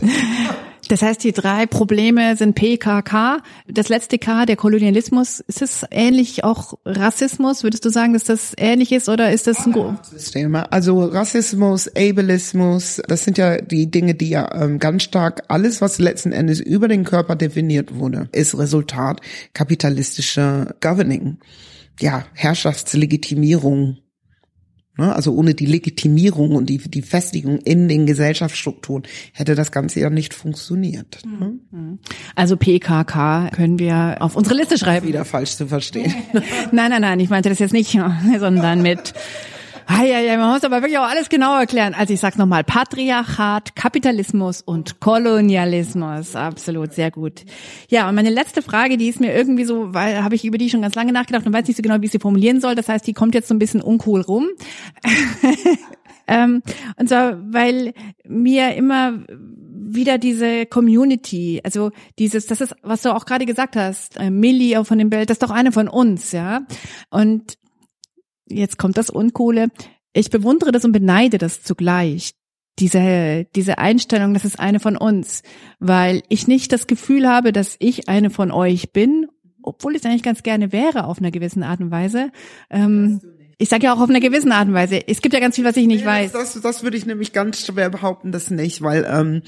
Das 0.88 1.02
heißt, 1.02 1.22
die 1.24 1.32
drei 1.32 1.66
Probleme 1.66 2.36
sind 2.36 2.54
PKK. 2.54 3.42
Das 3.66 3.88
letzte 3.88 4.18
K, 4.18 4.46
der 4.46 4.56
Kolonialismus. 4.56 5.40
Ist 5.40 5.62
es 5.62 5.84
ähnlich 5.90 6.44
auch 6.44 6.74
Rassismus? 6.84 7.62
Würdest 7.62 7.84
du 7.84 7.90
sagen, 7.90 8.12
dass 8.12 8.24
das 8.24 8.52
ähnlich 8.56 8.92
ist 8.92 9.08
oder 9.08 9.32
ist 9.32 9.46
das 9.46 9.66
ein 9.66 9.72
Thema? 10.32 10.62
Also 10.72 11.04
Rassismus, 11.04 11.88
Ableismus, 11.88 13.00
das 13.08 13.24
sind 13.24 13.38
ja 13.38 13.60
die 13.60 13.90
Dinge, 13.90 14.14
die 14.14 14.30
ja 14.30 14.62
ähm, 14.62 14.78
ganz 14.78 15.02
stark 15.02 15.44
alles, 15.48 15.80
was 15.80 15.98
letzten 15.98 16.32
Endes 16.32 16.60
über 16.60 16.88
den 16.88 17.04
Körper 17.04 17.36
definiert 17.36 17.94
wurde, 17.94 18.28
ist 18.32 18.56
Resultat 18.56 19.20
kapitalistischer 19.52 20.74
Governing. 20.80 21.38
Ja, 22.00 22.24
Herrschaftslegitimierung? 22.34 23.98
Also 24.96 25.34
ohne 25.34 25.54
die 25.54 25.66
Legitimierung 25.66 26.52
und 26.52 26.70
die, 26.70 26.78
die 26.78 27.02
Festigung 27.02 27.58
in 27.58 27.88
den 27.88 28.06
Gesellschaftsstrukturen 28.06 29.02
hätte 29.32 29.56
das 29.56 29.72
Ganze 29.72 30.00
ja 30.00 30.08
nicht 30.08 30.34
funktioniert. 30.34 31.20
Ne? 31.26 31.58
Mhm. 31.70 31.98
Also 32.36 32.56
PKK 32.56 33.50
können 33.50 33.78
wir 33.80 34.18
auf 34.20 34.36
unsere 34.36 34.54
Liste 34.54 34.78
schreiben. 34.78 35.08
Wieder 35.08 35.24
falsch 35.24 35.56
zu 35.56 35.66
verstehen. 35.66 36.14
nein, 36.72 36.90
nein, 36.90 37.02
nein, 37.02 37.18
ich 37.18 37.28
meinte 37.28 37.48
das 37.48 37.58
jetzt 37.58 37.72
nicht, 37.72 37.90
sondern 38.38 38.82
mit 38.82 39.14
Ah, 39.86 40.02
ja, 40.02 40.18
ja, 40.20 40.36
man 40.38 40.50
muss 40.50 40.64
aber 40.64 40.80
wirklich 40.80 40.98
auch 40.98 41.08
alles 41.08 41.28
genau 41.28 41.58
erklären. 41.58 41.94
Also 41.94 42.14
ich 42.14 42.20
sag's 42.20 42.38
nochmal, 42.38 42.64
Patriarchat, 42.64 43.76
Kapitalismus 43.76 44.62
und 44.62 45.00
Kolonialismus. 45.00 46.36
Absolut, 46.36 46.94
sehr 46.94 47.10
gut. 47.10 47.44
Ja, 47.90 48.08
und 48.08 48.14
meine 48.14 48.30
letzte 48.30 48.62
Frage, 48.62 48.96
die 48.96 49.08
ist 49.08 49.20
mir 49.20 49.34
irgendwie 49.34 49.64
so, 49.64 49.92
weil 49.92 50.22
habe 50.22 50.34
ich 50.34 50.44
über 50.44 50.58
die 50.58 50.70
schon 50.70 50.82
ganz 50.82 50.94
lange 50.94 51.12
nachgedacht 51.12 51.46
und 51.46 51.52
weiß 51.52 51.66
nicht 51.66 51.76
so 51.76 51.82
genau, 51.82 52.00
wie 52.00 52.06
ich 52.06 52.12
sie 52.12 52.18
formulieren 52.18 52.60
soll. 52.60 52.74
Das 52.74 52.88
heißt, 52.88 53.06
die 53.06 53.12
kommt 53.12 53.34
jetzt 53.34 53.48
so 53.48 53.54
ein 53.54 53.58
bisschen 53.58 53.82
uncool 53.82 54.22
rum. 54.22 54.48
ähm, 56.26 56.62
und 56.96 57.08
zwar, 57.08 57.38
weil 57.52 57.92
mir 58.26 58.74
immer 58.74 59.20
wieder 59.94 60.18
diese 60.18 60.66
Community, 60.66 61.60
also 61.62 61.90
dieses, 62.18 62.46
das 62.46 62.60
ist, 62.60 62.74
was 62.82 63.02
du 63.02 63.14
auch 63.14 63.26
gerade 63.26 63.44
gesagt 63.44 63.76
hast, 63.76 64.18
äh, 64.18 64.30
Millie 64.30 64.82
von 64.84 64.98
dem 64.98 65.10
Bild, 65.10 65.30
das 65.30 65.36
ist 65.36 65.42
doch 65.42 65.50
eine 65.50 65.72
von 65.72 65.88
uns, 65.88 66.32
ja. 66.32 66.62
Und 67.10 67.58
jetzt 68.48 68.78
kommt 68.78 68.96
das 68.98 69.10
Uncoole. 69.10 69.68
Ich 70.12 70.30
bewundere 70.30 70.72
das 70.72 70.84
und 70.84 70.92
beneide 70.92 71.38
das 71.38 71.62
zugleich. 71.62 72.34
Diese, 72.78 73.46
diese 73.54 73.78
Einstellung, 73.78 74.34
das 74.34 74.44
ist 74.44 74.58
eine 74.58 74.80
von 74.80 74.96
uns, 74.96 75.42
weil 75.78 76.22
ich 76.28 76.48
nicht 76.48 76.72
das 76.72 76.88
Gefühl 76.88 77.28
habe, 77.28 77.52
dass 77.52 77.76
ich 77.78 78.08
eine 78.08 78.30
von 78.30 78.50
euch 78.50 78.92
bin, 78.92 79.28
obwohl 79.62 79.94
ich 79.94 80.02
es 80.02 80.06
eigentlich 80.06 80.24
ganz 80.24 80.42
gerne 80.42 80.72
wäre 80.72 81.06
auf 81.06 81.18
einer 81.18 81.30
gewissen 81.30 81.62
Art 81.62 81.80
und 81.80 81.90
Weise. 81.92 82.30
Ähm, 82.70 83.20
ich 83.58 83.68
sage 83.68 83.84
ja 83.84 83.94
auch 83.94 84.00
auf 84.00 84.08
einer 84.08 84.20
gewissen 84.20 84.52
Art 84.52 84.68
und 84.68 84.74
Weise. 84.74 85.06
Es 85.06 85.20
gibt 85.20 85.34
ja 85.34 85.40
ganz 85.40 85.56
viel, 85.56 85.64
was 85.64 85.76
ich 85.76 85.86
nicht 85.86 86.04
weiß. 86.04 86.32
Das, 86.32 86.60
das 86.60 86.82
würde 86.82 86.96
ich 86.96 87.06
nämlich 87.06 87.32
ganz 87.32 87.64
schwer 87.64 87.90
behaupten, 87.90 88.32
das 88.32 88.50
nicht, 88.50 88.82
weil 88.82 89.06
ähm, 89.08 89.42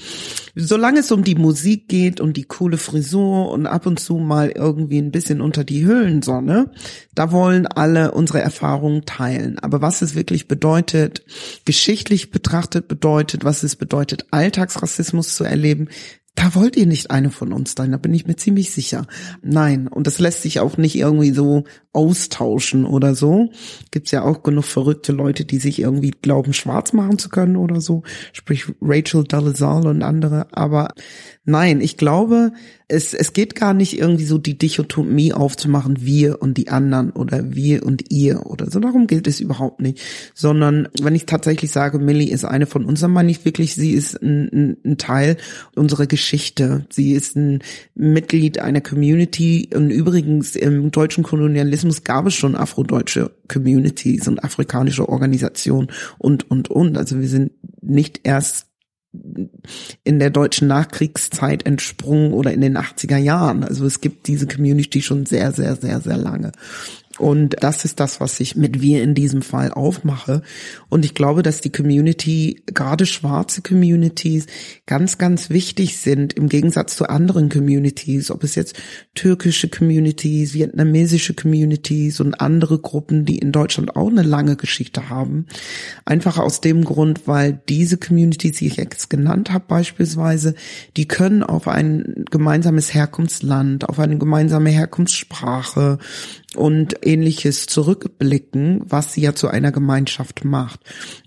solange 0.55 0.99
es 0.99 1.11
um 1.11 1.23
die 1.23 1.35
Musik 1.35 1.87
geht 1.87 2.19
und 2.19 2.37
die 2.37 2.43
coole 2.43 2.77
Frisur 2.77 3.51
und 3.51 3.67
ab 3.67 3.85
und 3.85 3.99
zu 3.99 4.17
mal 4.17 4.49
irgendwie 4.49 4.99
ein 4.99 5.11
bisschen 5.11 5.41
unter 5.41 5.63
die 5.63 5.85
Höhlensonne, 5.85 6.71
da 7.13 7.31
wollen 7.31 7.67
alle 7.67 8.11
unsere 8.11 8.41
Erfahrungen 8.41 9.05
teilen. 9.05 9.59
Aber 9.59 9.81
was 9.81 10.01
es 10.01 10.15
wirklich 10.15 10.47
bedeutet, 10.47 11.23
geschichtlich 11.65 12.31
betrachtet 12.31 12.87
bedeutet, 12.87 13.43
was 13.43 13.63
es 13.63 13.75
bedeutet, 13.75 14.27
Alltagsrassismus 14.31 15.35
zu 15.35 15.43
erleben, 15.43 15.89
da 16.37 16.53
wollt 16.53 16.77
ihr 16.77 16.85
nicht 16.85 17.09
eine 17.09 17.31
von 17.31 17.51
uns 17.51 17.73
sein, 17.75 17.91
da 17.91 17.97
bin 17.97 18.13
ich 18.13 18.27
mir 18.27 18.35
ziemlich 18.35 18.71
sicher. 18.71 19.07
Nein, 19.41 19.87
und 19.87 20.05
das 20.05 20.19
lässt 20.19 20.43
sich 20.43 20.59
auch 20.59 20.77
nicht 20.77 20.95
irgendwie 20.95 21.31
so 21.31 21.63
austauschen 21.93 22.85
oder 22.85 23.15
so. 23.15 23.49
Gibt's 23.89 24.11
ja 24.11 24.21
auch 24.21 24.43
genug 24.43 24.65
verrückte 24.65 25.13
Leute, 25.13 25.45
die 25.45 25.57
sich 25.57 25.79
irgendwie 25.79 26.11
glauben, 26.11 26.53
schwarz 26.53 26.93
machen 26.93 27.17
zu 27.17 27.29
können 27.29 27.55
oder 27.55 27.81
so. 27.81 28.03
Sprich 28.33 28.65
Rachel 28.81 29.23
Dolezal 29.23 29.87
und 29.87 30.03
andere. 30.03 30.45
Aber 30.51 30.89
nein, 31.47 31.81
ich 31.81 31.97
glaube, 31.97 32.51
es, 32.89 33.13
es 33.13 33.33
geht 33.33 33.55
gar 33.55 33.73
nicht 33.73 33.97
irgendwie 33.97 34.25
so 34.25 34.37
die 34.37 34.57
Dichotomie 34.57 35.33
aufzumachen, 35.33 36.05
wir 36.05 36.41
und 36.41 36.57
die 36.57 36.69
anderen 36.69 37.11
oder 37.11 37.55
wir 37.55 37.85
und 37.85 38.11
ihr 38.11 38.45
oder 38.45 38.69
so. 38.69 38.79
Darum 38.79 39.07
geht 39.07 39.27
es 39.27 39.39
überhaupt 39.39 39.81
nicht. 39.81 40.01
Sondern 40.33 40.87
wenn 41.01 41.15
ich 41.15 41.25
tatsächlich 41.25 41.71
sage, 41.71 41.99
Millie 41.99 42.31
ist 42.31 42.45
eine 42.45 42.65
von 42.65 42.85
uns, 42.85 42.99
dann 42.99 43.11
meine 43.11 43.31
ich 43.31 43.43
wirklich, 43.45 43.75
sie 43.75 43.91
ist 43.91 44.21
ein, 44.21 44.77
ein, 44.85 44.97
Teil 44.97 45.37
unserer 45.75 46.05
Geschichte. 46.05 46.85
Sie 46.89 47.13
ist 47.13 47.35
ein 47.35 47.59
Mitglied 47.95 48.59
einer 48.59 48.81
Community. 48.81 49.69
Und 49.73 49.89
übrigens 49.89 50.55
im 50.55 50.91
deutschen 50.91 51.23
Kolonialismus 51.23 52.03
gab 52.03 52.27
es 52.27 52.35
schon 52.35 52.55
afrodeutsche 52.55 53.31
Communities 53.47 54.27
und 54.27 54.43
afrikanische 54.43 55.07
Organisationen 55.07 55.89
und, 56.17 56.49
und, 56.51 56.69
und. 56.69 56.97
Also 56.97 57.19
wir 57.19 57.27
sind 57.27 57.51
nicht 57.81 58.21
erst 58.23 58.66
in 60.03 60.19
der 60.19 60.29
deutschen 60.29 60.67
Nachkriegszeit 60.67 61.65
entsprungen 61.65 62.33
oder 62.33 62.51
in 62.51 62.61
den 62.61 62.77
80er 62.77 63.17
Jahren. 63.17 63.63
Also 63.63 63.85
es 63.85 64.01
gibt 64.01 64.27
diese 64.27 64.47
Community 64.47 65.01
schon 65.01 65.25
sehr, 65.25 65.51
sehr, 65.51 65.75
sehr, 65.75 66.01
sehr 66.01 66.17
lange. 66.17 66.51
Und 67.17 67.55
das 67.61 67.85
ist 67.85 67.99
das, 67.99 68.19
was 68.19 68.39
ich 68.39 68.55
mit 68.55 68.81
wir 68.81 69.01
in 69.01 69.15
diesem 69.15 69.41
Fall 69.41 69.71
aufmache. 69.71 70.41
Und 70.89 71.05
ich 71.05 71.13
glaube, 71.13 71.43
dass 71.43 71.61
die 71.61 71.71
Community, 71.71 72.63
gerade 72.67 73.05
schwarze 73.05 73.61
Communities, 73.61 74.45
ganz, 74.85 75.17
ganz 75.17 75.49
wichtig 75.49 75.97
sind 75.97 76.33
im 76.33 76.49
Gegensatz 76.49 76.95
zu 76.95 77.09
anderen 77.09 77.49
Communities, 77.49 78.31
ob 78.31 78.43
es 78.43 78.55
jetzt 78.55 78.75
türkische 79.15 79.69
Communities, 79.69 80.53
vietnamesische 80.53 81.33
Communities 81.33 82.19
und 82.19 82.39
andere 82.39 82.79
Gruppen, 82.79 83.25
die 83.25 83.39
in 83.39 83.51
Deutschland 83.51 83.95
auch 83.95 84.09
eine 84.09 84.23
lange 84.23 84.55
Geschichte 84.55 85.09
haben. 85.09 85.47
Einfach 86.05 86.37
aus 86.37 86.61
dem 86.61 86.83
Grund, 86.83 87.27
weil 87.27 87.59
diese 87.67 87.97
Communities, 87.97 88.57
die 88.57 88.67
ich 88.67 88.77
jetzt 88.77 89.09
genannt 89.09 89.51
habe 89.51 89.65
beispielsweise, 89.67 90.55
die 90.95 91.07
können 91.07 91.43
auf 91.43 91.67
ein 91.67 92.25
gemeinsames 92.29 92.93
Herkunftsland, 92.93 93.89
auf 93.89 93.99
eine 93.99 94.17
gemeinsame 94.17 94.69
Herkunftssprache 94.69 95.97
und 96.55 97.05
ähnliches 97.05 97.65
zurückblicken, 97.65 98.81
was 98.85 99.13
sie 99.13 99.21
ja 99.21 99.35
zu 99.35 99.49
einer 99.49 99.71
Gemeinschaft 99.71 100.45
macht. 100.45 100.79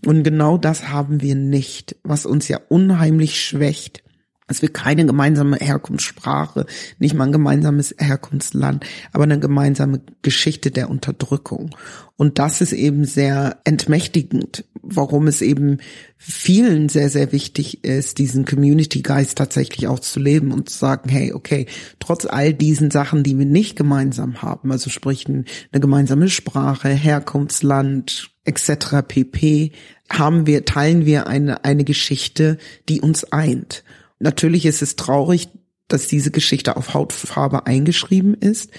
Und 0.05 0.23
genau 0.23 0.57
das 0.57 0.89
haben 0.89 1.21
wir 1.21 1.35
nicht, 1.35 1.97
was 2.03 2.27
uns 2.27 2.49
ja 2.49 2.61
unheimlich 2.69 3.43
schwächt 3.43 4.03
dass 4.51 4.63
wir 4.63 4.73
keine 4.73 5.07
gemeinsame 5.07 5.59
Herkunftssprache, 5.59 6.67
nicht 6.99 7.15
mal 7.15 7.27
ein 7.27 7.33
gemeinsames 7.33 7.95
Herkunftsland, 7.99 8.85
aber 9.13 9.23
eine 9.23 9.39
gemeinsame 9.39 10.01
Geschichte 10.23 10.73
der 10.73 10.91
Unterdrückung. 10.91 11.71
Und 12.17 12.41
das 12.41 12.61
ist 12.61 12.73
eben 12.73 13.05
sehr 13.05 13.61
entmächtigend, 13.63 14.65
warum 14.83 15.29
es 15.29 15.41
eben 15.41 15.79
vielen 16.17 16.89
sehr, 16.89 17.11
sehr 17.11 17.31
wichtig 17.31 17.85
ist, 17.85 18.19
diesen 18.19 18.45
Community-Geist 18.45 19.39
tatsächlich 19.39 19.87
auch 19.87 20.01
zu 20.01 20.19
leben 20.19 20.51
und 20.51 20.69
zu 20.69 20.77
sagen, 20.77 21.09
hey, 21.11 21.33
okay, 21.33 21.67
trotz 22.01 22.27
all 22.27 22.53
diesen 22.53 22.91
Sachen, 22.91 23.23
die 23.23 23.39
wir 23.39 23.47
nicht 23.47 23.77
gemeinsam 23.77 24.43
haben, 24.43 24.73
also 24.73 24.91
sprich 24.91 25.29
eine 25.29 25.45
gemeinsame 25.71 26.29
Sprache, 26.29 26.89
Herkunftsland, 26.89 28.33
etc. 28.45 28.97
pp, 29.07 29.71
haben 30.11 30.47
wir, 30.49 30.65
teilen 30.65 31.07
wir 31.07 31.29
eine, 31.29 31.65
eine 31.65 31.85
Geschichte, 31.85 32.59
die 32.89 33.01
uns 33.01 33.23
eint. 33.33 33.85
Natürlich 34.21 34.67
ist 34.67 34.83
es 34.83 34.97
traurig, 34.97 35.49
dass 35.89 36.07
diese 36.07 36.31
Geschichte 36.31 36.77
auf 36.77 36.95
Hautfarbe 36.95 37.67
eingeschrieben 37.67 38.35
ist, 38.35 38.71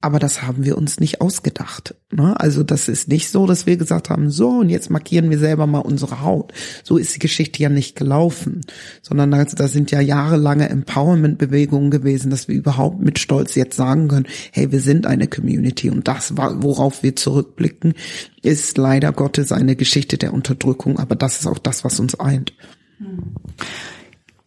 aber 0.00 0.20
das 0.20 0.42
haben 0.42 0.64
wir 0.64 0.78
uns 0.78 1.00
nicht 1.00 1.20
ausgedacht. 1.20 1.96
Ne? 2.12 2.38
Also 2.38 2.62
das 2.62 2.88
ist 2.88 3.08
nicht 3.08 3.30
so, 3.30 3.48
dass 3.48 3.66
wir 3.66 3.76
gesagt 3.76 4.10
haben, 4.10 4.30
so 4.30 4.50
und 4.50 4.68
jetzt 4.68 4.90
markieren 4.90 5.28
wir 5.28 5.40
selber 5.40 5.66
mal 5.66 5.80
unsere 5.80 6.22
Haut. 6.22 6.52
So 6.84 6.98
ist 6.98 7.16
die 7.16 7.18
Geschichte 7.18 7.60
ja 7.60 7.68
nicht 7.68 7.96
gelaufen, 7.96 8.60
sondern 9.02 9.32
da, 9.32 9.44
da 9.44 9.66
sind 9.66 9.90
ja 9.90 10.00
jahrelange 10.00 10.68
Empowerment-Bewegungen 10.68 11.90
gewesen, 11.90 12.30
dass 12.30 12.46
wir 12.46 12.54
überhaupt 12.54 13.00
mit 13.00 13.18
Stolz 13.18 13.56
jetzt 13.56 13.76
sagen 13.76 14.06
können, 14.06 14.26
hey, 14.52 14.70
wir 14.70 14.80
sind 14.80 15.04
eine 15.04 15.26
Community 15.26 15.90
und 15.90 16.06
das, 16.06 16.36
worauf 16.36 17.02
wir 17.02 17.16
zurückblicken, 17.16 17.94
ist 18.42 18.78
leider 18.78 19.12
Gottes 19.12 19.50
eine 19.50 19.74
Geschichte 19.74 20.16
der 20.16 20.32
Unterdrückung, 20.32 21.00
aber 21.00 21.16
das 21.16 21.40
ist 21.40 21.46
auch 21.46 21.58
das, 21.58 21.82
was 21.82 21.98
uns 21.98 22.14
eint. 22.20 22.52
Hm. 22.98 23.34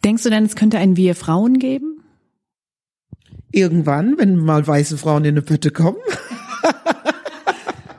Denkst 0.03 0.23
du 0.23 0.29
denn, 0.29 0.45
es 0.45 0.55
könnte 0.55 0.79
ein 0.79 0.97
Wir 0.97 1.15
Frauen 1.15 1.59
geben? 1.59 2.03
Irgendwann, 3.51 4.17
wenn 4.17 4.37
mal 4.37 4.65
weiße 4.65 4.97
Frauen 4.97 5.25
in 5.25 5.35
eine 5.35 5.41
Bütte 5.41 5.71
kommen. 5.71 5.97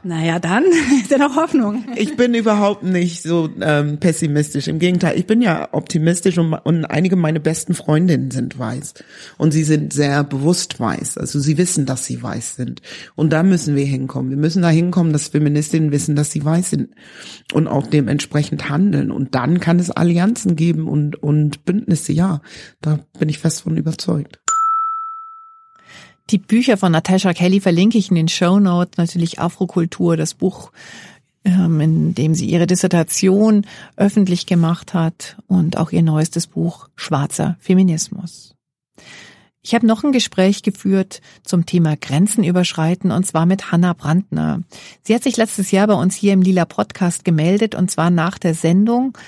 Naja, 0.05 0.41
dann 0.41 0.65
ist 1.01 1.11
ja 1.11 1.19
noch 1.19 1.37
Hoffnung. 1.37 1.85
Ich 1.97 2.17
bin 2.17 2.35
überhaupt 2.35 2.83
nicht 2.83 3.23
so 3.23 3.49
ähm, 3.61 3.99
pessimistisch. 3.99 4.67
Im 4.67 4.81
Gegenteil, 4.81 5.17
ich 5.17 5.27
bin 5.27 5.41
ja 5.41 5.69
optimistisch 5.73 6.39
und, 6.39 6.53
und 6.53 6.85
einige 6.87 7.15
meiner 7.15 7.39
besten 7.39 7.75
Freundinnen 7.75 8.33
sind 8.33 8.59
weiß. 8.59 8.95
Und 9.39 9.53
sie 9.53 9.63
sind 9.63 9.93
sehr 9.93 10.25
bewusst 10.25 10.81
weiß. 10.81 11.19
Also 11.19 11.39
sie 11.39 11.57
wissen, 11.57 11.87
dass 11.87 12.05
sie 12.05 12.21
weiß 12.21 12.57
sind. 12.57 12.83
Und 13.15 13.33
da 13.33 13.45
müssen 13.45 13.77
wir 13.77 13.85
hinkommen. 13.85 14.31
Wir 14.31 14.39
müssen 14.39 14.63
da 14.63 14.71
hinkommen, 14.71 15.13
dass 15.13 15.29
Feministinnen 15.29 15.93
wissen, 15.93 16.17
dass 16.17 16.33
sie 16.33 16.45
weiß 16.45 16.71
sind 16.71 16.91
und 17.53 17.69
auch 17.69 17.87
dementsprechend 17.87 18.69
handeln. 18.69 19.13
Und 19.13 19.37
dann 19.37 19.61
kann 19.61 19.79
es 19.79 19.91
Allianzen 19.91 20.57
geben 20.57 20.89
und, 20.89 21.23
und 21.23 21.65
Bündnisse. 21.65 22.13
Ja, 22.13 22.43
da 22.81 22.99
bin 23.19 23.29
ich 23.29 23.39
fest 23.39 23.63
von 23.63 23.77
überzeugt. 23.77 24.42
Die 26.33 26.39
Bücher 26.39 26.79
von 26.79 26.93
Natasha 26.93 27.35
Kelly 27.35 27.61
verlinke 27.61 27.99
ich 27.99 28.09
in 28.09 28.15
den 28.15 28.29
Show 28.29 28.59
Notes. 28.59 28.97
Natürlich 28.97 29.39
Afrokultur, 29.39 30.17
das 30.17 30.33
Buch, 30.33 30.73
ähm, 31.45 31.79
in 31.79 32.15
dem 32.15 32.35
sie 32.35 32.47
ihre 32.47 32.67
Dissertation 32.67 33.67
öffentlich 33.97 34.47
gemacht 34.47 34.95
hat 34.95 35.37
und 35.47 35.77
auch 35.77 35.93
ihr 35.93 36.03
neuestes 36.03 36.47
Buch 36.47 36.89
Schwarzer 36.97 37.59
Feminismus. 37.61 38.55
Ich 39.61 39.75
habe 39.75 39.87
noch 39.87 40.05
ein 40.05 40.13
Gespräch 40.13 40.63
geführt 40.63 41.21
zum 41.45 41.67
Thema 41.67 41.97
Grenzen 41.97 42.45
überschreiten 42.45 43.11
und 43.11 43.27
zwar 43.27 43.45
mit 43.45 43.71
Hanna 43.71 43.93
Brandner. 43.93 44.63
Sie 45.03 45.15
hat 45.15 45.23
sich 45.23 45.37
letztes 45.37 45.71
Jahr 45.71 45.87
bei 45.87 45.95
uns 45.95 46.17
hier 46.17 46.33
im 46.33 46.41
Lila 46.41 46.65
Podcast 46.65 47.27
gemeldet 47.27 47.75
und 47.75 47.91
zwar 47.91 48.09
nach 48.09 48.39
der 48.39 48.55
Sendung 48.55 49.19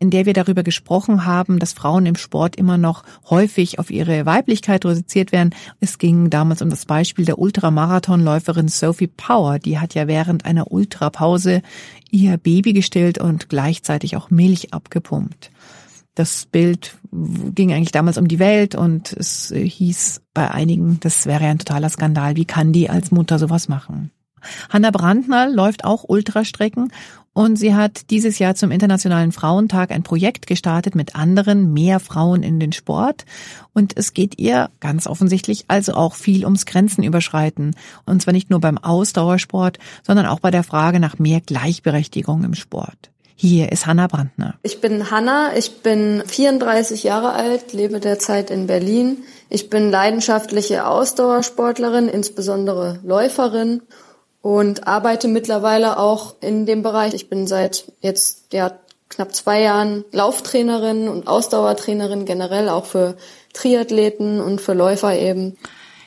in 0.00 0.10
der 0.10 0.24
wir 0.26 0.32
darüber 0.32 0.62
gesprochen 0.62 1.26
haben, 1.26 1.58
dass 1.58 1.74
Frauen 1.74 2.06
im 2.06 2.16
Sport 2.16 2.56
immer 2.56 2.78
noch 2.78 3.04
häufig 3.28 3.78
auf 3.78 3.90
ihre 3.90 4.24
Weiblichkeit 4.24 4.84
reduziert 4.84 5.30
werden. 5.30 5.54
Es 5.78 5.98
ging 5.98 6.30
damals 6.30 6.62
um 6.62 6.70
das 6.70 6.86
Beispiel 6.86 7.26
der 7.26 7.38
Ultramarathonläuferin 7.38 8.68
Sophie 8.68 9.08
Power. 9.08 9.58
Die 9.58 9.78
hat 9.78 9.94
ja 9.94 10.08
während 10.08 10.46
einer 10.46 10.72
Ultrapause 10.72 11.60
ihr 12.10 12.38
Baby 12.38 12.72
gestillt 12.72 13.18
und 13.18 13.50
gleichzeitig 13.50 14.16
auch 14.16 14.30
Milch 14.30 14.72
abgepumpt. 14.72 15.50
Das 16.14 16.46
Bild 16.46 16.96
ging 17.12 17.72
eigentlich 17.72 17.92
damals 17.92 18.16
um 18.16 18.26
die 18.26 18.38
Welt 18.38 18.74
und 18.74 19.12
es 19.12 19.52
hieß 19.54 20.22
bei 20.32 20.50
einigen, 20.50 20.98
das 21.00 21.26
wäre 21.26 21.44
ein 21.44 21.58
totaler 21.58 21.90
Skandal. 21.90 22.36
Wie 22.36 22.46
kann 22.46 22.72
die 22.72 22.88
als 22.88 23.10
Mutter 23.10 23.38
sowas 23.38 23.68
machen? 23.68 24.10
Hanna 24.70 24.90
Brandner 24.90 25.48
läuft 25.50 25.84
auch 25.84 26.04
Ultrastrecken 26.08 26.92
und 27.32 27.56
sie 27.56 27.74
hat 27.74 28.10
dieses 28.10 28.40
Jahr 28.40 28.56
zum 28.56 28.72
Internationalen 28.72 29.30
Frauentag 29.30 29.92
ein 29.92 30.02
Projekt 30.02 30.48
gestartet 30.48 30.96
mit 30.96 31.14
anderen, 31.14 31.72
mehr 31.72 32.00
Frauen 32.00 32.42
in 32.42 32.58
den 32.58 32.72
Sport. 32.72 33.24
Und 33.72 33.96
es 33.96 34.14
geht 34.14 34.40
ihr 34.40 34.68
ganz 34.80 35.06
offensichtlich 35.06 35.64
also 35.68 35.94
auch 35.94 36.14
viel 36.14 36.44
ums 36.44 36.66
Grenzen 36.66 37.04
überschreiten. 37.04 37.76
Und 38.04 38.20
zwar 38.20 38.32
nicht 38.32 38.50
nur 38.50 38.60
beim 38.60 38.78
Ausdauersport, 38.78 39.78
sondern 40.04 40.26
auch 40.26 40.40
bei 40.40 40.50
der 40.50 40.64
Frage 40.64 40.98
nach 40.98 41.20
mehr 41.20 41.40
Gleichberechtigung 41.40 42.42
im 42.42 42.54
Sport. 42.54 43.10
Hier 43.36 43.70
ist 43.72 43.86
Hanna 43.86 44.08
Brandner. 44.08 44.56
Ich 44.62 44.80
bin 44.82 45.10
Hanna, 45.10 45.56
ich 45.56 45.82
bin 45.82 46.22
34 46.26 47.04
Jahre 47.04 47.32
alt, 47.32 47.72
lebe 47.72 48.00
derzeit 48.00 48.50
in 48.50 48.66
Berlin. 48.66 49.18
Ich 49.48 49.70
bin 49.70 49.90
leidenschaftliche 49.90 50.86
Ausdauersportlerin, 50.86 52.08
insbesondere 52.08 52.98
Läuferin 53.02 53.82
und 54.42 54.86
arbeite 54.86 55.28
mittlerweile 55.28 55.98
auch 55.98 56.34
in 56.40 56.66
dem 56.66 56.82
Bereich. 56.82 57.14
Ich 57.14 57.28
bin 57.28 57.46
seit 57.46 57.84
jetzt 58.00 58.52
ja 58.52 58.72
knapp 59.08 59.34
zwei 59.34 59.60
Jahren 59.60 60.04
Lauftrainerin 60.12 61.08
und 61.08 61.26
Ausdauertrainerin 61.26 62.24
generell 62.24 62.68
auch 62.68 62.86
für 62.86 63.16
Triathleten 63.52 64.40
und 64.40 64.60
für 64.60 64.72
Läufer 64.72 65.18
eben. 65.18 65.58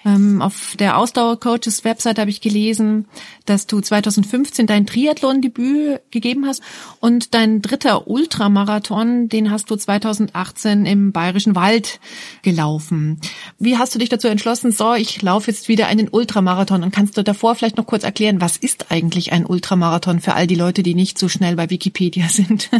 Ähm, 0.05 0.41
auf 0.41 0.75
der 0.77 0.97
Ausdauercoaches 0.97 1.83
Website 1.83 2.19
habe 2.19 2.29
ich 2.29 2.41
gelesen, 2.41 3.05
dass 3.45 3.67
du 3.67 3.79
2015 3.79 4.67
dein 4.67 4.85
Triathlon-Debüt 4.85 6.01
gegeben 6.11 6.45
hast 6.45 6.61
und 6.99 7.33
dein 7.33 7.61
dritter 7.61 8.07
Ultramarathon, 8.07 9.29
den 9.29 9.51
hast 9.51 9.69
du 9.69 9.75
2018 9.75 10.85
im 10.85 11.11
Bayerischen 11.11 11.55
Wald 11.55 11.99
gelaufen. 12.41 13.19
Wie 13.59 13.77
hast 13.77 13.95
du 13.95 13.99
dich 13.99 14.09
dazu 14.09 14.27
entschlossen, 14.27 14.71
so, 14.71 14.93
ich 14.93 15.21
laufe 15.21 15.51
jetzt 15.51 15.67
wieder 15.67 15.87
einen 15.87 16.09
Ultramarathon 16.09 16.83
und 16.83 16.91
kannst 16.93 17.17
du 17.17 17.23
davor 17.23 17.55
vielleicht 17.55 17.77
noch 17.77 17.85
kurz 17.85 18.03
erklären, 18.03 18.41
was 18.41 18.57
ist 18.57 18.91
eigentlich 18.91 19.31
ein 19.31 19.45
Ultramarathon 19.45 20.19
für 20.19 20.33
all 20.33 20.47
die 20.47 20.55
Leute, 20.55 20.83
die 20.83 20.95
nicht 20.95 21.17
so 21.17 21.29
schnell 21.29 21.55
bei 21.55 21.69
Wikipedia 21.69 22.27
sind? 22.27 22.69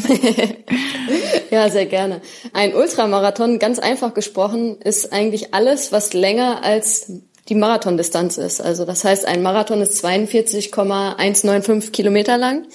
ja, 1.54 1.70
sehr 1.70 1.86
gerne. 1.86 2.20
Ein 2.52 2.74
Ultramarathon, 2.74 3.60
ganz 3.60 3.78
einfach 3.78 4.16
gesprochen, 4.16 4.82
ist 4.82 5.14
eigentlich 5.14 5.54
alles, 5.54 5.92
was 5.92 6.14
länger 6.14 6.64
als 6.64 7.12
die 7.48 7.54
Marathondistanz 7.54 8.40
ist. 8.40 8.60
Also 8.60 8.86
das 8.86 9.04
heißt, 9.04 9.28
ein 9.28 9.44
Marathon 9.44 9.80
ist 9.82 9.98
42,195 9.98 11.92
Kilometer 11.92 12.40
lang 12.40 12.66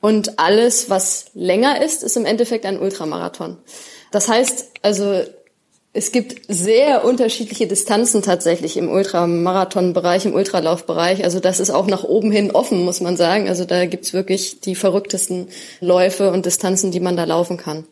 und 0.00 0.38
alles, 0.38 0.88
was 0.90 1.26
länger 1.34 1.82
ist, 1.82 2.04
ist 2.04 2.16
im 2.16 2.24
Endeffekt 2.24 2.66
ein 2.66 2.78
Ultramarathon. 2.78 3.56
Das 4.12 4.28
heißt, 4.28 4.66
also 4.82 5.22
es 5.96 6.10
gibt 6.10 6.42
sehr 6.48 7.04
unterschiedliche 7.04 7.68
Distanzen 7.68 8.20
tatsächlich 8.20 8.76
im 8.76 8.90
Ultramarathonbereich, 8.90 10.26
im 10.26 10.34
Ultralaufbereich. 10.34 11.22
Also 11.22 11.38
das 11.38 11.60
ist 11.60 11.70
auch 11.70 11.86
nach 11.86 12.02
oben 12.02 12.32
hin 12.32 12.50
offen, 12.50 12.84
muss 12.84 13.00
man 13.00 13.16
sagen. 13.16 13.48
Also 13.48 13.64
da 13.64 13.86
gibt's 13.86 14.12
wirklich 14.12 14.60
die 14.60 14.74
verrücktesten 14.74 15.50
Läufe 15.80 16.32
und 16.32 16.46
Distanzen, 16.46 16.90
die 16.90 16.98
man 16.98 17.16
da 17.16 17.22
laufen 17.24 17.56
kann 17.56 17.86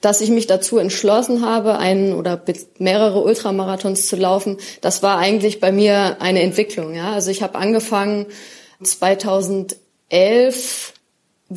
dass 0.00 0.20
ich 0.20 0.30
mich 0.30 0.46
dazu 0.48 0.78
entschlossen 0.78 1.46
habe, 1.46 1.78
einen 1.78 2.12
oder 2.12 2.42
mehrere 2.78 3.20
Ultramarathons 3.20 4.08
zu 4.08 4.16
laufen, 4.16 4.56
das 4.80 5.04
war 5.04 5.18
eigentlich 5.18 5.60
bei 5.60 5.70
mir 5.70 6.20
eine 6.20 6.42
Entwicklung. 6.42 6.92
Ja, 6.92 7.12
also 7.12 7.30
ich 7.30 7.40
habe 7.40 7.54
angefangen 7.54 8.26
2011 8.82 10.92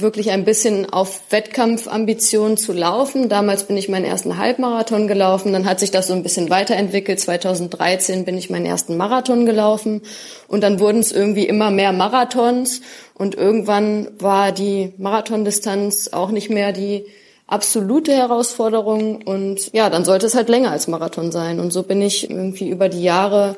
wirklich 0.01 0.31
ein 0.31 0.45
bisschen 0.45 0.91
auf 0.91 1.21
Wettkampfambitionen 1.29 2.57
zu 2.57 2.73
laufen. 2.73 3.29
Damals 3.29 3.65
bin 3.65 3.77
ich 3.77 3.89
meinen 3.89 4.05
ersten 4.05 4.37
Halbmarathon 4.37 5.07
gelaufen, 5.07 5.53
dann 5.53 5.65
hat 5.65 5.79
sich 5.79 5.91
das 5.91 6.07
so 6.07 6.13
ein 6.13 6.23
bisschen 6.23 6.49
weiterentwickelt. 6.49 7.19
2013 7.19 8.25
bin 8.25 8.37
ich 8.37 8.49
meinen 8.49 8.65
ersten 8.65 8.97
Marathon 8.97 9.45
gelaufen 9.45 10.01
und 10.47 10.61
dann 10.61 10.79
wurden 10.79 10.99
es 10.99 11.11
irgendwie 11.11 11.45
immer 11.45 11.71
mehr 11.71 11.93
Marathons 11.93 12.81
und 13.13 13.35
irgendwann 13.35 14.07
war 14.19 14.51
die 14.51 14.93
Marathondistanz 14.97 16.09
auch 16.11 16.31
nicht 16.31 16.49
mehr 16.49 16.71
die 16.71 17.05
absolute 17.47 18.11
Herausforderung 18.11 19.21
und 19.21 19.71
ja, 19.73 19.89
dann 19.89 20.03
sollte 20.03 20.25
es 20.25 20.35
halt 20.35 20.49
länger 20.49 20.71
als 20.71 20.87
Marathon 20.87 21.31
sein 21.31 21.59
und 21.59 21.71
so 21.71 21.83
bin 21.83 22.01
ich 22.01 22.29
irgendwie 22.29 22.69
über 22.69 22.89
die 22.89 23.03
Jahre 23.03 23.55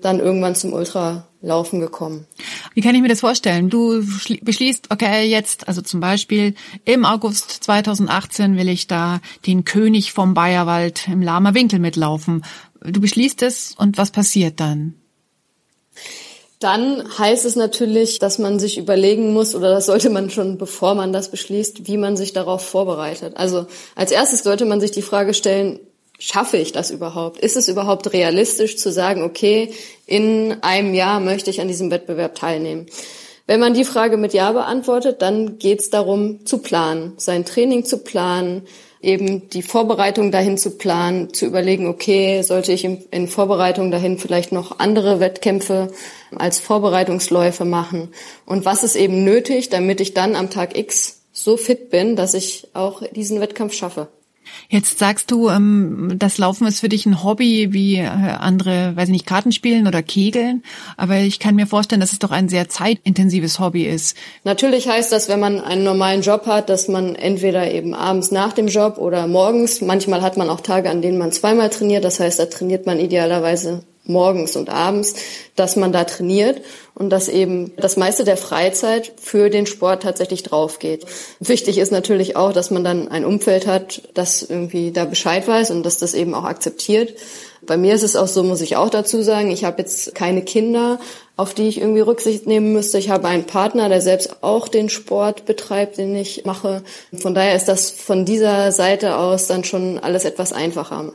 dann 0.00 0.20
irgendwann 0.20 0.54
zum 0.54 0.72
Ultralaufen 0.72 1.80
gekommen. 1.80 2.26
Wie 2.74 2.80
kann 2.80 2.94
ich 2.94 3.02
mir 3.02 3.08
das 3.08 3.20
vorstellen? 3.20 3.70
Du 3.70 4.04
beschließt, 4.42 4.90
okay, 4.90 5.28
jetzt, 5.28 5.68
also 5.68 5.80
zum 5.82 6.00
Beispiel 6.00 6.54
im 6.84 7.04
August 7.04 7.50
2018 7.64 8.56
will 8.56 8.68
ich 8.68 8.86
da 8.86 9.20
den 9.46 9.64
König 9.64 10.12
vom 10.12 10.34
Bayerwald 10.34 11.08
im 11.08 11.22
Lama 11.22 11.54
Winkel 11.54 11.78
mitlaufen. 11.78 12.44
Du 12.82 13.00
beschließt 13.00 13.42
es 13.42 13.74
und 13.76 13.98
was 13.98 14.10
passiert 14.10 14.60
dann? 14.60 14.94
Dann 16.58 17.04
heißt 17.18 17.44
es 17.44 17.54
natürlich, 17.54 18.18
dass 18.18 18.38
man 18.38 18.58
sich 18.58 18.78
überlegen 18.78 19.34
muss, 19.34 19.54
oder 19.54 19.70
das 19.70 19.86
sollte 19.86 20.08
man 20.08 20.30
schon, 20.30 20.56
bevor 20.56 20.94
man 20.94 21.12
das 21.12 21.30
beschließt, 21.30 21.86
wie 21.86 21.98
man 21.98 22.16
sich 22.16 22.32
darauf 22.32 22.64
vorbereitet. 22.64 23.36
Also 23.36 23.66
als 23.94 24.10
erstes 24.10 24.42
sollte 24.42 24.64
man 24.64 24.80
sich 24.80 24.90
die 24.90 25.02
Frage 25.02 25.34
stellen, 25.34 25.80
schaffe 26.18 26.56
ich 26.56 26.72
das 26.72 26.90
überhaupt? 26.90 27.38
Ist 27.38 27.56
es 27.56 27.68
überhaupt 27.68 28.12
realistisch 28.12 28.76
zu 28.76 28.90
sagen, 28.90 29.22
okay, 29.22 29.72
in 30.06 30.56
einem 30.62 30.94
Jahr 30.94 31.20
möchte 31.20 31.50
ich 31.50 31.60
an 31.60 31.68
diesem 31.68 31.90
Wettbewerb 31.90 32.34
teilnehmen? 32.34 32.86
Wenn 33.46 33.60
man 33.60 33.74
die 33.74 33.84
Frage 33.84 34.16
mit 34.16 34.34
Ja 34.34 34.50
beantwortet, 34.50 35.22
dann 35.22 35.58
geht 35.58 35.80
es 35.80 35.90
darum 35.90 36.44
zu 36.46 36.58
planen, 36.58 37.12
sein 37.16 37.44
Training 37.44 37.84
zu 37.84 37.98
planen, 37.98 38.62
eben 39.00 39.48
die 39.50 39.62
Vorbereitung 39.62 40.32
dahin 40.32 40.58
zu 40.58 40.72
planen, 40.72 41.32
zu 41.32 41.46
überlegen, 41.46 41.86
okay, 41.86 42.42
sollte 42.42 42.72
ich 42.72 42.84
in 42.84 43.28
Vorbereitung 43.28 43.92
dahin 43.92 44.18
vielleicht 44.18 44.50
noch 44.50 44.80
andere 44.80 45.20
Wettkämpfe 45.20 45.92
als 46.34 46.58
Vorbereitungsläufe 46.58 47.64
machen? 47.64 48.08
Und 48.46 48.64
was 48.64 48.82
ist 48.82 48.96
eben 48.96 49.22
nötig, 49.22 49.68
damit 49.68 50.00
ich 50.00 50.12
dann 50.12 50.34
am 50.34 50.50
Tag 50.50 50.76
X 50.76 51.20
so 51.32 51.56
fit 51.56 51.90
bin, 51.90 52.16
dass 52.16 52.34
ich 52.34 52.66
auch 52.72 53.02
diesen 53.12 53.40
Wettkampf 53.40 53.74
schaffe? 53.74 54.08
Jetzt 54.68 54.98
sagst 54.98 55.30
du, 55.30 55.48
ähm, 55.48 56.14
das 56.18 56.38
Laufen 56.38 56.66
ist 56.66 56.80
für 56.80 56.88
dich 56.88 57.06
ein 57.06 57.22
Hobby 57.22 57.72
wie 57.72 57.96
äh, 57.96 58.06
andere, 58.06 58.96
weiß 58.96 59.08
ich 59.08 59.12
nicht, 59.12 59.26
Kartenspielen 59.26 59.86
oder 59.86 60.02
Kegeln. 60.02 60.62
Aber 60.96 61.18
ich 61.18 61.38
kann 61.38 61.54
mir 61.54 61.66
vorstellen, 61.66 62.00
dass 62.00 62.12
es 62.12 62.18
doch 62.18 62.30
ein 62.30 62.48
sehr 62.48 62.68
zeitintensives 62.68 63.58
Hobby 63.60 63.84
ist. 63.84 64.16
Natürlich 64.44 64.88
heißt 64.88 65.12
das, 65.12 65.28
wenn 65.28 65.40
man 65.40 65.60
einen 65.60 65.84
normalen 65.84 66.22
Job 66.22 66.46
hat, 66.46 66.68
dass 66.68 66.88
man 66.88 67.14
entweder 67.14 67.70
eben 67.70 67.94
abends 67.94 68.30
nach 68.30 68.52
dem 68.52 68.68
Job 68.68 68.98
oder 68.98 69.26
morgens, 69.26 69.80
manchmal 69.80 70.22
hat 70.22 70.36
man 70.36 70.50
auch 70.50 70.60
Tage, 70.60 70.90
an 70.90 71.02
denen 71.02 71.18
man 71.18 71.32
zweimal 71.32 71.70
trainiert. 71.70 72.04
Das 72.04 72.20
heißt, 72.20 72.38
da 72.38 72.46
trainiert 72.46 72.86
man 72.86 72.98
idealerweise 72.98 73.82
morgens 74.08 74.56
und 74.56 74.70
abends, 74.70 75.14
dass 75.54 75.76
man 75.76 75.92
da 75.92 76.04
trainiert 76.04 76.62
und 76.94 77.10
dass 77.10 77.28
eben 77.28 77.72
das 77.76 77.96
meiste 77.96 78.24
der 78.24 78.36
Freizeit 78.36 79.12
für 79.20 79.50
den 79.50 79.66
Sport 79.66 80.02
tatsächlich 80.02 80.42
drauf 80.42 80.78
geht. 80.78 81.06
Wichtig 81.40 81.78
ist 81.78 81.92
natürlich 81.92 82.36
auch, 82.36 82.52
dass 82.52 82.70
man 82.70 82.84
dann 82.84 83.08
ein 83.08 83.24
Umfeld 83.24 83.66
hat, 83.66 84.02
das 84.14 84.42
irgendwie 84.42 84.92
da 84.92 85.04
Bescheid 85.04 85.46
weiß 85.46 85.70
und 85.70 85.82
dass 85.84 85.98
das 85.98 86.14
eben 86.14 86.34
auch 86.34 86.44
akzeptiert. 86.44 87.14
Bei 87.66 87.76
mir 87.76 87.94
ist 87.94 88.02
es 88.02 88.16
auch 88.16 88.28
so, 88.28 88.42
muss 88.44 88.60
ich 88.60 88.76
auch 88.76 88.90
dazu 88.90 89.22
sagen, 89.22 89.50
ich 89.50 89.64
habe 89.64 89.82
jetzt 89.82 90.14
keine 90.14 90.42
Kinder, 90.42 91.00
auf 91.36 91.52
die 91.52 91.68
ich 91.68 91.80
irgendwie 91.80 92.00
Rücksicht 92.00 92.46
nehmen 92.46 92.72
müsste. 92.72 92.98
Ich 92.98 93.10
habe 93.10 93.28
einen 93.28 93.44
Partner, 93.44 93.88
der 93.88 94.00
selbst 94.00 94.42
auch 94.42 94.68
den 94.68 94.88
Sport 94.88 95.44
betreibt, 95.44 95.98
den 95.98 96.14
ich 96.14 96.44
mache. 96.44 96.82
Von 97.18 97.34
daher 97.34 97.56
ist 97.56 97.66
das 97.66 97.90
von 97.90 98.24
dieser 98.24 98.72
Seite 98.72 99.16
aus 99.16 99.46
dann 99.46 99.64
schon 99.64 99.98
alles 99.98 100.24
etwas 100.24 100.52
einfacher. 100.52 101.12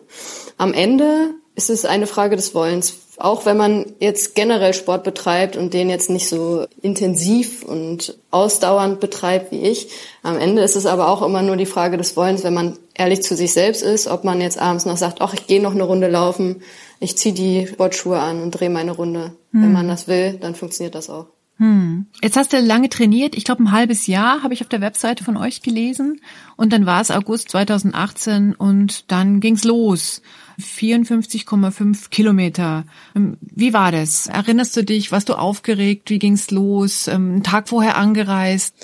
Am 0.57 0.73
Ende 0.73 1.31
ist 1.55 1.69
es 1.69 1.85
eine 1.85 2.07
Frage 2.07 2.35
des 2.35 2.55
Wollens. 2.55 2.97
Auch 3.17 3.45
wenn 3.45 3.57
man 3.57 3.85
jetzt 3.99 4.33
generell 4.35 4.73
Sport 4.73 5.03
betreibt 5.03 5.55
und 5.55 5.73
den 5.73 5.89
jetzt 5.89 6.09
nicht 6.09 6.27
so 6.27 6.65
intensiv 6.81 7.63
und 7.63 8.17
ausdauernd 8.31 8.99
betreibt 8.99 9.51
wie 9.51 9.61
ich, 9.61 9.89
am 10.23 10.37
Ende 10.37 10.63
ist 10.63 10.75
es 10.75 10.85
aber 10.85 11.07
auch 11.07 11.21
immer 11.21 11.41
nur 11.41 11.55
die 11.55 11.65
Frage 11.67 11.97
des 11.97 12.17
Wollens, 12.17 12.43
wenn 12.43 12.53
man 12.53 12.77
ehrlich 12.95 13.21
zu 13.21 13.35
sich 13.35 13.53
selbst 13.53 13.83
ist, 13.83 14.07
ob 14.07 14.23
man 14.23 14.41
jetzt 14.41 14.59
abends 14.59 14.85
noch 14.85 14.97
sagt, 14.97 15.21
ach, 15.21 15.33
ich 15.33 15.45
gehe 15.45 15.61
noch 15.61 15.73
eine 15.73 15.83
Runde 15.83 16.07
laufen, 16.07 16.61
ich 16.99 17.17
ziehe 17.17 17.33
die 17.33 17.67
Sportschuhe 17.67 18.19
an 18.19 18.41
und 18.41 18.51
drehe 18.51 18.69
meine 18.69 18.91
Runde. 18.91 19.33
Hm. 19.51 19.63
Wenn 19.63 19.73
man 19.73 19.87
das 19.87 20.07
will, 20.07 20.37
dann 20.39 20.55
funktioniert 20.55 20.95
das 20.95 21.09
auch. 21.09 21.27
Hm. 21.57 22.07
Jetzt 22.23 22.37
hast 22.37 22.53
du 22.53 22.59
lange 22.59 22.89
trainiert. 22.89 23.35
Ich 23.35 23.43
glaube, 23.43 23.61
ein 23.61 23.71
halbes 23.71 24.07
Jahr 24.07 24.41
habe 24.41 24.55
ich 24.55 24.61
auf 24.61 24.69
der 24.69 24.81
Webseite 24.81 25.23
von 25.23 25.37
euch 25.37 25.61
gelesen. 25.61 26.19
Und 26.55 26.73
dann 26.73 26.87
war 26.87 27.01
es 27.01 27.11
August 27.11 27.49
2018 27.49 28.55
und 28.55 29.11
dann 29.11 29.39
ging's 29.39 29.63
los. 29.63 30.23
54,5 30.61 32.09
Kilometer. 32.09 32.85
Ähm, 33.15 33.37
wie 33.41 33.73
war 33.73 33.91
das? 33.91 34.27
Erinnerst 34.27 34.75
du 34.77 34.83
dich? 34.83 35.11
Warst 35.11 35.29
du 35.29 35.33
aufgeregt? 35.33 36.09
Wie 36.09 36.19
ging's 36.19 36.51
los? 36.51 37.07
Ähm, 37.07 37.33
einen 37.33 37.43
Tag 37.43 37.69
vorher 37.69 37.97
angereist? 37.97 38.75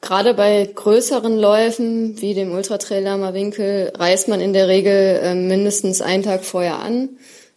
Gerade 0.00 0.34
bei 0.34 0.70
größeren 0.74 1.38
Läufen 1.38 2.20
wie 2.20 2.34
dem 2.34 2.52
Ultratrail 2.52 3.02
Lama 3.02 3.32
Winkel 3.32 3.90
reist 3.94 4.28
man 4.28 4.40
in 4.40 4.52
der 4.52 4.68
Regel 4.68 5.20
ähm, 5.22 5.48
mindestens 5.48 6.02
einen 6.02 6.22
Tag 6.22 6.44
vorher 6.44 6.78
an. 6.78 7.08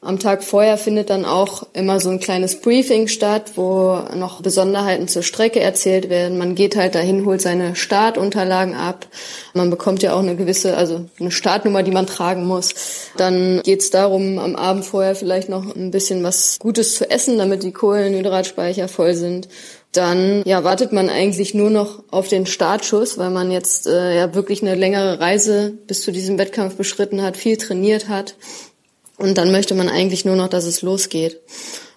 Am 0.08 0.20
Tag 0.20 0.42
vorher 0.42 0.78
findet 0.78 1.10
dann 1.10 1.26
auch 1.26 1.68
immer 1.74 2.00
so 2.00 2.10
ein 2.10 2.22
kleines 2.22 2.62
Briefing 2.62 3.10
statt, 3.10 3.52
wo 3.56 4.00
noch 4.16 4.42
Besonderheiten 4.42 5.10
zur 5.10 5.22
Strecke 5.22 5.60
erzählt 5.60 6.10
werden. 6.10 6.38
Man 6.38 6.56
geht 6.56 6.78
halt 6.78 6.96
dahin, 6.96 7.26
holt 7.26 7.42
seine 7.42 7.76
Startunterlagen 7.76 8.74
ab. 8.74 9.06
Man 9.54 9.70
bekommt 9.70 10.04
ja 10.04 10.14
auch 10.14 10.20
eine 10.20 10.38
gewisse, 10.38 10.78
also 10.78 11.04
eine 11.20 11.32
Startnummer, 11.32 11.84
die 11.84 11.92
man 11.92 12.08
tragen 12.08 12.46
muss. 12.46 12.74
Dann 13.18 13.62
geht 13.64 13.82
es 13.82 13.90
darum, 13.90 14.40
am 14.40 14.56
Abend 14.56 14.86
vorher 14.86 15.14
vielleicht 15.14 15.50
noch 15.50 15.76
ein 15.76 15.92
bisschen 15.92 16.24
was 16.24 16.58
Gutes 16.58 16.96
zu 16.96 17.12
essen, 17.12 17.38
damit 17.38 17.64
die 17.64 17.74
Kohlenhydratspeicher 17.74 18.88
voll 18.88 19.14
sind 19.14 19.50
dann 19.94 20.44
ja, 20.46 20.64
wartet 20.64 20.92
man 20.92 21.10
eigentlich 21.10 21.56
nur 21.56 21.72
noch 21.72 22.04
auf 22.12 22.28
den 22.28 22.46
Startschuss, 22.46 23.18
weil 23.18 23.32
man 23.32 23.50
jetzt 23.50 23.88
äh, 23.88 24.16
ja 24.16 24.36
wirklich 24.36 24.62
eine 24.62 24.76
längere 24.76 25.20
Reise 25.20 25.74
bis 25.88 26.04
zu 26.04 26.12
diesem 26.12 26.38
Wettkampf 26.38 26.76
beschritten 26.76 27.24
hat, 27.24 27.36
viel 27.36 27.58
trainiert 27.58 28.08
hat. 28.08 28.36
Und 29.18 29.38
dann 29.38 29.52
möchte 29.52 29.74
man 29.74 29.90
eigentlich 29.90 30.26
nur 30.26 30.36
noch, 30.36 30.48
dass 30.48 30.66
es 30.66 30.82
losgeht. 30.82 31.42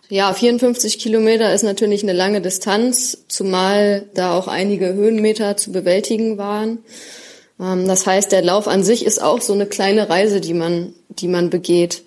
Ja, 0.08 0.32
54 0.32 0.98
Kilometer 0.98 1.54
ist 1.54 1.62
natürlich 1.62 2.02
eine 2.02 2.12
lange 2.12 2.40
Distanz, 2.40 3.18
zumal 3.28 4.06
da 4.14 4.36
auch 4.36 4.48
einige 4.48 4.92
Höhenmeter 4.94 5.56
zu 5.56 5.70
bewältigen 5.70 6.36
waren. 6.36 6.78
Ähm, 7.60 7.86
das 7.86 8.06
heißt, 8.06 8.32
der 8.32 8.42
Lauf 8.42 8.66
an 8.66 8.82
sich 8.82 9.04
ist 9.04 9.22
auch 9.22 9.40
so 9.40 9.52
eine 9.52 9.66
kleine 9.66 10.08
Reise, 10.08 10.40
die 10.40 10.54
man, 10.54 10.94
die 11.08 11.28
man 11.28 11.50
begeht. 11.50 12.02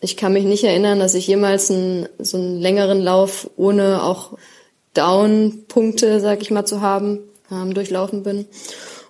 Ich 0.00 0.16
kann 0.16 0.32
mich 0.32 0.44
nicht 0.44 0.64
erinnern, 0.64 0.98
dass 0.98 1.14
ich 1.14 1.26
jemals 1.26 1.70
einen, 1.70 2.08
so 2.18 2.38
einen 2.38 2.58
längeren 2.58 3.00
Lauf 3.00 3.50
ohne 3.56 4.02
auch 4.02 4.38
Down-Punkte, 4.94 6.20
sag 6.20 6.42
ich 6.42 6.50
mal, 6.50 6.64
zu 6.64 6.80
haben, 6.80 7.20
ähm, 7.50 7.74
durchlaufen 7.74 8.22
bin. 8.22 8.46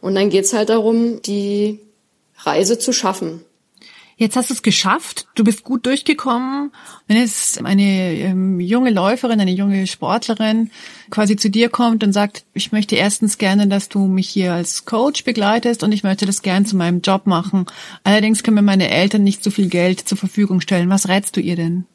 Und 0.01 0.17
dann 0.17 0.31
geht's 0.31 0.53
halt 0.53 0.69
darum, 0.69 1.23
die 1.23 1.79
Reise 2.39 2.79
zu 2.79 2.93
schaffen. 2.93 3.45
Jetzt 4.17 4.37
hast 4.37 4.51
du 4.51 4.55
es 4.55 4.63
geschafft, 4.63 5.27
du 5.35 5.45
bist 5.45 5.65
gut 5.65 5.87
durchgekommen. 5.87 6.71
Wenn 7.09 7.17
es 7.17 7.59
eine 7.63 8.15
ähm, 8.15 8.61
junge 8.61 8.91
Läuferin, 8.91 9.41
eine 9.41 9.53
junge 9.53 9.87
Sportlerin 9.87 10.71
quasi 11.11 11.37
zu 11.37 11.51
dir 11.51 11.69
kommt 11.69 12.05
und 12.05 12.13
sagt, 12.13 12.45
ich 12.55 12.73
möchte 12.73 12.97
erstens 12.97 13.39
gerne, 13.39 13.67
dass 13.67 13.89
du 13.89 14.07
mich 14.07 14.29
hier 14.29 14.53
als 14.53 14.85
Coach 14.85 15.25
begleitest 15.25 15.83
und 15.83 15.93
ich 15.93 16.03
möchte 16.03 16.27
das 16.27 16.43
gern 16.43 16.67
zu 16.67 16.77
meinem 16.77 17.01
Job 17.01 17.27
machen. 17.27 17.67
Allerdings 18.05 18.43
können 18.43 18.57
mir 18.57 18.63
meine 18.63 18.89
Eltern 18.89 19.25
nicht 19.25 19.43
so 19.43 19.51
viel 19.51 19.69
Geld 19.69 20.01
zur 20.01 20.19
Verfügung 20.19 20.61
stellen. 20.61 20.91
Was 20.91 21.09
rätst 21.09 21.37
du 21.37 21.41
ihr 21.41 21.57
denn? 21.57 21.87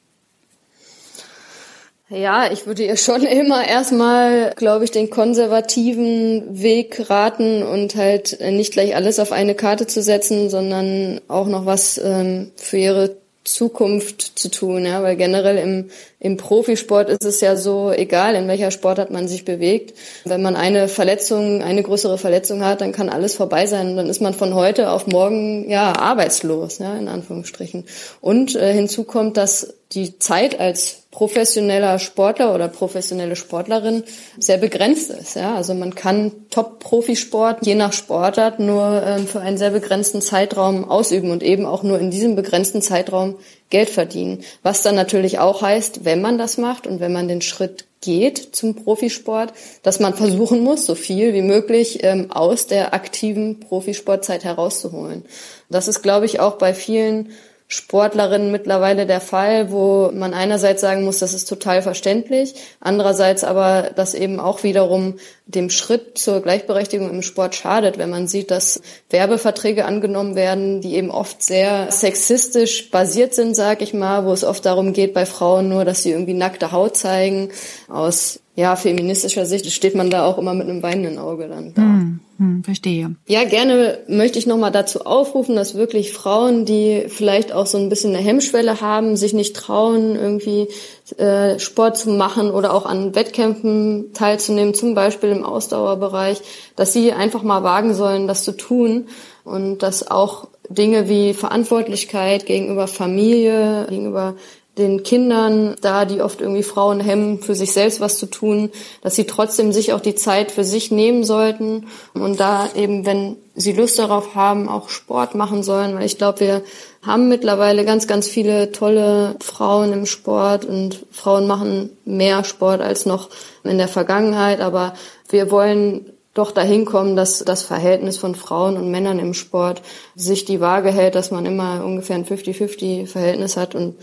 Ja, 2.10 2.49
ich 2.51 2.66
würde 2.66 2.86
ihr 2.86 2.95
schon 2.95 3.22
immer 3.26 3.68
erstmal, 3.68 4.53
glaube 4.55 4.86
ich, 4.86 4.91
den 4.91 5.10
konservativen 5.10 6.62
Weg 6.62 7.10
raten 7.10 7.64
und 7.64 7.95
halt 7.95 8.39
nicht 8.39 8.74
gleich 8.74 8.95
alles 8.95 9.20
auf 9.20 9.32
eine 9.32 9.55
Karte 9.55 9.88
zu 9.88 10.01
setzen, 10.01 10.49
sondern 10.49 11.20
auch 11.28 11.47
noch 11.47 11.66
was 11.66 11.97
ähm, 11.97 12.51
für 12.55 12.78
ihre 12.78 13.18
Zukunft 13.47 14.38
zu 14.38 14.49
tun, 14.51 14.86
ja, 14.86 15.01
weil 15.03 15.16
generell 15.16 15.58
im, 15.58 15.89
im 16.20 16.38
Profisport 16.38 17.10
ist 17.10 17.24
es 17.24 17.39
ja 17.39 17.55
so, 17.55 17.91
egal 17.91 18.36
in 18.36 18.47
welcher 18.47 18.72
Sportart 18.72 19.10
man 19.10 19.28
sich 19.28 19.45
bewegt, 19.45 19.97
wenn 20.26 20.41
man 20.41 20.55
eine 20.55 20.88
Verletzung, 20.89 21.64
eine 21.64 21.82
größere 21.82 22.18
Verletzung 22.18 22.64
hat, 22.64 22.82
dann 22.82 22.91
kann 22.91 23.10
alles 23.10 23.36
vorbei 23.36 23.66
sein. 23.66 23.89
Und 23.89 23.97
dann 23.97 24.10
ist 24.10 24.22
man 24.22 24.34
von 24.34 24.53
heute 24.53 24.91
auf 24.91 25.08
morgen 25.08 25.70
ja 25.70 25.93
arbeitslos, 25.93 26.80
ja, 26.80 26.97
in 26.97 27.08
Anführungsstrichen. 27.08 27.86
Und 28.20 28.55
äh, 28.55 28.74
hinzu 28.74 29.05
kommt, 29.05 29.38
dass 29.38 29.74
die 29.93 30.20
Zeit 30.20 30.60
als 30.60 31.07
professioneller 31.18 31.97
Sportler 31.97 32.53
oder 32.53 32.68
professionelle 32.68 33.36
Sportlerin 33.36 34.03
sehr 34.38 34.59
begrenzt 34.59 35.09
ist. 35.09 35.36
Ja? 35.36 35.55
Also 35.55 35.74
man 35.74 35.95
kann 35.95 36.32
Top-Profisport 36.51 37.65
je 37.65 37.74
nach 37.74 37.91
Sportart 37.91 38.59
nur 38.59 39.01
ähm, 39.03 39.26
für 39.26 39.39
einen 39.39 39.57
sehr 39.57 39.72
begrenzten 39.72 40.22
Zeitraum 40.22 40.88
ausüben 40.88 41.32
und 41.32 41.41
eben 41.41 41.65
auch 41.65 41.82
nur 41.82 41.97
in 41.97 42.11
diesem 42.11 42.36
begrenzten 42.36 42.84
Zeitraum 42.84 43.34
Geld 43.72 43.89
verdienen. 43.89 44.43
Was 44.61 44.84
dann 44.84 44.93
natürlich 44.93 45.39
auch 45.39 45.63
heißt, 45.63 46.05
wenn 46.05 46.22
man 46.22 46.38
das 46.38 46.59
macht 46.59 46.86
und 46.86 46.99
wenn 46.99 47.13
man 47.13 47.28
den 47.28 47.41
Schritt 47.41 47.86
geht 48.01 48.55
zum 48.55 48.76
Profisport, 48.76 49.53
dass 49.82 49.99
man 49.99 50.13
versuchen 50.13 50.59
muss, 50.59 50.86
so 50.86 50.93
viel 50.93 51.34
wie 51.34 51.41
möglich 51.41 52.03
ähm, 52.03 52.30
aus 52.30 52.68
der 52.68 52.93
aktiven 52.93 53.59
Profisportzeit 53.59 54.43
herauszuholen. 54.43 55.26
Das 55.68 55.88
ist, 55.88 56.03
glaube 56.03 56.28
ich, 56.28 56.39
auch 56.39 56.59
bei 56.59 56.76
vielen 56.76 57.32
Sportlerinnen 57.70 58.49
mittlerweile 58.49 59.05
der 59.05 59.20
Fall, 59.20 59.72
wo 59.72 60.09
man 60.13 60.34
einerseits 60.34 60.80
sagen 60.80 61.03
muss, 61.03 61.20
das 61.20 61.34
ist 61.34 61.49
total 61.49 61.82
verständlich, 61.82 62.55
andererseits 62.80 63.43
aber 63.43 63.91
das 63.93 64.13
eben 64.13 64.39
auch 64.39 64.63
wiederum 64.63 65.15
dem 65.47 65.70
Schritt 65.70 66.18
zur 66.18 66.41
Gleichberechtigung 66.41 67.09
im 67.09 67.22
Sport 67.22 67.55
schadet, 67.55 67.97
wenn 67.97 68.09
man 68.09 68.28
sieht, 68.28 68.51
dass 68.51 68.82
Werbeverträge 69.09 69.84
angenommen 69.84 70.36
werden, 70.36 70.80
die 70.80 70.95
eben 70.95 71.11
oft 71.11 71.43
sehr 71.43 71.91
sexistisch 71.91 72.89
basiert 72.89 73.34
sind, 73.34 73.53
sag 73.53 73.82
ich 73.82 73.93
mal, 73.93 74.26
wo 74.26 74.32
es 74.32 74.45
oft 74.45 74.65
darum 74.65 74.93
geht 74.93 75.13
bei 75.13 75.26
Frauen 75.26 75.68
nur, 75.68 75.84
dass 75.84 76.03
sie 76.03 76.11
irgendwie 76.11 76.34
nackte 76.34 76.72
Haut 76.72 76.95
zeigen. 76.95 77.49
Aus 77.89 78.39
ja, 78.58 78.76
feministischer 78.76 79.45
Sicht 79.45 79.72
steht 79.72 79.93
man 79.93 80.10
da 80.10 80.26
auch 80.26 80.39
immer 80.39 80.55
mit 80.55 80.68
einem 80.68 80.82
weinenden 80.82 81.20
Auge 81.20 81.47
dann 81.47 81.76
da. 81.76 81.84
Hm, 81.84 82.20
hm, 82.39 82.64
verstehe. 82.64 83.16
Ja, 83.28 83.43
gerne 83.43 83.99
möchte 84.08 84.39
ich 84.39 84.47
nochmal 84.47 84.72
dazu 84.72 85.05
aufrufen, 85.05 85.55
dass 85.55 85.76
wirklich 85.76 86.12
Frauen, 86.12 86.66
die 86.66 87.03
vielleicht 87.08 87.51
auch 87.51 87.68
so 87.68 87.78
ein 87.78 87.88
bisschen 87.88 88.16
eine 88.16 88.24
Hemmschwelle 88.26 88.82
haben, 88.82 89.16
sich 89.16 89.34
nicht 89.34 89.55
trauen, 89.55 90.16
irgendwie 90.16 90.70
äh, 91.18 91.60
Sport 91.60 91.99
zu 91.99 92.10
machen 92.10 92.49
oder 92.49 92.74
auch 92.74 92.88
an 92.88 93.14
Wettkämpfen 93.14 94.12
teilzunehmen, 94.14 94.74
zum 94.74 94.95
Beispiel 94.95 95.30
im 95.30 95.45
Ausdauerbereich, 95.45 96.41
dass 96.76 96.93
sie 96.93 97.14
einfach 97.14 97.43
mal 97.43 97.62
wagen 97.62 97.93
sollen, 97.93 98.28
das 98.28 98.43
zu 98.43 98.53
tun 98.53 99.05
und 99.43 99.84
dass 99.84 100.10
auch 100.10 100.47
Dinge 100.68 101.08
wie 101.10 101.36
Verantwortlichkeit 101.36 102.47
gegenüber 102.47 102.88
Familie, 102.88 103.86
gegenüber 103.88 104.34
den 104.78 105.03
Kindern 105.03 105.75
da, 105.82 106.05
die 106.05 106.21
oft 106.21 106.41
irgendwie 106.41 106.63
Frauen 106.63 106.99
hemmen, 106.99 107.41
für 107.41 107.55
sich 107.55 107.71
selbst 107.71 107.99
was 107.99 108.17
zu 108.17 108.28
tun, 108.28 108.69
dass 109.01 109.15
sie 109.15 109.25
trotzdem 109.25 109.71
sich 109.71 109.93
auch 109.93 109.99
die 109.99 110.15
Zeit 110.15 110.51
für 110.51 110.63
sich 110.63 110.91
nehmen 110.91 111.23
sollten 111.23 111.88
und 112.13 112.39
da 112.39 112.69
eben, 112.75 113.05
wenn 113.05 113.38
sie 113.55 113.73
Lust 113.73 113.97
darauf 113.97 114.36
haben, 114.36 114.69
auch 114.69 114.89
Sport 114.89 115.34
machen 115.36 115.63
sollen, 115.63 115.95
weil 115.95 116.05
ich 116.05 116.17
glaube, 116.17 116.39
wir 116.41 116.61
haben 117.01 117.28
mittlerweile 117.28 117.86
ganz, 117.86 118.07
ganz 118.07 118.28
viele 118.28 118.71
tolle 118.71 119.36
Frauen 119.39 119.93
im 119.93 120.05
Sport 120.05 120.65
und 120.65 121.05
Frauen 121.11 121.47
machen 121.47 121.89
mehr 122.05 122.43
Sport 122.43 122.82
als 122.82 123.05
noch 123.05 123.30
in 123.63 123.78
der 123.78 123.88
Vergangenheit, 123.88 124.61
aber 124.61 124.93
wir 125.30 125.49
wollen 125.49 126.05
doch 126.38 126.52
dahin 126.52 126.86
kommen, 126.86 127.16
dass 127.16 127.40
das 127.40 127.64
Verhältnis 127.64 128.18
von 128.18 128.36
Frauen 128.36 128.78
und 128.78 128.92
Männern 128.92 129.20
im 129.20 129.34
Sport 129.34 129.82
sich 130.16 130.46
die 130.46 130.62
Waage 130.62 130.92
hält, 130.92 131.16
dass 131.16 131.32
man 131.32 131.46
immer 131.46 131.84
ungefähr 131.84 132.16
ein 132.16 132.26
50-50 132.26 133.08
Verhältnis 133.08 133.58
hat 133.58 133.76
und 133.76 133.96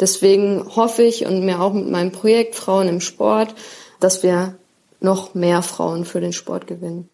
Deswegen 0.00 0.64
hoffe 0.74 1.02
ich 1.02 1.26
und 1.26 1.44
mir 1.44 1.60
auch 1.60 1.74
mit 1.74 1.88
meinem 1.88 2.10
Projekt 2.10 2.54
Frauen 2.54 2.88
im 2.88 3.00
Sport, 3.00 3.54
dass 4.00 4.22
wir 4.22 4.56
noch 5.00 5.34
mehr 5.34 5.62
Frauen 5.62 6.06
für 6.06 6.20
den 6.20 6.32
Sport 6.32 6.66
gewinnen. 6.66 7.08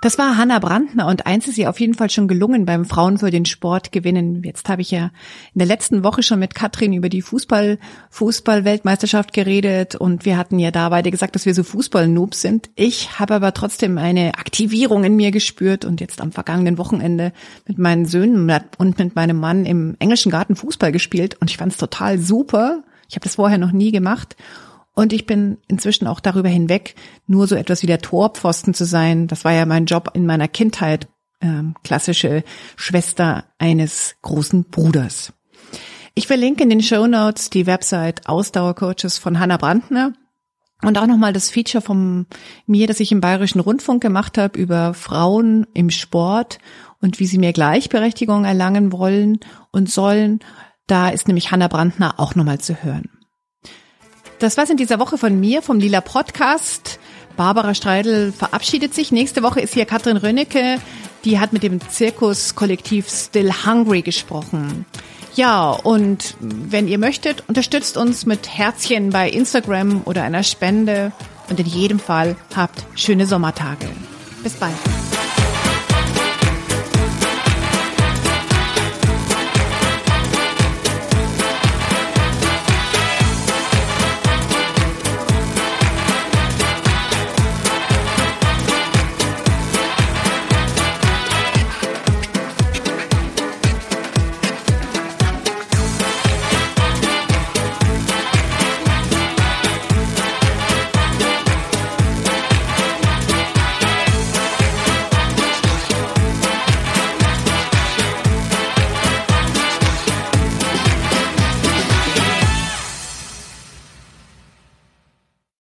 Das 0.00 0.16
war 0.16 0.38
Hanna 0.38 0.58
Brandner 0.60 1.08
und 1.08 1.26
eins 1.26 1.46
ist 1.46 1.58
ihr 1.58 1.68
auf 1.68 1.78
jeden 1.78 1.92
Fall 1.92 2.08
schon 2.08 2.26
gelungen 2.26 2.64
beim 2.64 2.86
Frauen 2.86 3.18
für 3.18 3.30
den 3.30 3.44
Sport 3.44 3.92
gewinnen. 3.92 4.42
Jetzt 4.42 4.66
habe 4.70 4.80
ich 4.80 4.90
ja 4.90 5.10
in 5.52 5.58
der 5.58 5.66
letzten 5.66 6.02
Woche 6.02 6.22
schon 6.22 6.38
mit 6.38 6.54
Katrin 6.54 6.94
über 6.94 7.10
die 7.10 7.20
Fußball 7.20 7.78
Fußball-Weltmeisterschaft 8.08 9.34
geredet 9.34 9.96
und 9.96 10.24
wir 10.24 10.38
hatten 10.38 10.58
ja 10.58 10.70
da 10.70 10.88
beide 10.88 11.10
gesagt, 11.10 11.34
dass 11.34 11.44
wir 11.44 11.52
so 11.52 11.62
Fußball-Noobs 11.62 12.40
sind. 12.40 12.70
Ich 12.76 13.20
habe 13.20 13.34
aber 13.34 13.52
trotzdem 13.52 13.98
eine 13.98 14.38
Aktivierung 14.38 15.04
in 15.04 15.16
mir 15.16 15.32
gespürt 15.32 15.84
und 15.84 16.00
jetzt 16.00 16.22
am 16.22 16.32
vergangenen 16.32 16.78
Wochenende 16.78 17.34
mit 17.66 17.76
meinen 17.76 18.06
Söhnen 18.06 18.50
und 18.78 18.98
mit 18.98 19.14
meinem 19.14 19.36
Mann 19.36 19.66
im 19.66 19.96
englischen 19.98 20.32
Garten 20.32 20.56
Fußball 20.56 20.92
gespielt 20.92 21.36
und 21.42 21.50
ich 21.50 21.58
fand 21.58 21.72
es 21.72 21.78
total 21.78 22.18
super. 22.18 22.84
Ich 23.10 23.16
habe 23.16 23.24
das 23.24 23.34
vorher 23.34 23.58
noch 23.58 23.72
nie 23.72 23.92
gemacht 23.92 24.34
und 25.00 25.14
ich 25.14 25.24
bin 25.24 25.56
inzwischen 25.66 26.06
auch 26.06 26.20
darüber 26.20 26.50
hinweg, 26.50 26.94
nur 27.26 27.46
so 27.46 27.54
etwas 27.54 27.82
wie 27.82 27.86
der 27.86 28.02
Torpfosten 28.02 28.74
zu 28.74 28.84
sein. 28.84 29.28
Das 29.28 29.46
war 29.46 29.52
ja 29.52 29.64
mein 29.64 29.86
Job 29.86 30.10
in 30.12 30.26
meiner 30.26 30.46
Kindheit, 30.46 31.08
ähm, 31.40 31.74
klassische 31.82 32.44
Schwester 32.76 33.44
eines 33.56 34.16
großen 34.20 34.64
Bruders. 34.64 35.32
Ich 36.14 36.26
verlinke 36.26 36.62
in 36.62 36.68
den 36.68 36.82
Show 36.82 37.06
Notes 37.06 37.48
die 37.48 37.66
Website 37.66 38.28
Ausdauercoaches 38.28 39.16
von 39.16 39.40
Hannah 39.40 39.56
Brandner 39.56 40.12
und 40.82 40.98
auch 40.98 41.06
nochmal 41.06 41.32
das 41.32 41.48
Feature 41.48 41.80
von 41.80 42.26
mir, 42.66 42.86
das 42.86 43.00
ich 43.00 43.10
im 43.10 43.22
Bayerischen 43.22 43.60
Rundfunk 43.60 44.02
gemacht 44.02 44.36
habe 44.36 44.58
über 44.58 44.92
Frauen 44.92 45.66
im 45.72 45.88
Sport 45.88 46.58
und 47.00 47.20
wie 47.20 47.26
sie 47.26 47.38
mehr 47.38 47.54
Gleichberechtigung 47.54 48.44
erlangen 48.44 48.92
wollen 48.92 49.38
und 49.72 49.88
sollen. 49.88 50.40
Da 50.86 51.08
ist 51.08 51.26
nämlich 51.26 51.52
Hannah 51.52 51.68
Brandner 51.68 52.20
auch 52.20 52.34
nochmal 52.34 52.60
zu 52.60 52.82
hören. 52.82 53.08
Das 54.40 54.56
war's 54.56 54.70
in 54.70 54.78
dieser 54.78 54.98
Woche 54.98 55.18
von 55.18 55.38
mir, 55.38 55.60
vom 55.60 55.78
Lila 55.78 56.00
Podcast. 56.00 56.98
Barbara 57.36 57.74
Streidel 57.74 58.32
verabschiedet 58.32 58.94
sich. 58.94 59.12
Nächste 59.12 59.42
Woche 59.42 59.60
ist 59.60 59.74
hier 59.74 59.84
Katrin 59.84 60.16
Rönnecke. 60.16 60.78
Die 61.26 61.38
hat 61.38 61.52
mit 61.52 61.62
dem 61.62 61.78
Zirkuskollektiv 61.86 63.06
Still 63.06 63.52
Hungry 63.66 64.00
gesprochen. 64.00 64.86
Ja, 65.34 65.72
und 65.72 66.36
wenn 66.40 66.88
ihr 66.88 66.98
möchtet, 66.98 67.44
unterstützt 67.48 67.98
uns 67.98 68.24
mit 68.24 68.48
Herzchen 68.48 69.10
bei 69.10 69.28
Instagram 69.28 70.00
oder 70.06 70.22
einer 70.22 70.42
Spende. 70.42 71.12
Und 71.50 71.60
in 71.60 71.66
jedem 71.66 71.98
Fall 71.98 72.34
habt 72.56 72.82
schöne 72.94 73.26
Sommertage. 73.26 73.90
Bis 74.42 74.54
bald. 74.54 74.72